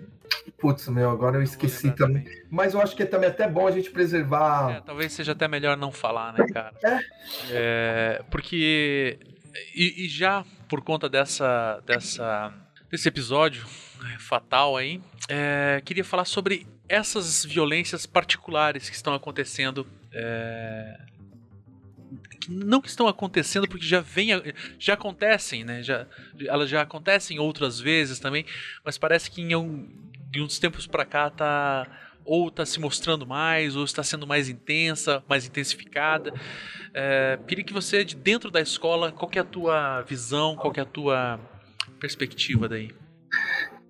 Putz, 0.58 0.88
meu, 0.88 1.10
agora 1.10 1.36
eu 1.36 1.42
esqueci 1.42 1.90
também. 1.92 2.24
também. 2.24 2.42
Mas 2.50 2.74
eu 2.74 2.80
acho 2.80 2.96
que 2.96 3.02
é 3.02 3.06
também 3.06 3.28
até 3.28 3.48
bom 3.48 3.66
a 3.66 3.70
gente 3.70 3.90
preservar. 3.90 4.76
É, 4.76 4.80
talvez 4.80 5.12
seja 5.12 5.32
até 5.32 5.46
melhor 5.46 5.76
não 5.76 5.92
falar, 5.92 6.32
né, 6.32 6.46
cara? 6.52 6.74
É. 6.82 7.00
é 7.50 8.22
porque. 8.30 9.18
E, 9.74 10.04
e, 10.04 10.08
já 10.08 10.44
por 10.68 10.82
conta 10.82 11.08
dessa, 11.08 11.82
dessa, 11.86 12.52
desse 12.90 13.08
episódio 13.08 13.66
fatal 14.18 14.76
aí, 14.76 15.00
é, 15.28 15.82
queria 15.84 16.04
falar 16.04 16.24
sobre 16.24 16.66
essas 16.88 17.44
violências 17.44 18.06
particulares 18.06 18.88
que 18.88 18.96
estão 18.96 19.14
acontecendo. 19.14 19.86
É, 20.12 21.00
não 22.48 22.80
que 22.80 22.88
estão 22.88 23.06
acontecendo 23.06 23.68
porque 23.68 23.84
já 23.84 24.00
vem 24.00 24.28
já 24.78 24.94
acontecem 24.94 25.64
né 25.64 25.82
já 25.82 26.06
elas 26.46 26.70
já 26.70 26.80
acontecem 26.80 27.38
outras 27.38 27.78
vezes 27.78 28.18
também 28.18 28.46
mas 28.82 28.96
parece 28.96 29.30
que 29.30 29.42
em 29.42 29.54
um, 29.54 29.86
de 30.30 30.40
uns 30.40 30.58
tempos 30.58 30.86
para 30.86 31.04
cá 31.04 31.28
tá 31.28 31.86
ou 32.28 32.48
está 32.48 32.66
se 32.66 32.78
mostrando 32.78 33.26
mais, 33.26 33.74
ou 33.74 33.84
está 33.84 34.02
sendo 34.02 34.26
mais 34.26 34.50
intensa, 34.50 35.24
mais 35.26 35.46
intensificada. 35.46 36.30
É, 36.92 37.38
queria 37.48 37.64
que 37.64 37.72
você, 37.72 38.04
de 38.04 38.14
dentro 38.14 38.50
da 38.50 38.60
escola, 38.60 39.10
qual 39.10 39.30
é 39.34 39.38
a 39.38 39.44
tua 39.44 40.02
visão, 40.02 40.54
qual 40.54 40.70
é 40.76 40.80
a 40.80 40.84
tua 40.84 41.40
perspectiva 41.98 42.68
daí? 42.68 42.94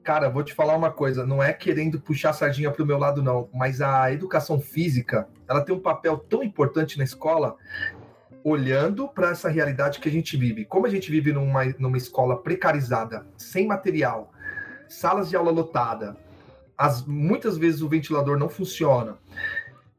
Cara, 0.05 0.30
vou 0.30 0.45
te 0.45 0.55
falar 0.55 0.76
uma 0.76 0.93
coisa, 0.93 1.26
não 1.26 1.43
é 1.43 1.53
querendo 1.53 2.01
puxar 2.01 2.30
a 2.30 2.32
sardinha 2.32 2.70
para 2.70 2.82
o 2.82 2.86
meu 2.86 2.97
lado, 2.97 3.22
não, 3.22 3.51
mas 3.53 3.82
a 3.82 4.11
educação 4.12 4.61
física, 4.61 5.28
ela 5.49 5.61
tem 5.61 5.74
um 5.74 5.80
papel 5.80 6.16
tão 6.16 6.43
importante 6.43 6.97
na 6.97 7.03
escola, 7.03 7.57
olhando 8.45 9.09
para 9.09 9.30
essa 9.30 9.49
realidade 9.49 9.99
que 9.99 10.09
a 10.09 10.12
gente 10.12 10.36
vive. 10.36 10.64
Como 10.64 10.86
a 10.86 10.89
gente 10.89 11.11
vive 11.11 11.32
numa, 11.32 11.64
numa 11.78 11.97
escola 11.97 12.41
precarizada, 12.41 13.26
sem 13.36 13.66
material, 13.66 14.32
salas 14.86 15.28
de 15.28 15.36
aula 15.36 15.51
lotada, 15.51 16.16
as, 16.79 17.05
muitas 17.05 17.59
vezes 17.59 17.83
o 17.83 17.89
ventilador 17.89 18.39
não 18.39 18.49
funciona. 18.49 19.18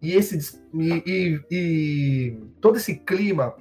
E, 0.01 0.13
esse, 0.13 0.57
e, 0.73 1.03
e, 1.05 1.41
e 1.51 2.37
todo 2.61 2.77
esse 2.77 2.95
clima 2.95 3.53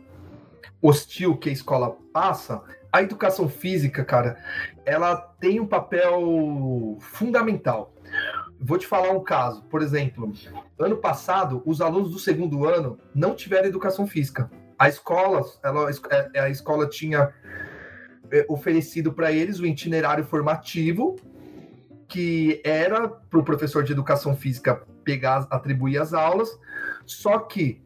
hostil 0.81 1.37
que 1.37 1.49
a 1.49 1.53
escola 1.53 1.97
passa, 2.12 2.62
a 2.93 3.03
educação 3.03 3.49
física, 3.49 4.05
cara, 4.05 4.39
ela 4.87 5.16
tem 5.16 5.59
um 5.59 5.66
papel 5.66 6.97
fundamental. 7.01 7.93
Vou 8.61 8.79
te 8.79 8.87
falar 8.87 9.11
um 9.11 9.23
caso. 9.23 9.62
Por 9.64 9.83
exemplo, 9.83 10.33
ano 10.79 10.97
passado, 10.97 11.61
os 11.66 11.81
alunos 11.81 12.12
do 12.12 12.19
segundo 12.21 12.66
ano 12.66 12.99
não 13.12 13.35
tiveram 13.35 13.66
educação 13.66 14.07
física. 14.07 14.49
A 14.79 14.89
escola, 14.89 15.45
ela, 15.62 15.91
é, 16.33 16.41
a 16.41 16.49
escola 16.49 16.89
tinha 16.89 17.35
é, 18.31 18.47
oferecido 18.49 19.12
para 19.12 19.33
eles 19.33 19.59
o 19.59 19.66
itinerário 19.66 20.25
formativo 20.25 21.16
que 22.09 22.61
era 22.65 23.07
para 23.07 23.39
o 23.39 23.45
professor 23.45 23.85
de 23.85 23.93
educação 23.93 24.35
física 24.35 24.83
pegar, 25.05 25.47
atribuir 25.51 25.99
as 25.99 26.15
aulas, 26.15 26.59
só 27.05 27.39
que 27.39 27.81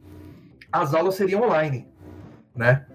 as 0.71 0.95
aulas 0.95 1.17
seriam 1.17 1.43
online, 1.43 1.87
né? 2.55 2.87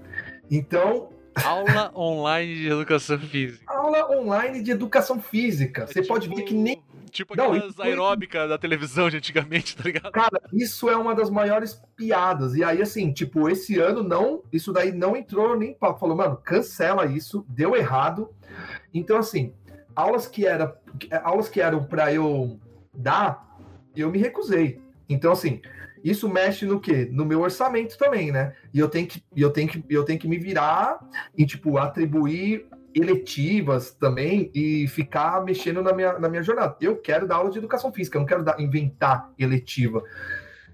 Então. 0.49 1.09
Aula 1.43 1.91
online 1.95 2.55
de 2.55 2.67
educação 2.67 3.19
física. 3.19 3.63
Aula 3.71 4.09
online 4.09 4.63
de 4.63 4.71
educação 4.71 5.21
física. 5.21 5.84
É 5.84 5.88
Você 5.88 6.01
tipo... 6.01 6.07
pode 6.07 6.30
ver 6.30 6.41
que 6.43 6.53
nem. 6.53 6.82
Tipo 7.11 7.34
aquelas 7.34 7.75
Não, 7.75 7.86
aeróbicas 7.86 8.49
da 8.49 8.57
televisão 8.57 9.09
de 9.09 9.17
antigamente, 9.17 9.75
tá 9.75 9.84
ligado? 9.84 10.11
Cara, 10.11 10.41
isso 10.53 10.89
é 10.89 10.95
uma 10.95 11.15
das 11.15 11.30
maiores 11.30 11.82
piadas. 11.95 12.53
E 12.53 12.63
aí, 12.63 12.82
assim, 12.82 13.11
tipo, 13.13 13.49
esse 13.49 13.80
ano 13.80 14.03
não. 14.03 14.43
Isso 14.51 14.73
daí 14.73 14.91
não 14.91 15.15
entrou 15.15 15.57
nem 15.57 15.73
papo. 15.73 15.99
Falou, 15.99 16.17
mano, 16.17 16.38
cancela 16.38 17.05
isso, 17.05 17.45
deu 17.47 17.75
errado. 17.75 18.30
Então, 18.93 19.17
assim, 19.17 19.53
aulas 19.97 20.27
que, 20.27 20.45
era, 20.45 20.79
aulas 21.23 21.49
que 21.49 21.59
eram 21.59 21.83
para 21.83 22.13
eu 22.13 22.59
dar, 22.93 23.57
eu 23.95 24.11
me 24.11 24.19
recusei. 24.19 24.79
Então, 25.09 25.31
assim, 25.31 25.59
isso 26.03 26.29
mexe 26.29 26.65
no 26.67 26.79
quê? 26.79 27.09
No 27.11 27.25
meu 27.25 27.41
orçamento 27.41 27.97
também, 27.97 28.31
né? 28.31 28.53
E 28.71 28.77
eu 28.77 28.87
tenho 28.87 29.07
que, 29.07 29.23
eu 29.35 29.49
tenho 29.49 29.67
que, 29.67 29.83
eu 29.89 30.05
tenho 30.05 30.19
que 30.19 30.27
me 30.27 30.37
virar 30.37 30.99
e, 31.35 31.47
tipo, 31.47 31.79
atribuir 31.79 32.67
eletivas 32.93 33.91
também 33.91 34.51
e 34.53 34.87
ficar 34.87 35.43
mexendo 35.43 35.81
na 35.81 35.91
minha, 35.91 36.19
na 36.19 36.29
minha 36.29 36.43
jornada. 36.43 36.77
Eu 36.79 36.97
quero 36.97 37.27
dar 37.27 37.37
aula 37.37 37.49
de 37.49 37.57
educação 37.57 37.91
física, 37.91 38.17
eu 38.17 38.21
não 38.21 38.27
quero 38.27 38.43
dar, 38.43 38.59
inventar 38.59 39.31
eletiva, 39.39 40.03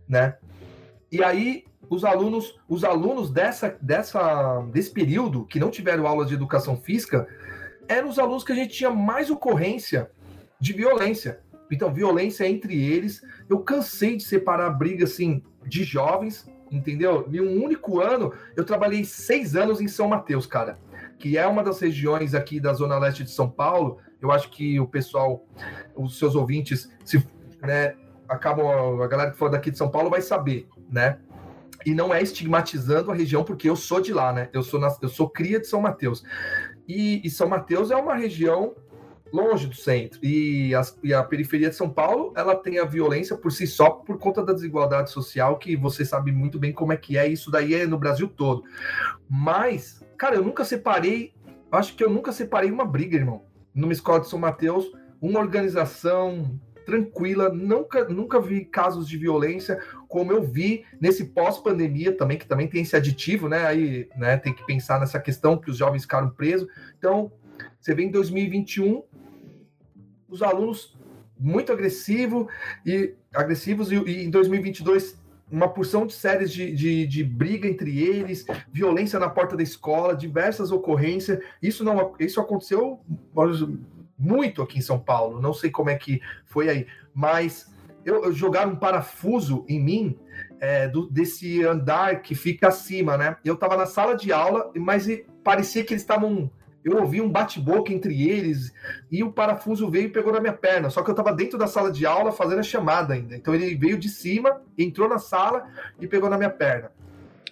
né? 0.06 0.36
E 1.10 1.24
aí, 1.24 1.64
os 1.90 2.04
alunos, 2.04 2.60
os 2.68 2.84
alunos 2.84 3.32
dessa, 3.32 3.78
dessa, 3.82 4.62
desse 4.74 4.92
período 4.92 5.46
que 5.46 5.60
não 5.60 5.72
tiveram 5.72 6.08
aulas 6.08 6.28
de 6.28 6.34
educação 6.34 6.76
física, 6.76 7.26
eram 7.88 8.10
os 8.10 8.20
alunos 8.20 8.44
que 8.44 8.52
a 8.52 8.56
gente 8.56 8.74
tinha 8.74 8.90
mais 8.90 9.30
ocorrência 9.30 10.12
de 10.60 10.74
violência. 10.74 11.42
Então, 11.72 11.94
violência 11.94 12.48
entre 12.48 12.82
eles. 12.82 13.22
Eu 13.50 13.60
cansei 13.60 14.18
de 14.18 14.24
separar 14.24 14.70
briga 14.70 15.06
assim 15.06 15.44
de 15.66 15.84
jovens, 15.84 16.50
entendeu? 16.72 17.28
Em 17.32 17.40
um 17.40 17.64
único 17.64 18.00
ano, 18.00 18.34
eu 18.56 18.64
trabalhei 18.64 19.04
seis 19.04 19.56
anos 19.56 19.82
em 19.82 19.88
São 19.88 20.08
Mateus, 20.08 20.46
cara, 20.46 20.78
que 21.18 21.38
é 21.38 21.46
uma 21.48 21.64
das 21.64 21.80
regiões 21.80 22.34
aqui 22.34 22.60
da 22.60 22.74
zona 22.74 22.98
leste 22.98 23.24
de 23.24 23.32
São 23.32 23.50
Paulo. 23.50 23.98
Eu 24.22 24.32
acho 24.32 24.50
que 24.50 24.80
o 24.80 24.88
pessoal, 24.88 25.46
os 25.96 26.18
seus 26.18 26.36
ouvintes, 26.36 26.92
se, 27.04 27.26
né, 27.62 27.96
acabam 28.28 29.02
a 29.02 29.08
galera 29.08 29.32
que 29.32 29.38
for 29.38 29.50
daqui 29.50 29.72
de 29.72 29.78
São 29.78 29.90
Paulo 29.90 30.10
vai 30.10 30.22
saber, 30.22 30.68
né? 30.90 31.20
E 31.86 31.94
não 31.94 32.14
é 32.14 32.22
estigmatizando 32.22 33.12
a 33.12 33.16
região 33.16 33.44
porque 33.44 33.70
eu 33.70 33.76
sou 33.76 34.00
de 34.00 34.14
lá, 34.14 34.32
né? 34.32 34.50
Eu 34.54 34.64
sou 34.64 34.80
na, 34.80 34.96
eu 35.02 35.10
sou 35.10 35.30
cria 35.30 35.60
de 35.60 35.68
São 35.68 35.82
Mateus. 35.82 36.24
E, 36.88 37.22
e 37.24 37.30
São 37.30 37.48
Mateus 37.48 37.92
é 37.92 37.96
uma 37.96 38.16
região 38.16 38.76
longe 39.34 39.66
do 39.66 39.76
centro. 39.76 40.20
E, 40.24 40.76
as, 40.76 40.98
e, 41.04 41.12
a 41.12 41.24
periferia 41.24 41.70
de 41.70 41.76
São 41.76 41.90
Paulo, 41.90 42.32
ela 42.36 42.56
tem 42.56 42.78
a 42.78 42.86
violência 42.86 43.36
por 43.36 43.52
si 43.52 43.66
só 43.66 43.90
por 43.90 44.20
conta 44.20 44.44
da 44.44 44.54
desigualdade 44.54 45.10
social, 45.10 45.58
que 45.58 45.76
você 45.76 46.06
sabe 46.06 46.32
muito 46.32 46.60
bem 46.60 46.72
como 46.72 46.94
é 46.94 46.98
que 46.98 47.18
é. 47.18 47.28
Isso 47.28 47.50
daí 47.50 47.74
é 47.74 47.88
no 47.88 47.98
Brasil 47.98 48.28
todo. 48.28 48.64
Mas, 49.28 50.06
cara, 50.18 50.36
eu 50.36 50.44
nunca 50.44 50.64
separei, 50.64 51.34
acho 51.72 51.96
que 51.96 52.04
eu 52.04 52.10
nunca 52.12 52.32
separei 52.32 52.70
uma 52.70 52.86
briga, 52.86 53.18
irmão. 53.18 53.44
Numa 53.74 53.92
escola 53.92 54.20
de 54.20 54.30
São 54.30 54.38
Mateus, 54.38 54.92
uma 55.20 55.40
organização 55.40 56.60
tranquila, 56.86 57.50
nunca, 57.50 58.08
nunca 58.10 58.40
vi 58.40 58.66
casos 58.66 59.08
de 59.08 59.18
violência 59.18 59.82
como 60.08 60.32
eu 60.32 60.44
vi 60.44 60.86
nesse 61.00 61.26
pós-pandemia 61.26 62.16
também, 62.16 62.38
que 62.38 62.48
também 62.48 62.68
tem 62.68 62.84
esse 62.84 62.96
aditivo, 62.96 63.50
né? 63.50 63.66
Aí, 63.66 64.10
né, 64.16 64.38
tem 64.38 64.54
que 64.54 64.66
pensar 64.66 65.00
nessa 65.00 65.20
questão 65.20 65.58
que 65.58 65.72
os 65.72 65.78
jovens 65.78 66.04
ficaram 66.04 66.30
presos. 66.30 66.68
Então, 66.98 67.32
você 67.80 67.94
vê 67.94 68.04
em 68.04 68.12
2021 68.12 69.04
os 70.30 70.42
alunos 70.42 70.98
muito 71.40 71.72
agressivo 71.72 72.48
e 72.86 73.14
agressivos 73.34 73.92
e, 73.92 73.96
e 73.96 74.24
em 74.24 74.30
2022 74.30 75.22
uma 75.52 75.68
porção 75.68 76.08
de 76.08 76.14
séries 76.14 76.52
de, 76.52 76.74
de, 76.74 77.06
de, 77.06 77.24
briga 77.24 77.68
entre 77.68 78.02
eles, 78.02 78.44
violência 78.72 79.20
na 79.20 79.30
porta 79.30 79.56
da 79.56 79.62
escola, 79.62 80.16
diversas 80.16 80.72
ocorrências. 80.72 81.40
Isso 81.62 81.84
não 81.84 82.16
isso 82.20 82.42
aconteceu 82.42 83.00
muito 84.24 84.62
aqui 84.62 84.80
em 84.80 84.82
São 84.82 84.98
Paulo. 84.98 85.42
Não 85.42 85.54
sei 85.54 85.70
como 85.70 85.90
é 85.90 85.96
que 85.96 86.22
foi 86.46 86.70
aí, 86.70 86.88
mas 87.14 87.70
eu, 88.06 88.24
eu 88.24 88.32
jogar 88.32 88.68
um 88.68 88.76
parafuso 88.76 89.66
em 89.68 89.80
mim 89.80 90.20
é, 90.62 90.88
do, 90.88 91.10
desse 91.10 91.62
andar 91.64 92.22
que 92.22 92.34
fica 92.34 92.70
acima, 92.70 93.18
né? 93.18 93.36
Eu 93.44 93.58
tava 93.58 93.76
na 93.76 93.86
sala 93.86 94.16
de 94.16 94.32
aula, 94.32 94.72
mas 94.76 95.08
parecia 95.44 95.84
que 95.84 95.94
eles 95.94 96.02
estavam. 96.02 96.50
Eu 96.84 96.98
ouvi 96.98 97.22
um 97.22 97.30
bate-boca 97.30 97.94
entre 97.94 98.30
eles 98.30 98.74
e 99.10 99.24
o 99.24 99.32
parafuso 99.32 99.90
veio 99.90 100.08
e 100.08 100.12
pegou 100.12 100.34
na 100.34 100.42
minha 100.42 100.54
perna. 100.54 100.90
Só 100.90 101.02
que 101.02 101.10
eu 101.10 101.16
tava 101.16 101.32
dentro 101.34 101.58
da 101.58 101.68
sala 101.68 101.90
de 101.90 102.06
aula 102.06 102.32
fazendo 102.32 102.60
a 102.60 102.64
chamada 102.64 103.14
ainda. 103.14 103.36
Então 103.36 103.56
ele 103.56 103.74
veio 103.76 103.98
de 103.98 104.10
cima, 104.10 104.62
entrou 104.78 105.08
na 105.08 105.18
sala 105.18 105.66
e 106.00 106.08
pegou 106.08 106.30
na 106.30 106.38
minha 106.38 106.50
perna. 106.50 106.92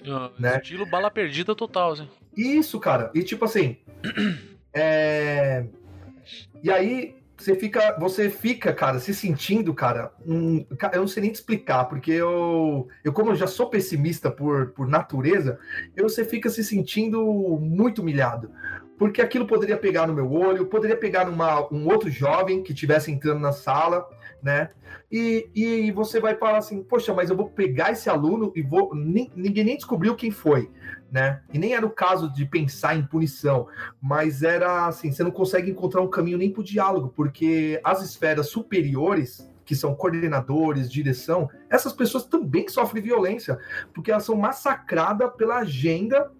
Ah, 0.06 0.32
né? 0.38 0.58
Estilo 0.58 0.86
bala 0.86 1.10
perdida 1.10 1.56
total, 1.56 1.94
assim. 1.94 2.10
Isso, 2.36 2.78
cara. 2.78 3.10
E 3.14 3.24
tipo 3.24 3.46
assim. 3.46 3.78
é... 4.74 5.66
E 6.64 6.70
aí, 6.70 7.16
você 7.42 7.56
fica, 7.56 7.98
você 8.00 8.30
fica, 8.30 8.72
cara, 8.72 9.00
se 9.00 9.14
sentindo, 9.16 9.74
cara, 9.74 10.12
um, 10.26 10.64
eu 10.94 11.00
não 11.00 11.08
sei 11.08 11.24
nem 11.24 11.32
te 11.32 11.36
explicar, 11.36 11.86
porque 11.86 12.12
eu, 12.12 12.88
eu 13.04 13.12
como 13.12 13.32
eu 13.32 13.36
já 13.36 13.48
sou 13.48 13.68
pessimista 13.68 14.30
por, 14.30 14.68
por 14.72 14.88
natureza, 14.88 15.58
eu, 15.96 16.08
você 16.08 16.24
fica 16.24 16.50
se 16.50 16.64
sentindo 16.64 17.20
muito 17.60 18.04
humilhado, 18.04 18.52
porque 18.98 19.22
aquilo 19.22 19.48
poderia 19.48 19.76
pegar 19.76 20.06
no 20.06 20.14
meu 20.14 20.32
olho, 20.32 20.68
poderia 20.68 20.96
pegar 20.96 21.26
numa 21.26 21.68
um 21.74 21.88
outro 21.88 22.12
jovem 22.12 22.62
que 22.62 22.74
estivesse 22.74 23.12
entrando 23.12 23.40
na 23.40 23.52
sala, 23.52 24.08
né? 24.44 24.70
E, 25.12 25.50
e 25.56 25.92
você 25.92 26.20
vai 26.20 26.36
falar 26.36 26.60
assim, 26.60 26.84
poxa, 26.84 27.12
mas 27.14 27.30
eu 27.32 27.36
vou 27.36 27.50
pegar 27.50 27.92
esse 27.92 28.10
aluno 28.10 28.52
e 28.56 28.62
vou. 28.62 28.94
Ninguém 28.96 29.64
nem 29.64 29.76
descobriu 29.76 30.16
quem 30.16 30.32
foi 30.32 30.70
né? 31.12 31.42
E 31.54 31.60
nem 31.60 31.74
era 31.74 31.86
o 31.86 31.90
caso 31.90 32.32
de 32.32 32.46
pensar 32.46 32.96
em 32.96 33.06
punição, 33.06 33.68
mas 34.02 34.42
era 34.42 34.88
assim, 34.88 35.12
você 35.12 35.24
não 35.24 35.32
consegue 35.32 35.70
encontrar 35.70 36.02
um 36.02 36.10
caminho 36.10 36.38
nem 36.38 36.50
para 36.50 36.62
o 36.62 36.64
diálogo, 36.64 37.10
porque 37.14 37.80
as 37.84 38.02
esferas 38.02 38.48
superiores, 38.48 39.48
que 39.66 39.76
são 39.76 39.94
coordenadores, 39.94 40.90
direção, 40.90 41.50
essas 41.70 41.92
pessoas 41.92 42.24
também 42.24 42.68
sofrem 42.70 43.04
violência, 43.04 43.60
porque 43.94 44.10
elas 44.10 44.24
são 44.24 44.36
massacradas 44.36 45.32
pela 45.36 45.58
agenda 45.58 46.32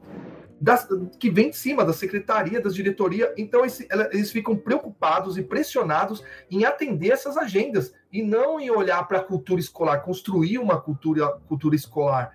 das, 0.62 0.88
que 1.20 1.30
vem 1.30 1.50
de 1.50 1.58
cima 1.58 1.84
da 1.84 1.92
secretaria, 1.92 2.62
das 2.62 2.76
diretoria. 2.76 3.34
Então, 3.36 3.66
esse, 3.66 3.88
eles 4.12 4.32
ficam 4.32 4.56
preocupados 4.56 5.36
e 5.38 5.42
pressionados 5.42 6.24
em 6.52 6.66
atender 6.66 7.12
essas 7.12 7.36
agendas 7.36 7.94
e 8.12 8.22
não 8.22 8.60
em 8.60 8.70
olhar 8.70 9.04
para 9.08 9.18
a 9.18 9.24
cultura 9.24 9.60
escolar, 9.60 10.02
construir 10.02 10.60
uma 10.60 10.80
cultura, 10.80 11.28
cultura 11.48 11.76
escolar. 11.76 12.32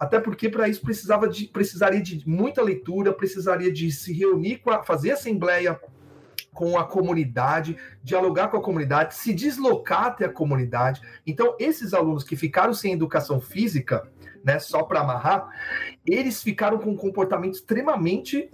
Até 0.00 0.18
porque 0.18 0.48
para 0.48 0.66
isso 0.66 0.80
precisava 0.80 1.28
de, 1.28 1.46
precisaria 1.46 2.00
de 2.00 2.26
muita 2.26 2.62
leitura, 2.62 3.12
precisaria 3.12 3.70
de 3.70 3.92
se 3.92 4.14
reunir, 4.14 4.62
a, 4.66 4.82
fazer 4.82 5.10
assembleia 5.10 5.78
com 6.54 6.78
a 6.78 6.84
comunidade, 6.84 7.76
dialogar 8.02 8.48
com 8.48 8.56
a 8.56 8.62
comunidade, 8.62 9.14
se 9.14 9.34
deslocar 9.34 10.06
até 10.06 10.24
a 10.24 10.32
comunidade. 10.32 11.02
Então, 11.26 11.54
esses 11.58 11.92
alunos 11.92 12.24
que 12.24 12.34
ficaram 12.34 12.72
sem 12.72 12.94
educação 12.94 13.42
física, 13.42 14.10
né, 14.42 14.58
só 14.58 14.82
para 14.82 15.00
amarrar, 15.00 15.48
eles 16.06 16.42
ficaram 16.42 16.78
com 16.78 16.92
um 16.92 16.96
comportamento 16.96 17.54
extremamente 17.54 18.50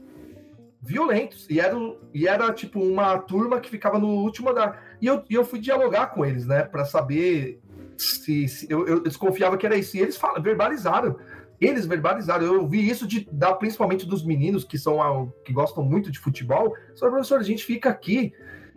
violentos. 0.82 1.46
E 1.48 1.60
era, 1.60 1.76
e 2.12 2.26
era 2.26 2.52
tipo 2.52 2.80
uma 2.80 3.18
turma 3.18 3.60
que 3.60 3.70
ficava 3.70 4.00
no 4.00 4.08
último 4.08 4.50
andar. 4.50 4.96
E 5.00 5.06
eu, 5.06 5.24
e 5.30 5.34
eu 5.34 5.44
fui 5.44 5.60
dialogar 5.60 6.08
com 6.08 6.24
eles, 6.24 6.44
né, 6.44 6.64
para 6.64 6.84
saber 6.84 7.60
se, 7.96 8.46
se 8.48 8.66
eu, 8.70 8.86
eu, 8.86 9.00
desconfiava 9.00 9.56
que 9.56 9.64
era 9.64 9.76
isso. 9.76 9.96
E 9.96 10.00
eles 10.00 10.16
falam, 10.16 10.42
verbalizaram 10.42 11.16
eles 11.60 11.86
verbalizaram. 11.86 12.44
Eu 12.44 12.66
vi 12.66 12.88
isso 12.88 13.06
de 13.06 13.28
principalmente 13.58 14.06
dos 14.06 14.24
meninos 14.24 14.64
que 14.64 14.78
são 14.78 15.32
que 15.44 15.52
gostam 15.52 15.84
muito 15.84 16.10
de 16.10 16.18
futebol. 16.18 16.74
Só 16.94 17.08
professor, 17.08 17.40
a 17.40 17.44
gente 17.44 17.64
fica 17.64 17.90
aqui, 17.90 18.32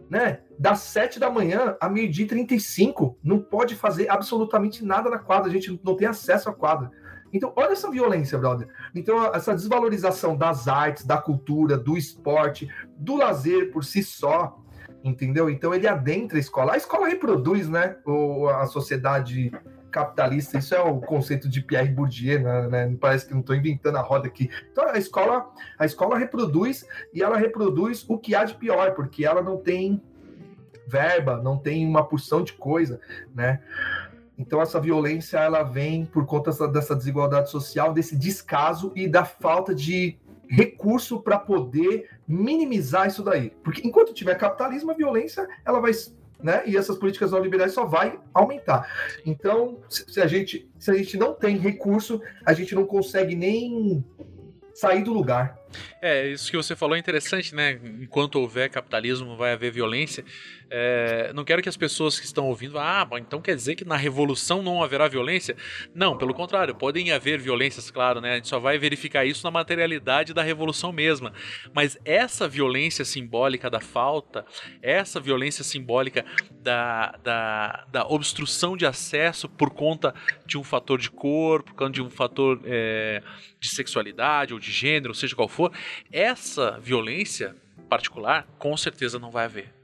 né? 0.10 0.40
Das 0.58 0.80
7 0.80 1.20
da 1.20 1.30
manhã 1.30 1.78
a 1.80 1.90
meio-dia 1.90 2.26
e 2.26 2.28
35, 2.28 3.18
não 3.24 3.40
pode 3.40 3.76
fazer 3.76 4.10
absolutamente 4.10 4.84
nada 4.84 5.10
na 5.10 5.20
quadra, 5.20 5.50
a 5.50 5.54
gente 5.54 5.80
não 5.84 5.96
tem 5.96 6.08
acesso 6.08 6.50
à 6.50 6.54
quadra. 6.54 6.92
Então, 7.32 7.54
olha 7.56 7.74
essa 7.74 7.92
violência, 7.92 8.40
brother. 8.40 8.68
Então, 8.96 9.24
essa 9.34 9.54
desvalorização 9.54 10.36
das 10.36 10.68
artes, 10.68 11.06
da 11.06 11.18
cultura, 11.18 11.78
do 11.78 11.96
esporte, 11.96 12.68
do 12.98 13.18
lazer 13.18 13.72
por 13.72 13.84
si 13.84 14.02
só, 14.02 14.60
entendeu? 15.04 15.48
Então, 15.48 15.72
ele 15.72 15.88
adentra 15.88 16.38
a 16.38 16.40
escola. 16.40 16.74
A 16.74 16.78
escola 16.78 17.08
reproduz, 17.08 17.70
né, 17.70 17.96
a 18.60 18.66
sociedade 18.66 19.52
capitalista, 19.90 20.58
isso 20.58 20.74
é 20.74 20.82
o 20.82 21.00
conceito 21.00 21.50
de 21.50 21.62
Pierre 21.62 21.90
Bourdieu, 21.90 22.42
né? 22.42 22.68
né 22.68 22.98
parece 23.00 23.26
que 23.26 23.34
não 23.34 23.42
estou 23.42 23.56
inventando 23.56 23.98
a 23.98 24.02
roda 24.02 24.28
aqui. 24.28 24.50
Então 24.72 24.88
a 24.88 24.98
escola, 24.98 25.50
a 25.78 25.86
escola 25.86 26.18
reproduz 26.18 26.86
e 27.14 27.22
ela 27.22 27.38
reproduz 27.38 28.06
o 28.08 28.18
que 28.18 28.36
há 28.36 28.44
de 28.44 28.56
pior, 28.56 28.94
porque 28.94 29.26
ela 29.26 29.42
não 29.42 29.58
tem 29.58 30.02
verba, 30.88 31.42
não 31.42 31.58
tem 31.58 31.86
uma 31.86 32.04
porção 32.04 32.44
de 32.44 32.54
coisa, 32.54 33.00
né? 33.34 33.62
Então 34.38 34.62
essa 34.62 34.80
violência 34.80 35.38
ela 35.38 35.64
vem 35.64 36.06
por 36.06 36.26
conta 36.26 36.52
dessa 36.70 36.96
desigualdade 36.96 37.50
social, 37.50 37.94
desse 37.94 38.16
descaso 38.16 38.92
e 38.96 39.08
da 39.08 39.26
falta 39.26 39.76
de 39.76 40.18
recurso 40.50 41.22
para 41.22 41.38
poder 41.38 42.10
minimizar 42.28 43.08
isso 43.08 43.22
daí. 43.22 43.52
Porque 43.64 43.88
enquanto 43.88 44.14
tiver 44.14 44.36
capitalismo, 44.36 44.92
a 44.92 44.96
violência 44.96 45.48
ela 45.64 45.80
vai 45.80 45.92
né? 46.42 46.64
E 46.66 46.78
essas 46.78 46.98
políticas 46.98 47.32
neoliberais 47.32 47.74
só 47.74 47.86
vai 47.86 48.20
aumentar. 48.34 48.88
Então, 49.26 49.80
se 49.90 50.22
a 50.22 50.28
gente 50.28 50.70
se 50.80 50.90
a 50.90 50.94
gente 50.94 51.18
não 51.18 51.34
tem 51.34 51.58
recurso, 51.58 52.22
a 52.46 52.54
gente 52.54 52.74
não 52.74 52.86
consegue 52.86 53.36
nem 53.36 54.04
sair 54.74 55.04
do 55.04 55.14
lugar. 55.14 55.59
É, 56.02 56.28
isso 56.28 56.50
que 56.50 56.58
você 56.58 56.76
falou 56.76 56.96
é 56.96 57.00
interessante, 57.00 57.54
né? 57.54 57.80
Enquanto 58.02 58.36
houver 58.36 58.70
capitalismo, 58.70 59.36
vai 59.36 59.54
haver 59.54 59.72
violência. 59.72 60.24
É, 60.72 61.32
não 61.34 61.44
quero 61.44 61.62
que 61.62 61.70
as 61.70 61.78
pessoas 61.78 62.20
que 62.20 62.26
estão 62.26 62.48
ouvindo, 62.48 62.78
ah, 62.78 63.08
então 63.14 63.42
quer 63.42 63.56
dizer 63.56 63.76
que 63.76 63.84
na 63.84 63.96
revolução 63.96 64.62
não 64.62 64.84
haverá 64.84 65.08
violência? 65.08 65.56
Não, 65.96 66.18
pelo 66.18 66.34
contrário, 66.34 66.76
podem 66.76 67.12
haver 67.12 67.40
violências, 67.40 67.90
claro, 67.90 68.22
né? 68.22 68.34
A 68.34 68.36
gente 68.36 68.48
só 68.48 68.60
vai 68.60 68.78
verificar 68.78 69.26
isso 69.26 69.44
na 69.44 69.52
materialidade 69.52 70.34
da 70.34 70.44
revolução 70.44 70.92
mesma. 70.92 71.34
Mas 71.74 71.98
essa 72.06 72.48
violência 72.48 73.04
simbólica 73.04 73.70
da 73.70 73.80
falta, 73.80 74.46
essa 74.82 75.20
violência 75.20 75.64
simbólica 75.64 76.24
da, 76.62 77.18
da, 77.24 77.86
da 77.92 78.08
obstrução 78.08 78.78
de 78.78 78.86
acesso 78.86 79.50
por 79.50 79.72
conta 79.72 80.14
de 80.46 80.58
um 80.58 80.64
fator 80.64 81.00
de 81.00 81.10
cor, 81.10 81.64
por 81.64 81.74
conta 81.74 81.92
de 81.92 82.02
um 82.02 82.10
fator 82.10 82.62
é, 82.66 83.24
de 83.60 83.70
sexualidade 83.70 84.54
ou 84.54 84.60
de 84.60 84.72
gênero, 84.72 85.14
seja 85.14 85.36
qual 85.36 85.48
for, 85.48 85.59
essa 86.12 86.80
violência 86.80 87.56
particular 87.90 88.48
com 88.58 88.76
certeza 88.78 89.18
não 89.18 89.32
vai 89.32 89.46
haver 89.46 89.80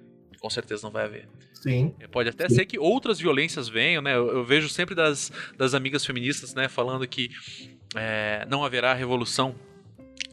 com 0.46 0.50
certeza 0.52 0.84
não 0.84 0.92
vai 0.92 1.06
haver. 1.06 1.28
Sim. 1.54 1.92
É, 2.00 2.06
pode 2.06 2.30
até 2.30 2.48
Sim. 2.48 2.56
ser 2.56 2.66
que 2.68 2.78
outras 2.78 3.20
violências 3.20 3.68
venham, 3.68 4.00
né? 4.00 4.16
Eu, 4.16 4.28
eu, 4.28 4.44
vejo 4.44 4.70
sempre 4.70 4.94
das, 4.94 5.32
das 5.58 5.74
amigas 5.74 6.06
feministas, 6.06 6.54
né, 6.54 6.68
falando 6.68 7.08
que 7.08 7.32
é, 7.96 8.46
não 8.48 8.64
haverá 8.64 8.94
revolução 8.94 9.56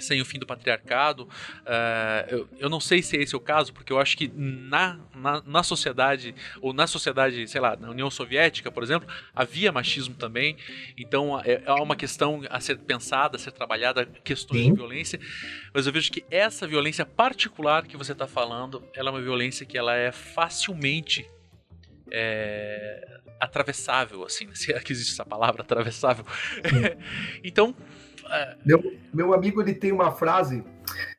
sem 0.02 0.20
o 0.20 0.24
fim 0.24 0.38
do 0.38 0.46
patriarcado. 0.46 1.24
Uh, 1.24 2.28
eu, 2.28 2.48
eu, 2.58 2.70
não 2.70 2.80
sei 2.80 3.02
se 3.02 3.16
esse 3.16 3.34
é 3.34 3.38
o 3.38 3.40
caso, 3.40 3.72
porque 3.72 3.92
eu 3.92 3.98
acho 3.98 4.16
que 4.16 4.30
na, 4.34 4.98
na, 5.14 5.42
na, 5.42 5.62
sociedade, 5.62 6.34
ou 6.60 6.72
na 6.72 6.86
sociedade, 6.86 7.46
sei 7.48 7.60
lá, 7.60 7.76
na 7.76 7.90
União 7.90 8.10
Soviética, 8.10 8.70
por 8.70 8.82
exemplo, 8.82 9.08
havia 9.34 9.72
machismo 9.72 10.14
também. 10.14 10.56
Então 10.96 11.40
é, 11.40 11.62
é 11.64 11.72
uma 11.72 11.96
questão 11.96 12.42
a 12.50 12.60
ser 12.60 12.78
pensada, 12.78 13.36
a 13.36 13.38
ser 13.38 13.52
trabalhada, 13.52 14.04
questões 14.24 14.62
Sim. 14.62 14.70
de 14.70 14.76
violência. 14.76 15.20
Mas 15.72 15.86
eu 15.86 15.92
vejo 15.92 16.10
que 16.10 16.24
essa 16.30 16.66
violência 16.66 17.06
particular 17.06 17.86
que 17.86 17.96
você 17.96 18.12
está 18.12 18.26
falando, 18.26 18.82
ela 18.94 19.08
é 19.08 19.12
uma 19.12 19.22
violência 19.22 19.64
que 19.64 19.78
ela 19.78 19.94
é 19.94 20.12
facilmente 20.12 21.26
é, 22.10 23.20
atravessável, 23.40 24.24
assim, 24.24 24.48
se 24.54 24.72
é 24.72 24.78
que 24.78 24.92
existe 24.92 25.12
essa 25.12 25.24
palavra, 25.24 25.62
atravessável. 25.62 26.24
então, 27.42 27.74
é. 27.78 28.01
Meu, 28.64 28.82
meu 29.12 29.34
amigo 29.34 29.60
ele 29.60 29.74
tem 29.74 29.92
uma 29.92 30.10
frase. 30.12 30.64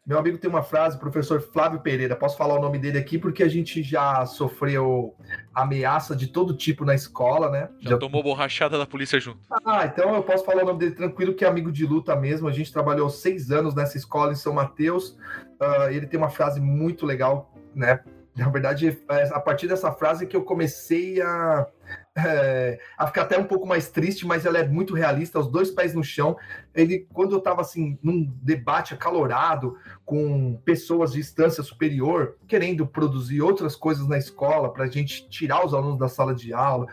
Meu 0.06 0.20
amigo 0.20 0.38
tem 0.38 0.50
uma 0.50 0.62
frase, 0.62 1.00
professor 1.00 1.42
Flávio 1.42 1.80
Pereira. 1.80 2.16
Posso 2.16 2.38
falar 2.38 2.56
o 2.56 2.62
nome 2.62 2.78
dele 2.78 2.98
aqui 2.98 3.18
porque 3.18 3.42
a 3.42 3.48
gente 3.48 3.82
já 3.82 4.26
sofreu 4.26 5.16
ameaça 5.56 6.14
de 6.14 6.28
todo 6.28 6.58
tipo 6.58 6.84
na 6.84 6.94
escola, 6.94 7.50
né? 7.50 7.70
Já, 7.80 7.92
já... 7.92 7.98
tomou 7.98 8.22
borrachada 8.22 8.78
da 8.78 8.86
polícia 8.86 9.18
junto. 9.20 9.40
Ah, 9.66 9.86
então 9.86 10.14
eu 10.14 10.22
posso 10.22 10.44
falar 10.44 10.64
o 10.64 10.66
nome 10.66 10.80
dele 10.80 10.96
tranquilo, 10.96 11.34
que 11.34 11.46
é 11.46 11.48
amigo 11.48 11.72
de 11.72 11.86
luta 11.86 12.16
mesmo. 12.18 12.50
A 12.50 12.52
gente 12.52 12.74
trabalhou 12.74 13.10
seis 13.10 13.50
anos 13.50 13.74
nessa 13.74 13.98
escola 13.98 14.34
em 14.34 14.36
São 14.36 14.54
Mateus. 14.54 15.18
Uh, 15.62 15.90
ele 15.90 16.06
tem 16.06 16.20
uma 16.20 16.30
frase 16.30 16.60
muito 16.60 17.06
legal, 17.06 17.54
né? 17.74 18.04
Na 18.36 18.50
verdade, 18.50 18.98
é 19.10 19.24
a 19.32 19.40
partir 19.40 19.68
dessa 19.68 19.92
frase 19.92 20.26
que 20.26 20.36
eu 20.36 20.44
comecei 20.44 21.22
a 21.22 21.68
é, 22.16 22.80
a 22.96 23.08
ficar 23.08 23.24
até 23.24 23.38
um 23.40 23.44
pouco 23.44 23.66
mais 23.66 23.90
triste, 23.90 24.26
mas 24.26 24.46
ela 24.46 24.60
é 24.60 24.68
muito 24.68 24.94
realista, 24.94 25.40
os 25.40 25.48
dois 25.48 25.72
pés 25.72 25.96
no 25.96 26.04
chão. 26.04 26.38
Ele, 26.74 27.08
quando 27.12 27.32
eu 27.32 27.40
estava 27.40 27.62
assim 27.62 27.98
num 28.04 28.32
debate 28.42 28.94
acalorado 28.94 29.76
com 30.06 30.60
pessoas 30.64 31.14
de 31.14 31.20
instância 31.20 31.64
superior, 31.64 32.36
querendo 32.48 32.86
produzir 32.86 33.42
outras 33.42 33.76
coisas 33.76 34.08
na 34.08 34.18
escola 34.18 34.72
para 34.72 34.84
a 34.84 34.88
gente 34.88 35.28
tirar 35.28 35.66
os 35.66 35.74
alunos 35.74 35.98
da 35.98 36.08
sala 36.08 36.36
de 36.36 36.54
aula, 36.54 36.88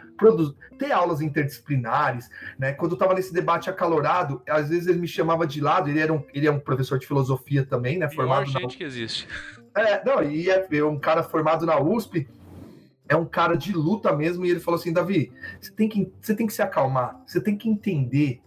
ter 0.78 0.92
aulas 0.92 1.20
interdisciplinares, 1.20 2.30
né? 2.58 2.72
Quando 2.72 2.92
eu 2.92 2.96
estava 2.96 3.14
nesse 3.14 3.32
debate 3.32 3.68
acalorado, 3.68 4.42
às 4.48 4.70
vezes 4.70 4.86
ele 4.86 5.00
me 5.00 5.08
chamava 5.08 5.46
de 5.46 5.60
lado. 5.60 5.90
Ele 5.90 6.00
era 6.00 6.12
um, 6.12 6.24
ele 6.32 6.46
é 6.46 6.50
um 6.50 6.60
professor 6.60 6.98
de 6.98 7.06
filosofia 7.06 7.64
também, 7.64 7.98
né? 7.98 8.08
Formado 8.08 8.44
Pior 8.44 8.60
gente 8.60 8.72
na... 8.72 8.78
que 8.78 8.84
existe. 8.84 9.28
É, 9.74 10.04
não, 10.04 10.22
e 10.22 10.50
é, 10.50 10.66
é 10.70 10.84
um 10.84 10.98
cara 10.98 11.22
formado 11.22 11.64
na 11.64 11.80
USP 11.80 12.28
é 13.10 13.16
um 13.16 13.26
cara 13.26 13.56
de 13.56 13.72
luta 13.72 14.14
mesmo, 14.14 14.46
e 14.46 14.50
ele 14.50 14.60
falou 14.60 14.78
assim: 14.78 14.92
Davi, 14.92 15.32
você 15.60 15.72
tem 15.72 15.88
que, 15.88 16.12
você 16.20 16.32
tem 16.32 16.46
que 16.46 16.52
se 16.52 16.62
acalmar, 16.62 17.20
você 17.26 17.40
tem 17.40 17.58
que 17.58 17.68
entender 17.68 18.40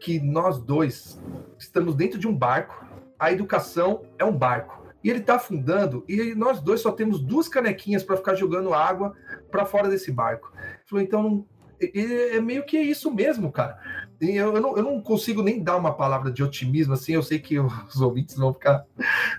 que 0.00 0.18
nós 0.18 0.58
dois 0.58 1.20
estamos 1.58 1.94
dentro 1.94 2.18
de 2.18 2.26
um 2.26 2.34
barco, 2.34 2.82
a 3.18 3.30
educação 3.30 4.04
é 4.18 4.24
um 4.24 4.32
barco. 4.32 4.86
E 5.04 5.10
ele 5.10 5.18
está 5.18 5.34
afundando, 5.34 6.02
e 6.08 6.34
nós 6.34 6.60
dois 6.60 6.80
só 6.80 6.90
temos 6.90 7.20
duas 7.20 7.46
canequinhas 7.46 8.02
para 8.02 8.16
ficar 8.16 8.34
jogando 8.34 8.72
água 8.72 9.14
para 9.50 9.66
fora 9.66 9.86
desse 9.86 10.10
barco. 10.10 10.50
Ele 10.56 10.80
falou, 10.86 11.04
então 11.04 11.46
é 11.78 12.40
meio 12.40 12.64
que 12.64 12.78
isso 12.78 13.12
mesmo, 13.14 13.52
cara. 13.52 13.78
Eu, 14.20 14.54
eu, 14.54 14.60
não, 14.60 14.76
eu 14.76 14.82
não 14.82 15.00
consigo 15.00 15.42
nem 15.42 15.62
dar 15.62 15.76
uma 15.76 15.92
palavra 15.92 16.30
de 16.30 16.42
otimismo, 16.42 16.94
assim, 16.94 17.12
eu 17.12 17.22
sei 17.22 17.38
que 17.38 17.58
os 17.60 18.00
ouvintes 18.00 18.36
vão 18.36 18.52
ficar, 18.52 18.84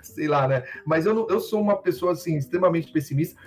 sei 0.02 0.28
lá, 0.28 0.48
né? 0.48 0.64
Mas 0.86 1.06
eu, 1.06 1.14
não, 1.14 1.28
eu 1.30 1.40
sou 1.40 1.62
uma 1.62 1.76
pessoa, 1.76 2.12
assim, 2.12 2.38
extremamente 2.38 2.92
pessimista. 2.92 3.40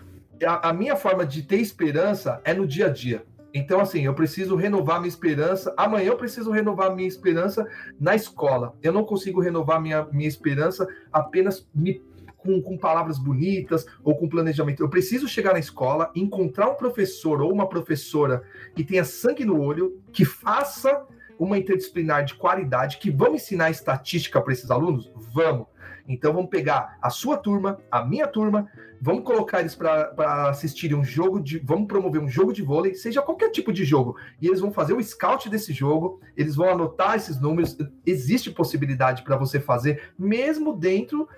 A, 0.44 0.70
a 0.70 0.72
minha 0.72 0.96
forma 0.96 1.24
de 1.24 1.42
ter 1.42 1.58
esperança 1.58 2.40
é 2.44 2.54
no 2.54 2.66
dia 2.66 2.86
a 2.86 2.88
dia. 2.88 3.24
Então, 3.52 3.80
assim, 3.80 4.02
eu 4.02 4.14
preciso 4.14 4.54
renovar 4.54 5.00
minha 5.00 5.08
esperança. 5.08 5.74
Amanhã 5.76 6.08
eu 6.10 6.16
preciso 6.16 6.50
renovar 6.50 6.94
minha 6.94 7.08
esperança 7.08 7.66
na 7.98 8.14
escola. 8.14 8.74
Eu 8.82 8.92
não 8.92 9.04
consigo 9.04 9.40
renovar 9.40 9.80
minha, 9.80 10.06
minha 10.12 10.28
esperança 10.28 10.86
apenas 11.12 11.68
me 11.74 12.02
com, 12.36 12.62
com, 12.62 12.78
palavras 12.78 13.18
bonitas 13.18 13.84
ou 14.02 14.16
com 14.16 14.28
planejamento. 14.28 14.82
Eu 14.82 14.88
preciso 14.88 15.28
chegar 15.28 15.52
na 15.52 15.58
escola, 15.58 16.10
encontrar 16.14 16.70
um 16.70 16.74
professor 16.74 17.42
ou 17.42 17.52
uma 17.52 17.68
professora 17.68 18.42
que 18.74 18.82
tenha 18.82 19.04
sangue 19.04 19.44
no 19.44 19.60
olho, 19.60 20.00
que 20.10 20.24
faça 20.24 21.06
uma 21.40 21.56
interdisciplinar 21.56 22.22
de 22.24 22.34
qualidade, 22.34 22.98
que 22.98 23.10
vão 23.10 23.34
ensinar 23.34 23.70
estatística 23.70 24.38
para 24.42 24.52
esses 24.52 24.70
alunos? 24.70 25.10
Vamos. 25.32 25.66
Então 26.06 26.34
vamos 26.34 26.50
pegar 26.50 26.98
a 27.00 27.08
sua 27.08 27.36
turma, 27.36 27.78
a 27.90 28.04
minha 28.04 28.26
turma, 28.26 28.68
vamos 29.00 29.24
colocar 29.24 29.60
eles 29.60 29.74
para 29.74 30.50
assistirem 30.50 30.96
um 30.96 31.04
jogo 31.04 31.40
de. 31.40 31.58
Vamos 31.60 31.86
promover 31.86 32.20
um 32.20 32.28
jogo 32.28 32.52
de 32.52 32.62
vôlei, 32.62 32.94
seja 32.94 33.22
qualquer 33.22 33.50
tipo 33.50 33.72
de 33.72 33.84
jogo. 33.84 34.16
E 34.40 34.48
eles 34.48 34.60
vão 34.60 34.70
fazer 34.70 34.92
o 34.92 35.02
scout 35.02 35.48
desse 35.48 35.72
jogo, 35.72 36.20
eles 36.36 36.56
vão 36.56 36.68
anotar 36.68 37.16
esses 37.16 37.40
números. 37.40 37.78
Existe 38.04 38.50
possibilidade 38.50 39.22
para 39.22 39.36
você 39.36 39.58
fazer, 39.58 40.12
mesmo 40.18 40.76
dentro 40.76 41.28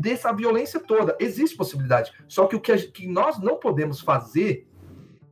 dessa 0.00 0.32
violência 0.32 0.80
toda. 0.80 1.16
Existe 1.20 1.56
possibilidade. 1.56 2.12
Só 2.26 2.46
que 2.46 2.56
o 2.56 2.60
que, 2.60 2.72
a, 2.72 2.78
que 2.78 3.06
nós 3.06 3.38
não 3.38 3.56
podemos 3.56 4.00
fazer 4.00 4.66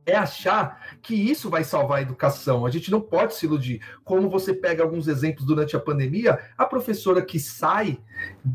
é 0.07 0.15
achar 0.15 0.97
que 1.01 1.13
isso 1.13 1.49
vai 1.49 1.65
salvar 1.65 1.99
a 1.99 2.01
educação. 2.01 2.65
A 2.65 2.69
gente 2.69 2.89
não 2.89 3.01
pode 3.01 3.35
se 3.35 3.45
iludir. 3.45 3.81
Como 4.05 4.29
você 4.29 4.53
pega 4.53 4.81
alguns 4.81 5.07
exemplos 5.07 5.45
durante 5.45 5.75
a 5.75 5.79
pandemia, 5.79 6.39
a 6.57 6.65
professora 6.65 7.21
que 7.21 7.37
sai 7.37 7.99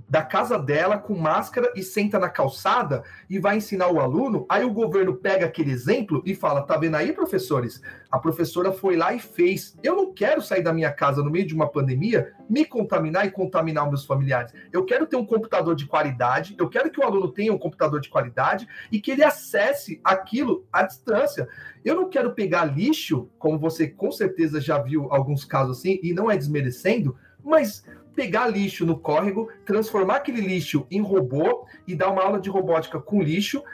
da 0.08 0.22
casa 0.22 0.58
dela 0.58 0.98
com 0.98 1.14
máscara 1.14 1.70
e 1.76 1.82
senta 1.82 2.18
na 2.18 2.30
calçada 2.30 3.04
e 3.28 3.38
vai 3.38 3.58
ensinar 3.58 3.88
o 3.88 4.00
aluno, 4.00 4.46
aí 4.48 4.64
o 4.64 4.72
governo 4.72 5.14
pega 5.14 5.44
aquele 5.44 5.70
exemplo 5.70 6.22
e 6.24 6.34
fala: 6.34 6.62
tá 6.62 6.78
vendo 6.78 6.96
aí, 6.96 7.12
professores? 7.12 7.82
A 8.10 8.18
professora 8.18 8.72
foi 8.72 8.96
lá 8.96 9.12
e 9.12 9.20
fez. 9.20 9.76
Eu 9.82 9.94
não 9.94 10.12
quero 10.12 10.40
sair 10.40 10.62
da 10.62 10.72
minha 10.72 10.90
casa 10.90 11.22
no 11.22 11.30
meio 11.30 11.46
de 11.46 11.54
uma 11.54 11.68
pandemia, 11.68 12.32
me 12.52 12.66
contaminar 12.66 13.26
e 13.26 13.30
contaminar 13.30 13.88
meus 13.88 14.04
familiares. 14.04 14.52
Eu 14.70 14.84
quero 14.84 15.06
ter 15.06 15.16
um 15.16 15.24
computador 15.24 15.74
de 15.74 15.86
qualidade, 15.86 16.54
eu 16.58 16.68
quero 16.68 16.90
que 16.90 17.00
o 17.00 17.02
aluno 17.02 17.32
tenha 17.32 17.50
um 17.50 17.56
computador 17.56 17.98
de 17.98 18.10
qualidade 18.10 18.68
e 18.92 19.00
que 19.00 19.10
ele 19.10 19.24
acesse 19.24 19.98
aquilo 20.04 20.66
à 20.70 20.82
distância. 20.82 21.48
Eu 21.82 21.96
não 21.96 22.10
quero 22.10 22.34
pegar 22.34 22.66
lixo, 22.66 23.30
como 23.38 23.58
você 23.58 23.88
com 23.88 24.12
certeza 24.12 24.60
já 24.60 24.76
viu 24.76 25.10
alguns 25.10 25.46
casos 25.46 25.78
assim, 25.78 25.98
e 26.02 26.12
não 26.12 26.30
é 26.30 26.36
desmerecendo, 26.36 27.16
mas 27.42 27.86
pegar 28.14 28.48
lixo 28.48 28.84
no 28.84 28.98
córrego, 28.98 29.48
transformar 29.64 30.16
aquele 30.16 30.42
lixo 30.42 30.86
em 30.90 31.00
robô 31.00 31.66
e 31.88 31.94
dar 31.94 32.10
uma 32.10 32.22
aula 32.22 32.38
de 32.38 32.50
robótica 32.50 33.00
com 33.00 33.22
lixo, 33.22 33.64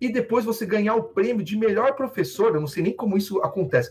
e 0.00 0.12
depois 0.12 0.44
você 0.44 0.64
ganhar 0.64 0.94
o 0.94 1.02
prêmio 1.02 1.44
de 1.44 1.58
melhor 1.58 1.96
professor. 1.96 2.54
Eu 2.54 2.60
não 2.60 2.68
sei 2.68 2.84
nem 2.84 2.92
como 2.92 3.18
isso 3.18 3.42
acontece 3.42 3.90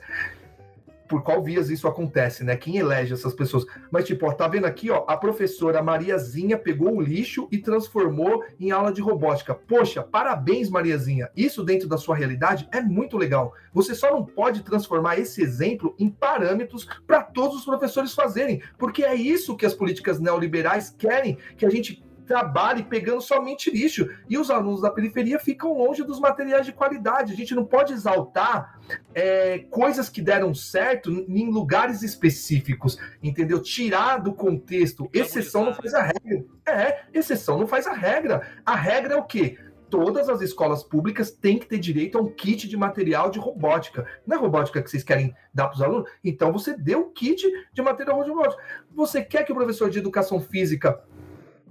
por 1.08 1.24
qual 1.24 1.44
vias 1.44 1.70
isso 1.70 1.88
acontece, 1.88 2.44
né? 2.44 2.56
Quem 2.56 2.78
elege 2.78 3.14
essas 3.14 3.34
pessoas. 3.34 3.66
Mas, 3.92 4.06
tipo, 4.06 4.26
ó, 4.26 4.32
tá 4.32 4.48
vendo 4.48 4.66
aqui, 4.66 4.90
ó, 4.90 5.04
a 5.08 5.18
professora 5.18 5.82
Mariazinha 5.82 6.58
pegou 6.58 6.96
o 6.96 7.02
lixo 7.02 7.48
e 7.52 7.58
transformou 7.58 8.44
em 8.60 8.72
aula 8.72 8.92
de 8.92 9.02
robótica. 9.02 9.54
Poxa, 9.54 10.04
parabéns, 10.04 10.70
Mariazinha. 10.70 11.30
Isso 11.36 11.64
dentro 11.64 11.88
da 11.88 11.98
sua 11.98 12.16
realidade 12.16 12.68
é 12.72 12.82
muito 12.82 13.18
legal. 13.18 13.54
Você 13.74 13.94
só 13.94 14.12
não 14.12 14.26
pode 14.26 14.64
transformar 14.64 15.20
esse 15.20 15.42
exemplo 15.42 15.96
em 16.00 16.10
parâmetros 16.10 16.88
para 17.06 17.22
todos 17.22 17.58
os 17.58 17.66
professores 17.66 18.14
fazerem, 18.14 18.62
porque 18.78 19.04
é 19.04 19.16
isso 19.16 19.56
que 19.56 19.66
as 19.66 19.74
políticas 19.74 20.20
neoliberais 20.20 20.90
querem 20.98 21.38
que 21.58 21.66
a 21.66 21.70
gente 21.70 22.07
trabalhe 22.28 22.84
pegando 22.84 23.22
somente 23.22 23.72
lixo. 23.72 24.08
E 24.30 24.38
os 24.38 24.52
alunos 24.52 24.82
da 24.82 24.92
periferia 24.92 25.40
ficam 25.40 25.74
longe 25.74 26.04
dos 26.04 26.20
materiais 26.20 26.66
de 26.66 26.74
qualidade. 26.74 27.34
A 27.34 27.36
gente 27.36 27.56
não 27.56 27.66
pode 27.66 27.94
exaltar 27.94 28.80
é, 29.16 29.60
coisas 29.72 30.10
que 30.10 30.22
deram 30.22 30.54
certo 30.54 31.10
em 31.10 31.50
lugares 31.50 32.04
específicos, 32.04 33.00
entendeu? 33.24 33.62
Tirar 33.62 34.18
do 34.18 34.34
contexto. 34.34 35.10
Exceção 35.14 35.66
não 35.66 35.74
faz 35.74 35.94
a 35.94 36.02
regra. 36.04 36.46
É, 36.68 37.06
exceção 37.14 37.58
não 37.58 37.66
faz 37.66 37.88
a 37.88 37.94
regra. 37.94 38.46
A 38.66 38.76
regra 38.76 39.14
é 39.14 39.18
o 39.18 39.24
quê? 39.24 39.58
todas 39.90 40.30
as 40.30 40.42
escolas 40.42 40.84
públicas 40.84 41.32
têm 41.32 41.58
que 41.58 41.66
ter 41.66 41.78
direito 41.78 42.18
a 42.18 42.22
um 42.22 42.30
kit 42.30 42.68
de 42.68 42.78
material 42.78 43.30
de 43.30 43.40
robótica. 43.40 44.06
Não 44.26 44.36
é 44.36 44.40
robótica 44.40 44.82
que 44.82 44.90
vocês 44.90 45.04
querem 45.04 45.34
dar 45.54 45.68
para 45.68 45.76
os 45.76 45.82
alunos? 45.82 46.10
Então 46.24 46.52
você 46.52 46.76
dê 46.76 46.96
um 46.96 47.10
kit 47.12 47.46
de 47.72 47.82
material 47.82 48.24
de 48.24 48.30
robótica. 48.30 48.62
Você 48.94 49.24
quer 49.24 49.44
que 49.44 49.52
o 49.52 49.56
professor 49.56 49.90
de 49.90 50.00
educação 50.00 50.40
física 50.40 51.02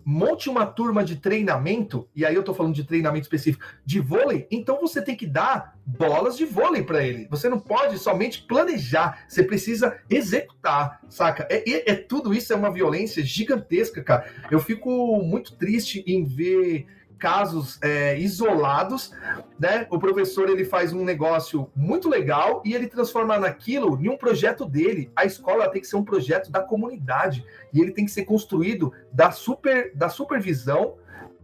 monte 0.08 0.48
uma 0.48 0.64
turma 0.64 1.02
de 1.02 1.16
treinamento, 1.16 2.08
e 2.14 2.24
aí 2.24 2.32
eu 2.32 2.44
tô 2.44 2.54
falando 2.54 2.76
de 2.76 2.84
treinamento 2.84 3.24
específico, 3.24 3.64
de 3.84 3.98
vôlei, 3.98 4.46
então 4.52 4.80
você 4.80 5.02
tem 5.02 5.16
que 5.16 5.26
dar 5.26 5.76
bolas 5.84 6.36
de 6.36 6.44
vôlei 6.44 6.84
para 6.84 7.04
ele. 7.04 7.26
Você 7.28 7.48
não 7.48 7.58
pode 7.58 7.98
somente 7.98 8.42
planejar, 8.42 9.24
você 9.26 9.42
precisa 9.42 9.98
executar, 10.08 11.00
saca? 11.08 11.48
É, 11.50 11.68
é, 11.68 11.90
é, 11.90 11.94
tudo 11.96 12.32
isso 12.32 12.52
é 12.52 12.56
uma 12.56 12.70
violência 12.70 13.24
gigantesca, 13.24 14.00
cara. 14.00 14.32
Eu 14.48 14.60
fico 14.60 15.20
muito 15.24 15.56
triste 15.56 16.04
em 16.06 16.24
ver 16.24 16.86
casos 17.18 17.78
é, 17.82 18.18
isolados, 18.18 19.12
né? 19.58 19.86
O 19.90 19.98
professor 19.98 20.48
ele 20.48 20.64
faz 20.64 20.92
um 20.92 21.04
negócio 21.04 21.70
muito 21.74 22.08
legal 22.08 22.62
e 22.64 22.74
ele 22.74 22.86
transforma 22.86 23.38
naquilo 23.38 23.98
em 24.00 24.08
um 24.08 24.16
projeto 24.16 24.64
dele. 24.64 25.10
A 25.16 25.24
escola 25.24 25.70
tem 25.70 25.80
que 25.80 25.88
ser 25.88 25.96
um 25.96 26.04
projeto 26.04 26.50
da 26.50 26.60
comunidade 26.60 27.44
e 27.72 27.80
ele 27.80 27.92
tem 27.92 28.04
que 28.04 28.10
ser 28.10 28.24
construído 28.24 28.92
da 29.12 29.30
super 29.30 29.94
da 29.94 30.08
supervisão 30.08 30.96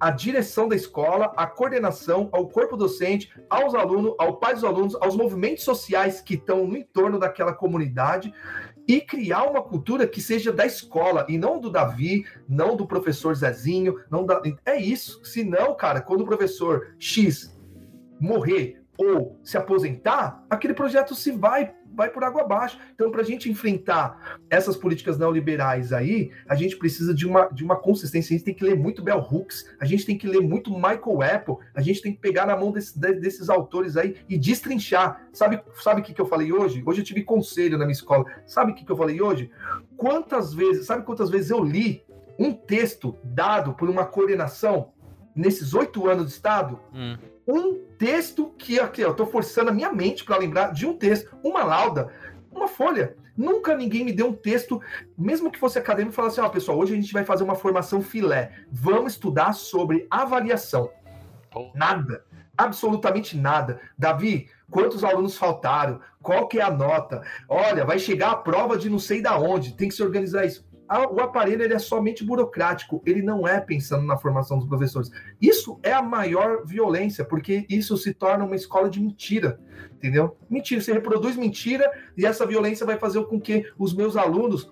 a 0.02 0.10
direção 0.10 0.68
da 0.68 0.74
escola, 0.74 1.32
a 1.36 1.46
coordenação, 1.46 2.28
ao 2.32 2.48
corpo 2.48 2.76
docente, 2.76 3.32
aos 3.48 3.72
alunos, 3.72 4.16
ao 4.18 4.36
pai 4.36 4.52
dos 4.52 4.64
alunos, 4.64 4.96
aos 4.96 5.14
movimentos 5.14 5.62
sociais 5.62 6.20
que 6.20 6.34
estão 6.34 6.66
no 6.66 6.76
entorno 6.76 7.20
daquela 7.20 7.54
comunidade 7.54 8.34
e 8.92 9.00
criar 9.00 9.44
uma 9.44 9.62
cultura 9.62 10.06
que 10.06 10.20
seja 10.20 10.52
da 10.52 10.66
escola 10.66 11.24
e 11.26 11.38
não 11.38 11.58
do 11.58 11.70
Davi, 11.70 12.26
não 12.46 12.76
do 12.76 12.86
professor 12.86 13.34
Zezinho, 13.34 13.98
não 14.10 14.26
da... 14.26 14.42
é 14.66 14.76
isso. 14.78 15.24
Senão, 15.24 15.74
cara, 15.74 16.02
quando 16.02 16.20
o 16.20 16.26
professor 16.26 16.94
X 16.98 17.58
morrer 18.20 18.82
ou 18.98 19.40
se 19.42 19.56
aposentar, 19.56 20.44
aquele 20.50 20.74
projeto 20.74 21.14
se 21.14 21.30
vai 21.30 21.74
vai 21.94 22.10
por 22.10 22.24
água 22.24 22.42
abaixo. 22.42 22.78
Então, 22.94 23.10
para 23.10 23.20
a 23.20 23.24
gente 23.24 23.50
enfrentar 23.50 24.38
essas 24.48 24.76
políticas 24.76 25.18
neoliberais 25.18 25.92
aí, 25.92 26.30
a 26.48 26.54
gente 26.54 26.76
precisa 26.76 27.14
de 27.14 27.26
uma, 27.26 27.46
de 27.46 27.64
uma 27.64 27.76
consistência. 27.76 28.34
A 28.34 28.36
gente 28.36 28.44
tem 28.44 28.54
que 28.54 28.64
ler 28.64 28.76
muito 28.76 29.02
Bell 29.02 29.18
Hooks, 29.18 29.66
a 29.80 29.84
gente 29.84 30.06
tem 30.06 30.16
que 30.16 30.26
ler 30.26 30.40
muito 30.40 30.72
Michael 30.72 31.22
Apple, 31.22 31.56
a 31.74 31.80
gente 31.80 32.02
tem 32.02 32.12
que 32.12 32.20
pegar 32.20 32.46
na 32.46 32.56
mão 32.56 32.72
desse, 32.72 32.98
desses 32.98 33.48
autores 33.48 33.96
aí 33.96 34.16
e 34.28 34.38
destrinchar. 34.38 35.28
Sabe 35.32 35.56
o 35.56 35.82
sabe 35.82 36.02
que, 36.02 36.14
que 36.14 36.20
eu 36.20 36.26
falei 36.26 36.52
hoje? 36.52 36.82
Hoje 36.84 37.00
eu 37.00 37.04
tive 37.04 37.22
conselho 37.22 37.78
na 37.78 37.84
minha 37.84 37.92
escola. 37.92 38.24
Sabe 38.46 38.72
o 38.72 38.74
que, 38.74 38.84
que 38.84 38.92
eu 38.92 38.96
falei 38.96 39.20
hoje? 39.20 39.50
Quantas 39.96 40.52
vezes, 40.52 40.86
sabe 40.86 41.04
quantas 41.04 41.30
vezes 41.30 41.50
eu 41.50 41.62
li 41.62 42.04
um 42.38 42.52
texto 42.52 43.16
dado 43.22 43.74
por 43.74 43.88
uma 43.88 44.04
coordenação 44.04 44.92
nesses 45.34 45.74
oito 45.74 46.08
anos 46.08 46.26
de 46.26 46.32
Estado? 46.32 46.78
Hum 46.92 47.16
um 47.46 47.74
texto 47.98 48.52
que 48.58 48.78
aqui, 48.78 49.00
eu 49.00 49.10
estou 49.10 49.26
forçando 49.26 49.70
a 49.70 49.72
minha 49.72 49.92
mente 49.92 50.24
para 50.24 50.38
lembrar 50.38 50.72
de 50.72 50.86
um 50.86 50.96
texto, 50.96 51.34
uma 51.42 51.64
lauda, 51.64 52.12
uma 52.50 52.68
folha. 52.68 53.16
Nunca 53.36 53.74
ninguém 53.74 54.04
me 54.04 54.12
deu 54.12 54.28
um 54.28 54.34
texto, 54.34 54.80
mesmo 55.16 55.50
que 55.50 55.58
fosse 55.58 55.78
acadêmico, 55.78 56.14
falasse: 56.14 56.40
Ó, 56.40 56.46
oh, 56.46 56.50
pessoal, 56.50 56.78
hoje 56.78 56.92
a 56.92 56.96
gente 56.96 57.12
vai 57.12 57.24
fazer 57.24 57.44
uma 57.44 57.54
formação 57.54 58.02
filé. 58.02 58.52
Vamos 58.70 59.14
estudar 59.14 59.54
sobre 59.54 60.06
avaliação. 60.10 60.90
Nada. 61.74 62.24
Absolutamente 62.56 63.36
nada. 63.36 63.80
Davi, 63.96 64.48
quantos 64.70 65.02
alunos 65.02 65.36
faltaram? 65.36 66.00
Qual 66.22 66.46
que 66.46 66.60
é 66.60 66.62
a 66.62 66.70
nota? 66.70 67.22
Olha, 67.48 67.84
vai 67.84 67.98
chegar 67.98 68.30
a 68.32 68.36
prova 68.36 68.76
de 68.76 68.90
não 68.90 68.98
sei 68.98 69.22
da 69.22 69.38
onde. 69.38 69.74
Tem 69.74 69.88
que 69.88 69.94
se 69.94 70.02
organizar 70.02 70.44
isso 70.44 70.64
o 71.00 71.20
aparelho 71.20 71.62
ele 71.62 71.74
é 71.74 71.78
somente 71.78 72.24
burocrático, 72.24 73.02
ele 73.06 73.22
não 73.22 73.46
é 73.46 73.60
pensando 73.60 74.04
na 74.04 74.16
formação 74.16 74.58
dos 74.58 74.68
professores. 74.68 75.10
Isso 75.40 75.78
é 75.82 75.92
a 75.92 76.02
maior 76.02 76.64
violência, 76.64 77.24
porque 77.24 77.64
isso 77.68 77.96
se 77.96 78.12
torna 78.12 78.44
uma 78.44 78.56
escola 78.56 78.90
de 78.90 79.00
mentira, 79.00 79.58
entendeu? 79.92 80.36
Mentira, 80.50 80.80
você 80.80 80.92
reproduz 80.92 81.36
mentira 81.36 81.90
e 82.16 82.26
essa 82.26 82.46
violência 82.46 82.84
vai 82.84 82.98
fazer 82.98 83.24
com 83.24 83.40
que 83.40 83.64
os 83.78 83.94
meus 83.94 84.16
alunos 84.16 84.70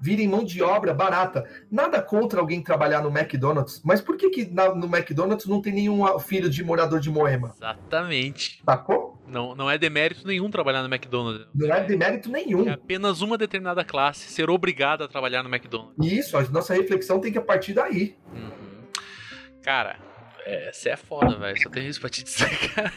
virem 0.00 0.28
mão 0.28 0.44
de 0.44 0.62
obra 0.62 0.94
barata. 0.94 1.44
Nada 1.70 2.00
contra 2.00 2.40
alguém 2.40 2.62
trabalhar 2.62 3.02
no 3.02 3.16
McDonald's, 3.16 3.80
mas 3.84 4.00
por 4.00 4.16
que, 4.16 4.30
que 4.30 4.46
na, 4.46 4.74
no 4.74 4.86
McDonald's 4.86 5.46
não 5.46 5.60
tem 5.60 5.72
nenhum 5.72 6.18
filho 6.18 6.48
de 6.48 6.62
morador 6.64 7.00
de 7.00 7.10
Moema? 7.10 7.52
Exatamente. 7.56 8.62
Sacou? 8.64 9.18
Não, 9.26 9.54
não 9.54 9.70
é 9.70 9.76
demérito 9.76 10.26
nenhum 10.26 10.50
trabalhar 10.50 10.82
no 10.82 10.92
McDonald's. 10.92 11.46
Não 11.54 11.74
é 11.74 11.84
demérito 11.84 12.30
nenhum. 12.30 12.68
É 12.68 12.72
apenas 12.72 13.20
uma 13.20 13.36
determinada 13.36 13.84
classe 13.84 14.30
ser 14.30 14.48
obrigada 14.48 15.04
a 15.04 15.08
trabalhar 15.08 15.42
no 15.42 15.54
McDonald's. 15.54 15.94
Isso, 16.10 16.36
a 16.36 16.42
nossa 16.44 16.74
reflexão 16.74 17.20
tem 17.20 17.32
que 17.32 17.40
partir 17.40 17.74
daí. 17.74 18.16
Uhum. 18.32 18.50
Cara, 19.62 19.96
é, 20.48 20.72
você 20.72 20.90
é 20.90 20.96
foda, 20.96 21.36
velho. 21.36 21.62
Só 21.62 21.68
tem 21.68 21.86
isso 21.86 22.00
pra 22.00 22.08
te 22.08 22.22
dizer, 22.24 22.48
cara. 22.70 22.92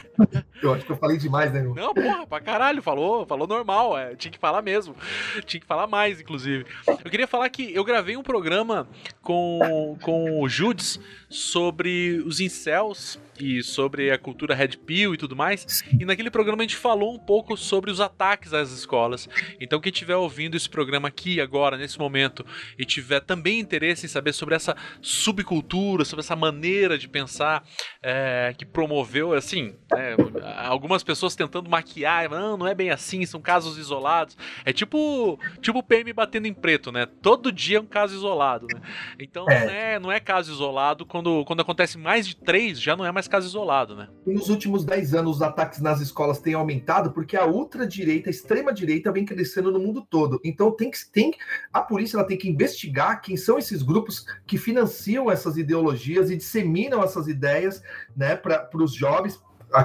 Eu 0.62 0.72
acho 0.72 0.86
que 0.86 0.92
eu 0.92 0.96
falei 0.96 1.18
demais, 1.18 1.52
né, 1.52 1.60
meu? 1.60 1.74
Não, 1.74 1.92
porra, 1.92 2.26
pra 2.26 2.40
caralho. 2.40 2.80
Falou, 2.80 3.26
falou 3.26 3.46
normal. 3.46 3.98
É, 3.98 4.14
tinha 4.16 4.32
que 4.32 4.38
falar 4.38 4.62
mesmo. 4.62 4.96
Tinha 5.44 5.60
que 5.60 5.66
falar 5.66 5.86
mais, 5.86 6.20
inclusive. 6.20 6.64
Eu 6.86 7.10
queria 7.10 7.26
falar 7.26 7.48
que 7.50 7.74
eu 7.74 7.84
gravei 7.84 8.16
um 8.16 8.22
programa 8.22 8.88
com, 9.20 9.96
com 10.00 10.40
o 10.40 10.48
Judes 10.48 10.98
sobre 11.28 12.22
os 12.24 12.40
incels 12.40 13.18
e 13.42 13.60
sobre 13.60 14.12
a 14.12 14.18
cultura 14.18 14.54
Red 14.54 14.76
Pill 14.86 15.14
e 15.14 15.16
tudo 15.16 15.34
mais. 15.34 15.82
E 15.98 16.04
naquele 16.04 16.30
programa 16.30 16.62
a 16.62 16.66
gente 16.66 16.76
falou 16.76 17.12
um 17.12 17.18
pouco 17.18 17.56
sobre 17.56 17.90
os 17.90 18.00
ataques 18.00 18.54
às 18.54 18.70
escolas. 18.70 19.28
Então 19.60 19.80
quem 19.80 19.90
estiver 19.90 20.14
ouvindo 20.14 20.56
esse 20.56 20.68
programa 20.68 21.08
aqui 21.08 21.40
agora, 21.40 21.76
nesse 21.76 21.98
momento, 21.98 22.46
e 22.78 22.84
tiver 22.84 23.20
também 23.20 23.58
interesse 23.58 24.06
em 24.06 24.08
saber 24.08 24.32
sobre 24.32 24.54
essa 24.54 24.76
subcultura, 25.00 26.04
sobre 26.04 26.22
essa 26.22 26.36
maneira 26.36 26.96
de 26.96 27.08
pensar 27.08 27.64
é, 28.00 28.54
que 28.56 28.64
promoveu, 28.64 29.32
assim, 29.32 29.74
é, 29.92 30.14
algumas 30.58 31.02
pessoas 31.02 31.34
tentando 31.34 31.68
maquiar, 31.68 32.30
não, 32.30 32.56
não 32.56 32.68
é 32.68 32.74
bem 32.74 32.90
assim, 32.90 33.26
são 33.26 33.40
casos 33.40 33.76
isolados. 33.76 34.36
É 34.64 34.72
tipo 34.72 35.38
tipo 35.60 35.80
o 35.80 35.82
PM 35.82 36.12
batendo 36.12 36.46
em 36.46 36.54
preto, 36.54 36.92
né? 36.92 37.06
Todo 37.06 37.50
dia 37.50 37.78
é 37.78 37.80
um 37.80 37.86
caso 37.86 38.14
isolado, 38.14 38.68
né? 38.72 38.80
Então 39.18 39.46
é. 39.48 39.64
não 39.64 39.72
é, 39.72 39.98
não 39.98 40.12
é 40.12 40.20
caso 40.20 40.52
isolado 40.52 41.04
quando, 41.04 41.44
quando 41.44 41.60
acontece 41.60 41.98
mais 41.98 42.26
de 42.26 42.36
três, 42.36 42.80
já 42.80 42.94
não 42.94 43.04
é 43.04 43.10
mais 43.10 43.28
caso 43.32 43.46
isolado, 43.46 43.96
né? 43.96 44.08
Nos 44.26 44.50
últimos 44.50 44.84
10 44.84 45.14
anos, 45.14 45.36
os 45.36 45.42
ataques 45.42 45.80
nas 45.80 46.02
escolas 46.02 46.38
têm 46.38 46.52
aumentado 46.52 47.12
porque 47.12 47.34
a 47.34 47.46
ultradireita, 47.46 48.28
a 48.28 48.30
extrema-direita 48.30 49.10
vem 49.10 49.24
crescendo 49.24 49.72
no 49.72 49.78
mundo 49.78 50.06
todo. 50.08 50.38
Então 50.44 50.70
tem 50.70 50.90
que 50.90 50.98
tem 51.10 51.32
a 51.72 51.80
polícia 51.80 52.18
ela 52.18 52.26
tem 52.26 52.36
que 52.36 52.50
investigar 52.50 53.22
quem 53.22 53.34
são 53.38 53.58
esses 53.58 53.82
grupos 53.82 54.26
que 54.46 54.58
financiam 54.58 55.30
essas 55.30 55.56
ideologias 55.56 56.30
e 56.30 56.36
disseminam 56.36 57.02
essas 57.02 57.26
ideias 57.26 57.82
né, 58.14 58.36
para 58.36 58.68
os 58.74 58.92
jovens, 58.92 59.42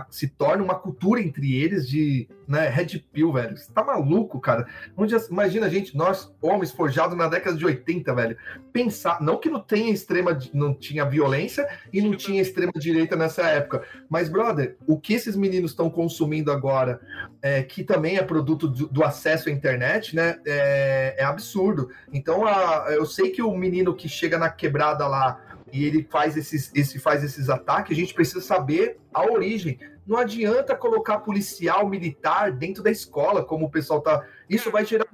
se 0.09 0.27
torna 0.27 0.63
uma 0.63 0.75
cultura 0.75 1.21
entre 1.21 1.55
eles 1.55 1.87
de 1.87 2.27
né, 2.47 2.69
Red 2.69 2.99
Pill, 3.11 3.33
velho. 3.33 3.57
Você 3.57 3.71
tá 3.71 3.83
maluco, 3.83 4.39
cara? 4.39 4.67
Onde, 4.95 5.15
imagina 5.29 5.65
a 5.65 5.69
gente, 5.69 5.95
nós, 5.97 6.33
homens 6.41 6.71
forjados 6.71 7.17
na 7.17 7.27
década 7.27 7.57
de 7.57 7.65
80, 7.65 8.13
velho, 8.15 8.37
pensar, 8.71 9.21
não 9.21 9.37
que 9.37 9.49
não 9.49 9.59
tenha 9.59 9.91
extrema, 9.91 10.37
não 10.53 10.73
tinha 10.73 11.03
violência 11.05 11.67
e 11.91 12.01
não 12.01 12.15
tinha 12.15 12.41
extrema 12.41 12.71
direita 12.75 13.15
nessa 13.15 13.43
época, 13.43 13.83
mas, 14.09 14.29
brother, 14.29 14.77
o 14.87 14.97
que 14.99 15.13
esses 15.13 15.35
meninos 15.35 15.71
estão 15.71 15.89
consumindo 15.89 16.51
agora, 16.51 17.01
é, 17.41 17.61
que 17.63 17.83
também 17.83 18.17
é 18.17 18.23
produto 18.23 18.67
do, 18.67 18.87
do 18.87 19.03
acesso 19.03 19.49
à 19.49 19.51
internet, 19.51 20.15
né, 20.15 20.39
é, 20.45 21.15
é 21.17 21.23
absurdo. 21.23 21.89
Então, 22.13 22.45
a, 22.45 22.87
eu 22.91 23.05
sei 23.05 23.29
que 23.29 23.41
o 23.41 23.55
menino 23.55 23.93
que 23.93 24.07
chega 24.07 24.37
na 24.37 24.49
quebrada 24.49 25.07
lá, 25.07 25.39
e 25.71 25.85
ele 25.85 26.07
faz 26.09 26.37
esses, 26.37 26.71
esse, 26.73 26.99
faz 26.99 27.23
esses 27.23 27.49
ataques, 27.49 27.95
a 27.95 27.99
gente 27.99 28.13
precisa 28.13 28.41
saber 28.41 28.99
a 29.13 29.23
origem. 29.25 29.79
Não 30.05 30.17
adianta 30.17 30.75
colocar 30.75 31.19
policial 31.19 31.87
militar 31.89 32.51
dentro 32.51 32.81
da 32.81 32.89
escola, 32.89 33.43
como 33.43 33.65
o 33.65 33.69
pessoal 33.69 34.01
tá. 34.01 34.25
Isso 34.49 34.71
vai 34.71 34.85
gerar. 34.85 35.05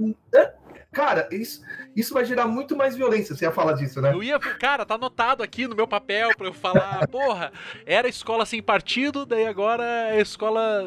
Cara, 0.91 1.27
isso, 1.31 1.63
isso 1.95 2.13
vai 2.13 2.23
gerar 2.23 2.45
muito 2.45 2.75
mais 2.77 2.95
violência. 2.95 3.35
Você 3.35 3.45
ia 3.45 3.51
falar 3.51 3.73
disso, 3.73 3.99
né? 3.99 4.13
Eu 4.13 4.21
ia, 4.21 4.37
cara, 4.37 4.85
tá 4.85 4.93
anotado 4.93 5.41
aqui 5.41 5.67
no 5.67 5.75
meu 5.75 5.87
papel 5.87 6.29
para 6.37 6.47
eu 6.47 6.53
falar, 6.53 7.07
porra, 7.09 7.51
era 7.85 8.07
escola 8.07 8.45
sem 8.45 8.61
partido, 8.61 9.25
daí 9.25 9.47
agora 9.47 9.83
é 10.11 10.21
escola 10.21 10.85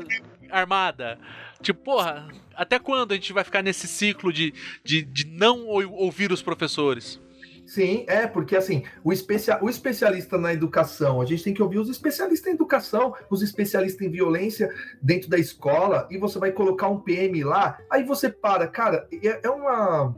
armada. 0.48 1.18
Tipo, 1.60 1.82
porra, 1.82 2.28
até 2.54 2.78
quando 2.78 3.10
a 3.10 3.14
gente 3.16 3.32
vai 3.32 3.42
ficar 3.42 3.62
nesse 3.62 3.88
ciclo 3.88 4.32
de, 4.32 4.54
de, 4.84 5.02
de 5.02 5.26
não 5.26 5.66
ouvir 5.66 6.30
os 6.30 6.42
professores? 6.42 7.20
Sim, 7.66 8.04
é, 8.06 8.28
porque 8.28 8.54
assim, 8.54 8.84
o, 9.02 9.12
especia, 9.12 9.58
o 9.60 9.68
especialista 9.68 10.38
na 10.38 10.52
educação, 10.52 11.20
a 11.20 11.24
gente 11.26 11.42
tem 11.42 11.52
que 11.52 11.62
ouvir 11.62 11.80
os 11.80 11.90
especialistas 11.90 12.50
em 12.50 12.54
educação, 12.54 13.12
os 13.28 13.42
especialistas 13.42 14.06
em 14.06 14.10
violência 14.10 14.72
dentro 15.02 15.28
da 15.28 15.36
escola, 15.36 16.06
e 16.08 16.16
você 16.16 16.38
vai 16.38 16.52
colocar 16.52 16.88
um 16.88 17.00
PM 17.00 17.42
lá, 17.42 17.76
aí 17.90 18.04
você 18.04 18.30
para, 18.30 18.68
cara, 18.68 19.08
é, 19.12 19.40
é 19.42 19.50
uma. 19.50 20.14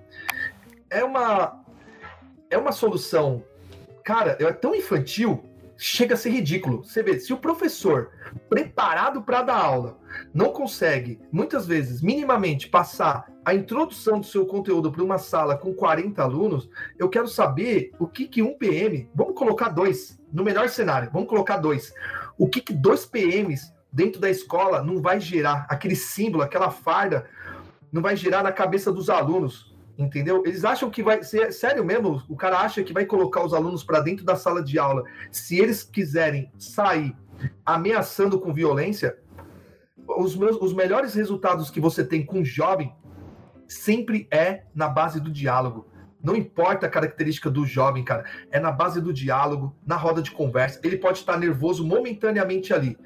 É 0.90 1.03
uma. 1.03 1.64
É 2.51 2.57
uma 2.57 2.72
solução, 2.72 3.44
cara, 4.05 4.36
é 4.40 4.53
tão 4.53 4.74
infantil 4.74 5.47
chega 5.79 6.14
a 6.14 6.16
ser 6.16 6.31
ridículo. 6.31 6.85
Você 6.85 7.03
vê, 7.05 7.20
se 7.20 7.33
o 7.33 7.39
professor 7.39 8.11
preparado 8.51 9.22
para 9.22 9.43
dar 9.43 9.57
aula 9.57 9.97
não 10.35 10.53
consegue, 10.53 11.20
muitas 11.31 11.66
vezes, 11.66 12.03
minimamente 12.03 12.68
passar 12.68 13.26
a 13.45 13.55
introdução 13.55 14.18
do 14.18 14.26
seu 14.26 14.45
conteúdo 14.45 14.91
para 14.91 15.05
uma 15.05 15.18
sala 15.18 15.57
com 15.57 15.72
40 15.72 16.20
alunos, 16.20 16.68
eu 16.99 17.09
quero 17.09 17.29
saber 17.29 17.93
o 17.99 18.09
que, 18.09 18.26
que 18.26 18.43
um 18.43 18.59
PM, 18.59 19.09
vamos 19.14 19.35
colocar 19.35 19.68
dois, 19.68 20.20
no 20.33 20.43
melhor 20.43 20.68
cenário, 20.68 21.11
vamos 21.12 21.29
colocar 21.29 21.59
dois. 21.59 21.95
O 22.37 22.49
que, 22.49 22.61
que 22.61 22.72
dois 22.72 23.07
PMs 23.07 23.72
dentro 23.93 24.20
da 24.20 24.29
escola 24.29 24.83
não 24.83 25.01
vai 25.01 25.20
gerar 25.20 25.64
aquele 25.70 25.97
símbolo, 25.97 26.43
aquela 26.43 26.70
farda, 26.70 27.26
não 27.93 28.03
vai 28.03 28.16
gerar 28.16 28.43
na 28.43 28.53
cabeça 28.53 28.93
dos 28.93 29.09
alunos 29.09 29.68
entendeu? 29.99 30.44
Eles 30.46 30.64
acham 30.64 30.88
que 30.88 31.03
vai 31.03 31.22
ser 31.24 31.53
sério 31.53 31.84
mesmo. 31.84 32.22
O 32.28 32.36
cara 32.36 32.61
acha 32.61 32.84
que 32.84 32.92
vai 32.92 33.05
colocar 33.05 33.44
os 33.44 33.53
alunos 33.53 33.82
para 33.82 34.01
dentro 34.01 34.24
da 34.24 34.36
sala 34.36 34.62
de 34.62 34.78
aula. 34.78 35.03
Se 35.30 35.59
eles 35.59 35.82
quiserem 35.82 36.53
sair 36.57 37.14
ameaçando 37.66 38.38
com 38.40 38.55
violência, 38.55 39.18
os, 40.16 40.36
meus, 40.36 40.57
os 40.57 40.72
melhores 40.72 41.14
resultados 41.14 41.70
que 41.70 41.80
você 41.80 42.05
tem 42.05 42.24
com 42.24 42.44
jovem 42.44 42.94
sempre 43.66 44.28
é 44.30 44.62
na 44.74 44.88
base 44.88 45.20
do 45.20 45.30
diálogo. 45.30 45.86
Não 46.22 46.34
importa 46.34 46.86
a 46.86 46.90
característica 46.90 47.49
do 47.51 47.64
jovem, 47.64 48.03
cara. 48.05 48.24
É 48.51 48.59
na 48.59 48.72
base 48.72 49.01
do 49.01 49.12
diálogo, 49.12 49.76
na 49.86 49.96
roda 49.96 50.20
de 50.20 50.30
conversa. 50.30 50.80
Ele 50.82 50.96
pode 50.96 51.18
estar 51.18 51.38
nervoso 51.38 51.86
momentaneamente 51.86 52.74
ali, 52.74 52.96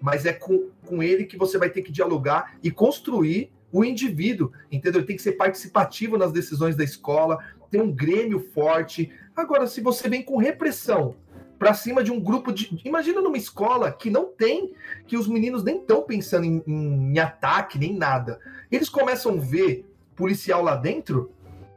mas 0.00 0.24
é 0.24 0.32
com, 0.32 0.70
com 0.86 1.02
ele 1.02 1.24
que 1.24 1.36
você 1.36 1.58
vai 1.58 1.70
ter 1.70 1.82
que 1.82 1.90
dialogar 1.90 2.54
e 2.62 2.70
construir 2.70 3.52
o 3.72 3.84
indivíduo, 3.84 4.52
entendeu? 4.70 5.00
Ele 5.00 5.06
tem 5.06 5.16
que 5.16 5.22
ser 5.22 5.32
participativo 5.32 6.18
nas 6.18 6.32
decisões 6.32 6.76
da 6.76 6.84
escola, 6.84 7.38
ter 7.70 7.80
um 7.80 7.92
grêmio 7.92 8.40
forte. 8.52 9.12
Agora, 9.34 9.66
se 9.66 9.80
você 9.80 10.08
vem 10.08 10.22
com 10.22 10.36
repressão 10.36 11.14
para 11.58 11.74
cima 11.74 12.02
de 12.02 12.10
um 12.10 12.18
grupo 12.18 12.52
de. 12.52 12.80
Imagina 12.84 13.20
numa 13.20 13.36
escola 13.36 13.92
que 13.92 14.08
não 14.08 14.24
tem, 14.26 14.72
que 15.06 15.16
os 15.16 15.28
meninos 15.28 15.62
nem 15.62 15.76
estão 15.76 16.02
pensando 16.02 16.44
em, 16.44 16.62
em, 16.66 17.12
em 17.12 17.18
ataque, 17.18 17.78
nem 17.78 17.94
nada. 17.94 18.40
Eles 18.72 18.88
começam 18.88 19.34
a 19.34 19.40
ver 19.40 19.86
policial 20.16 20.62
lá 20.62 20.74
dentro, 20.74 21.30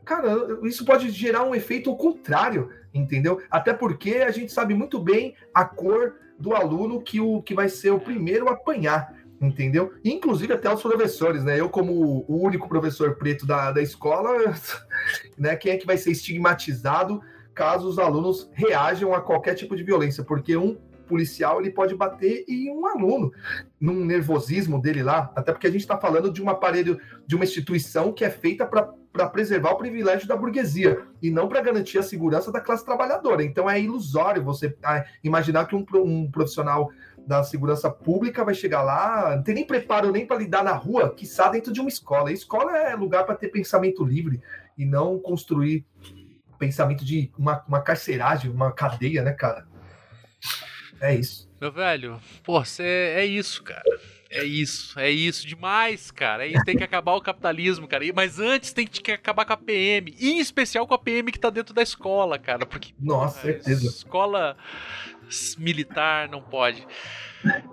cara, 0.05 0.59
isso 0.63 0.85
pode 0.85 1.09
gerar 1.09 1.43
um 1.43 1.53
efeito 1.53 1.95
contrário, 1.95 2.69
entendeu? 2.93 3.41
Até 3.49 3.73
porque 3.73 4.15
a 4.15 4.31
gente 4.31 4.51
sabe 4.51 4.73
muito 4.73 4.99
bem 4.99 5.35
a 5.53 5.65
cor 5.65 6.15
do 6.37 6.53
aluno 6.53 7.01
que, 7.01 7.19
o, 7.19 7.41
que 7.41 7.53
vai 7.53 7.69
ser 7.69 7.91
o 7.91 7.99
primeiro 7.99 8.49
a 8.49 8.53
apanhar 8.53 9.15
entendeu? 9.47 9.93
Inclusive 10.03 10.53
até 10.53 10.73
os 10.73 10.81
professores, 10.81 11.43
né? 11.43 11.59
Eu, 11.59 11.69
como 11.69 12.25
o 12.27 12.43
único 12.43 12.67
professor 12.67 13.15
preto 13.15 13.45
da, 13.45 13.71
da 13.71 13.81
escola, 13.81 14.53
né? 15.37 15.55
Quem 15.55 15.73
é 15.73 15.77
que 15.77 15.85
vai 15.85 15.97
ser 15.97 16.11
estigmatizado 16.11 17.21
caso 17.53 17.87
os 17.87 17.99
alunos 17.99 18.49
reajam 18.53 19.13
a 19.13 19.21
qualquer 19.21 19.53
tipo 19.55 19.75
de 19.75 19.83
violência? 19.83 20.23
Porque 20.23 20.57
um 20.57 20.77
policial 21.07 21.59
ele 21.59 21.69
pode 21.69 21.95
bater 21.95 22.43
em 22.47 22.71
um 22.71 22.87
aluno 22.87 23.31
num 23.79 24.05
nervosismo 24.05 24.81
dele 24.81 25.03
lá, 25.03 25.31
até 25.35 25.51
porque 25.51 25.67
a 25.67 25.71
gente 25.71 25.81
está 25.81 25.97
falando 25.97 26.31
de 26.31 26.41
um 26.41 26.49
aparelho, 26.49 26.99
de 27.27 27.35
uma 27.35 27.43
instituição 27.43 28.11
que 28.11 28.25
é 28.25 28.29
feita 28.29 28.65
para 28.65 29.29
preservar 29.29 29.71
o 29.71 29.77
privilégio 29.77 30.27
da 30.27 30.35
burguesia 30.35 31.03
e 31.21 31.29
não 31.29 31.47
para 31.47 31.61
garantir 31.61 31.99
a 31.99 32.03
segurança 32.03 32.51
da 32.51 32.59
classe 32.59 32.83
trabalhadora. 32.83 33.43
Então 33.43 33.69
é 33.69 33.79
ilusório 33.79 34.43
você 34.43 34.75
ah, 34.83 35.05
imaginar 35.23 35.67
que 35.67 35.75
um, 35.75 35.85
um 35.95 36.31
profissional 36.31 36.89
da 37.25 37.43
segurança 37.43 37.89
pública 37.89 38.43
vai 38.43 38.53
chegar 38.53 38.81
lá, 38.81 39.35
não 39.35 39.43
tem 39.43 39.55
nem 39.55 39.65
preparo 39.65 40.11
nem 40.11 40.25
para 40.25 40.37
lidar 40.37 40.63
na 40.63 40.73
rua, 40.73 41.13
que 41.13 41.23
está 41.23 41.49
dentro 41.49 41.71
de 41.71 41.79
uma 41.79 41.89
escola. 41.89 42.29
A 42.29 42.33
escola 42.33 42.77
é 42.77 42.95
lugar 42.95 43.25
para 43.25 43.35
ter 43.35 43.49
pensamento 43.49 44.03
livre 44.03 44.41
e 44.77 44.85
não 44.85 45.19
construir 45.19 45.85
pensamento 46.59 47.03
de 47.03 47.31
uma, 47.37 47.63
uma 47.67 47.81
carceragem, 47.81 48.51
uma 48.51 48.71
cadeia, 48.71 49.21
né, 49.21 49.33
cara? 49.33 49.67
É 51.01 51.13
isso. 51.15 51.49
Meu 51.59 51.71
velho, 51.71 52.19
pô, 52.43 52.63
você 52.63 52.83
é 52.83 53.25
isso, 53.25 53.63
cara. 53.63 53.83
É 54.29 54.43
isso, 54.43 54.99
é 54.99 55.11
isso 55.11 55.45
demais, 55.45 56.09
cara. 56.09 56.43
É 56.43 56.49
isso, 56.49 56.65
tem 56.65 56.75
que 56.75 56.83
acabar 56.83 57.13
o 57.13 57.21
capitalismo, 57.21 57.87
cara. 57.87 58.03
Mas 58.15 58.39
antes 58.39 58.73
tem 58.73 58.87
que 58.87 59.11
acabar 59.11 59.45
com 59.45 59.53
a 59.53 59.57
PM. 59.57 60.15
E 60.19 60.31
em 60.31 60.39
especial 60.39 60.87
com 60.87 60.95
a 60.95 60.97
PM 60.97 61.31
que 61.31 61.39
tá 61.39 61.51
dentro 61.51 61.71
da 61.71 61.83
escola, 61.83 62.39
cara. 62.39 62.65
Porque. 62.65 62.93
Nossa, 62.99 63.41
certeza. 63.41 63.85
Escola 63.85 64.57
militar, 65.57 66.29
não 66.29 66.41
pode. 66.41 66.85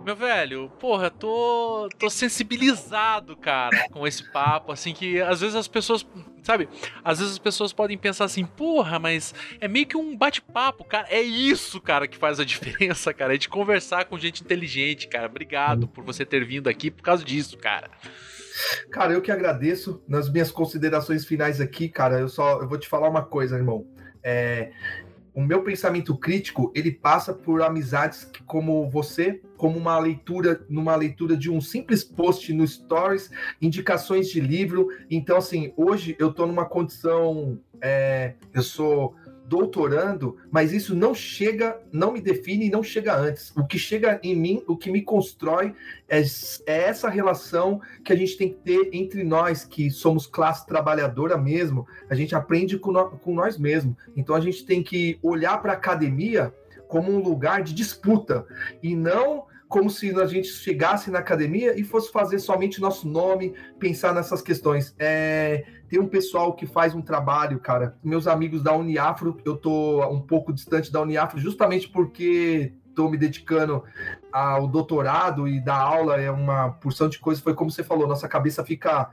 Meu 0.04 0.16
velho, 0.16 0.68
porra, 0.80 1.10
tô, 1.10 1.88
tô 1.96 2.10
sensibilizado, 2.10 3.36
cara, 3.36 3.88
com 3.90 4.06
esse 4.06 4.28
papo, 4.32 4.72
assim, 4.72 4.92
que 4.92 5.20
às 5.20 5.40
vezes 5.40 5.54
as 5.54 5.68
pessoas, 5.68 6.04
sabe, 6.42 6.68
às 7.04 7.20
vezes 7.20 7.34
as 7.34 7.38
pessoas 7.38 7.72
podem 7.72 7.96
pensar 7.96 8.24
assim, 8.24 8.44
porra, 8.44 8.98
mas 8.98 9.32
é 9.60 9.68
meio 9.68 9.86
que 9.86 9.96
um 9.96 10.16
bate-papo, 10.16 10.84
cara, 10.84 11.06
é 11.08 11.20
isso, 11.20 11.80
cara, 11.80 12.08
que 12.08 12.16
faz 12.16 12.40
a 12.40 12.44
diferença, 12.44 13.14
cara, 13.14 13.34
é 13.36 13.38
de 13.38 13.48
conversar 13.48 14.06
com 14.06 14.18
gente 14.18 14.42
inteligente, 14.42 15.06
cara, 15.06 15.26
obrigado 15.26 15.86
por 15.86 16.02
você 16.02 16.24
ter 16.24 16.44
vindo 16.44 16.68
aqui 16.68 16.90
por 16.90 17.02
causa 17.02 17.24
disso, 17.24 17.56
cara. 17.56 17.88
Cara, 18.90 19.12
eu 19.12 19.22
que 19.22 19.30
agradeço 19.30 20.02
nas 20.08 20.28
minhas 20.28 20.50
considerações 20.50 21.24
finais 21.24 21.60
aqui, 21.60 21.88
cara, 21.88 22.18
eu 22.18 22.28
só, 22.28 22.60
eu 22.60 22.68
vou 22.68 22.76
te 22.76 22.88
falar 22.88 23.08
uma 23.08 23.22
coisa, 23.22 23.56
irmão, 23.56 23.86
é, 24.22 24.72
o 25.34 25.42
meu 25.42 25.62
pensamento 25.62 26.16
crítico 26.16 26.72
ele 26.74 26.90
passa 26.90 27.32
por 27.32 27.62
amizades 27.62 28.24
que, 28.24 28.42
como 28.42 28.88
você, 28.90 29.40
como 29.56 29.78
uma 29.78 29.98
leitura, 29.98 30.64
numa 30.68 30.96
leitura 30.96 31.36
de 31.36 31.50
um 31.50 31.60
simples 31.60 32.02
post 32.02 32.52
no 32.52 32.66
Stories, 32.66 33.30
indicações 33.60 34.28
de 34.28 34.40
livro. 34.40 34.88
Então, 35.10 35.36
assim, 35.36 35.72
hoje 35.76 36.16
eu 36.18 36.30
estou 36.30 36.46
numa 36.46 36.64
condição, 36.64 37.58
é, 37.80 38.34
eu 38.52 38.62
sou 38.62 39.14
doutorando, 39.50 40.36
mas 40.48 40.72
isso 40.72 40.94
não 40.94 41.12
chega, 41.12 41.76
não 41.90 42.12
me 42.12 42.20
define 42.20 42.66
e 42.66 42.70
não 42.70 42.84
chega 42.84 43.16
antes. 43.16 43.52
O 43.56 43.66
que 43.66 43.80
chega 43.80 44.20
em 44.22 44.36
mim, 44.36 44.62
o 44.68 44.76
que 44.76 44.92
me 44.92 45.02
constrói 45.02 45.74
é, 46.08 46.22
é 46.66 46.82
essa 46.84 47.08
relação 47.08 47.80
que 48.04 48.12
a 48.12 48.16
gente 48.16 48.36
tem 48.36 48.50
que 48.50 48.60
ter 48.60 48.90
entre 48.92 49.24
nós, 49.24 49.64
que 49.64 49.90
somos 49.90 50.24
classe 50.24 50.64
trabalhadora 50.64 51.36
mesmo. 51.36 51.84
A 52.08 52.14
gente 52.14 52.32
aprende 52.32 52.78
com, 52.78 52.92
no, 52.92 53.10
com 53.18 53.34
nós 53.34 53.58
mesmos. 53.58 53.96
Então 54.16 54.36
a 54.36 54.40
gente 54.40 54.64
tem 54.64 54.84
que 54.84 55.18
olhar 55.20 55.60
para 55.60 55.72
a 55.72 55.76
academia 55.76 56.54
como 56.86 57.10
um 57.10 57.18
lugar 57.18 57.64
de 57.64 57.74
disputa 57.74 58.46
e 58.80 58.94
não 58.94 59.46
como 59.68 59.88
se 59.88 60.10
a 60.20 60.26
gente 60.26 60.48
chegasse 60.48 61.12
na 61.12 61.20
academia 61.20 61.78
e 61.78 61.84
fosse 61.84 62.10
fazer 62.10 62.40
somente 62.40 62.80
nosso 62.80 63.08
nome, 63.08 63.54
pensar 63.78 64.12
nessas 64.12 64.42
questões. 64.42 64.94
É, 64.98 65.64
tem 65.90 65.98
um 65.98 66.06
pessoal 66.06 66.54
que 66.54 66.66
faz 66.66 66.94
um 66.94 67.02
trabalho, 67.02 67.58
cara. 67.58 67.96
Meus 68.02 68.28
amigos 68.28 68.62
da 68.62 68.72
Uniafro, 68.72 69.36
eu 69.44 69.56
tô 69.56 70.06
um 70.08 70.20
pouco 70.20 70.52
distante 70.52 70.92
da 70.92 71.02
Uniafro 71.02 71.40
justamente 71.40 71.88
porque 71.88 72.72
estou 72.88 73.10
me 73.10 73.18
dedicando 73.18 73.82
ao 74.32 74.68
doutorado 74.68 75.48
e 75.48 75.60
da 75.60 75.74
aula 75.74 76.20
é 76.20 76.30
uma 76.30 76.70
porção 76.70 77.08
de 77.08 77.18
coisas. 77.18 77.42
Foi 77.42 77.54
como 77.54 77.72
você 77.72 77.82
falou, 77.82 78.06
nossa 78.06 78.28
cabeça 78.28 78.64
fica 78.64 79.10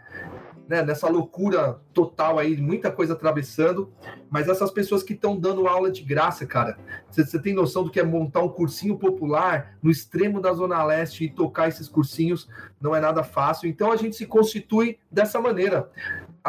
né, 0.68 0.84
nessa 0.84 1.08
loucura 1.08 1.80
total 1.94 2.38
aí, 2.38 2.58
muita 2.58 2.92
coisa 2.92 3.14
atravessando, 3.14 3.92
mas 4.30 4.48
essas 4.48 4.70
pessoas 4.70 5.02
que 5.02 5.14
estão 5.14 5.40
dando 5.40 5.68
aula 5.68 5.90
de 5.90 6.04
graça, 6.04 6.46
cara, 6.46 6.78
você 7.10 7.42
tem 7.42 7.54
noção 7.54 7.84
do 7.84 7.90
que 7.90 8.00
é 8.00 8.04
montar 8.04 8.42
um 8.42 8.50
cursinho 8.50 8.98
popular 8.98 9.78
no 9.82 9.90
extremo 9.90 10.42
da 10.42 10.54
Zona 10.54 10.84
Leste 10.84 11.24
e 11.24 11.30
tocar 11.30 11.70
esses 11.70 11.88
cursinhos 11.88 12.50
não 12.82 12.96
é 12.96 13.00
nada 13.00 13.24
fácil, 13.24 13.70
então 13.70 13.92
a 13.92 13.96
gente 13.96 14.16
se 14.16 14.26
constitui 14.26 15.00
dessa 15.10 15.40
maneira, 15.40 15.90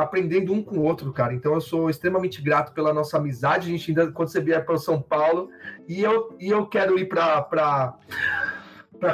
aprendendo 0.03 0.53
um 0.53 0.63
com 0.63 0.79
o 0.79 0.83
outro, 0.83 1.13
cara. 1.13 1.35
Então 1.35 1.55
eu 1.55 1.61
sou 1.61 1.91
extremamente 1.91 2.41
grato 2.41 2.73
pela 2.73 2.93
nossa 2.93 3.17
amizade, 3.17 3.69
a 3.69 3.71
gente 3.71 3.91
ainda, 3.91 4.11
quando 4.13 4.29
você 4.29 4.41
vier 4.41 4.65
para 4.65 4.79
São 4.79 5.01
Paulo, 5.01 5.51
e 5.87 6.03
eu, 6.03 6.37
e 6.39 6.49
eu 6.49 6.67
quero 6.67 6.99
ir 6.99 7.07
para 7.07 7.97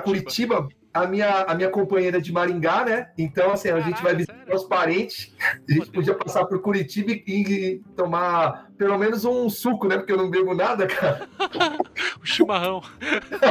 Curitiba 0.05 0.69
a 0.95 1.09
minha, 1.09 1.43
a 1.43 1.55
minha 1.57 1.69
companheira 1.69 2.23
de 2.23 2.33
Maringá, 2.33 2.85
né? 2.85 3.11
Então, 3.19 3.51
assim, 3.51 3.69
a 3.69 3.81
gente 3.81 4.01
vai 4.01 4.15
visitar 4.15 4.55
os 4.55 4.63
parentes. 4.63 5.35
A 5.69 5.73
gente 5.73 5.91
podia 5.91 6.15
passar 6.15 6.45
por 6.45 6.61
Curitiba 6.61 7.11
e, 7.11 7.25
e, 7.27 7.83
tomar 7.97 8.71
pelo 8.79 8.97
menos 8.97 9.25
um 9.25 9.51
suco, 9.51 9.89
né? 9.89 9.97
Porque 9.97 10.13
eu 10.13 10.17
não 10.17 10.31
bebo 10.31 10.55
nada, 10.55 10.87
cara. 10.87 11.29
o 12.23 12.25
chimarrão. 12.25 12.81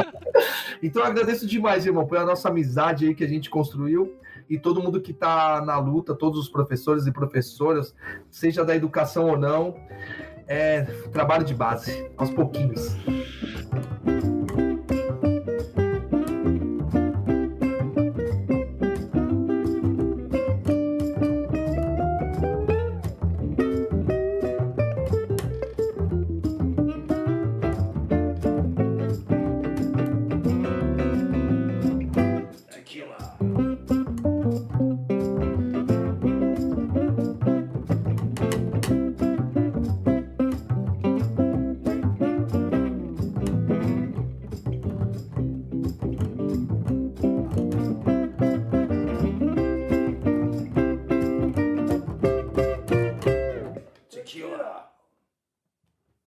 então, 0.82 1.02
eu 1.02 1.08
agradeço 1.08 1.46
demais, 1.46 1.84
irmão, 1.84 2.06
pela 2.06 2.24
nossa 2.24 2.48
amizade 2.48 3.06
aí 3.06 3.14
que 3.14 3.24
a 3.24 3.28
gente 3.28 3.50
construiu 3.50 4.14
e 4.48 4.58
todo 4.58 4.82
mundo 4.82 5.00
que 5.00 5.12
está 5.12 5.62
na 5.64 5.78
luta, 5.78 6.14
todos 6.14 6.38
os 6.38 6.48
professores 6.48 7.06
e 7.06 7.12
professoras, 7.12 7.94
seja 8.30 8.64
da 8.64 8.74
educação 8.74 9.28
ou 9.28 9.38
não, 9.38 9.74
é 10.46 10.82
trabalho 11.12 11.44
de 11.44 11.54
base, 11.54 12.10
aos 12.16 12.30
pouquinhos. 12.30 12.96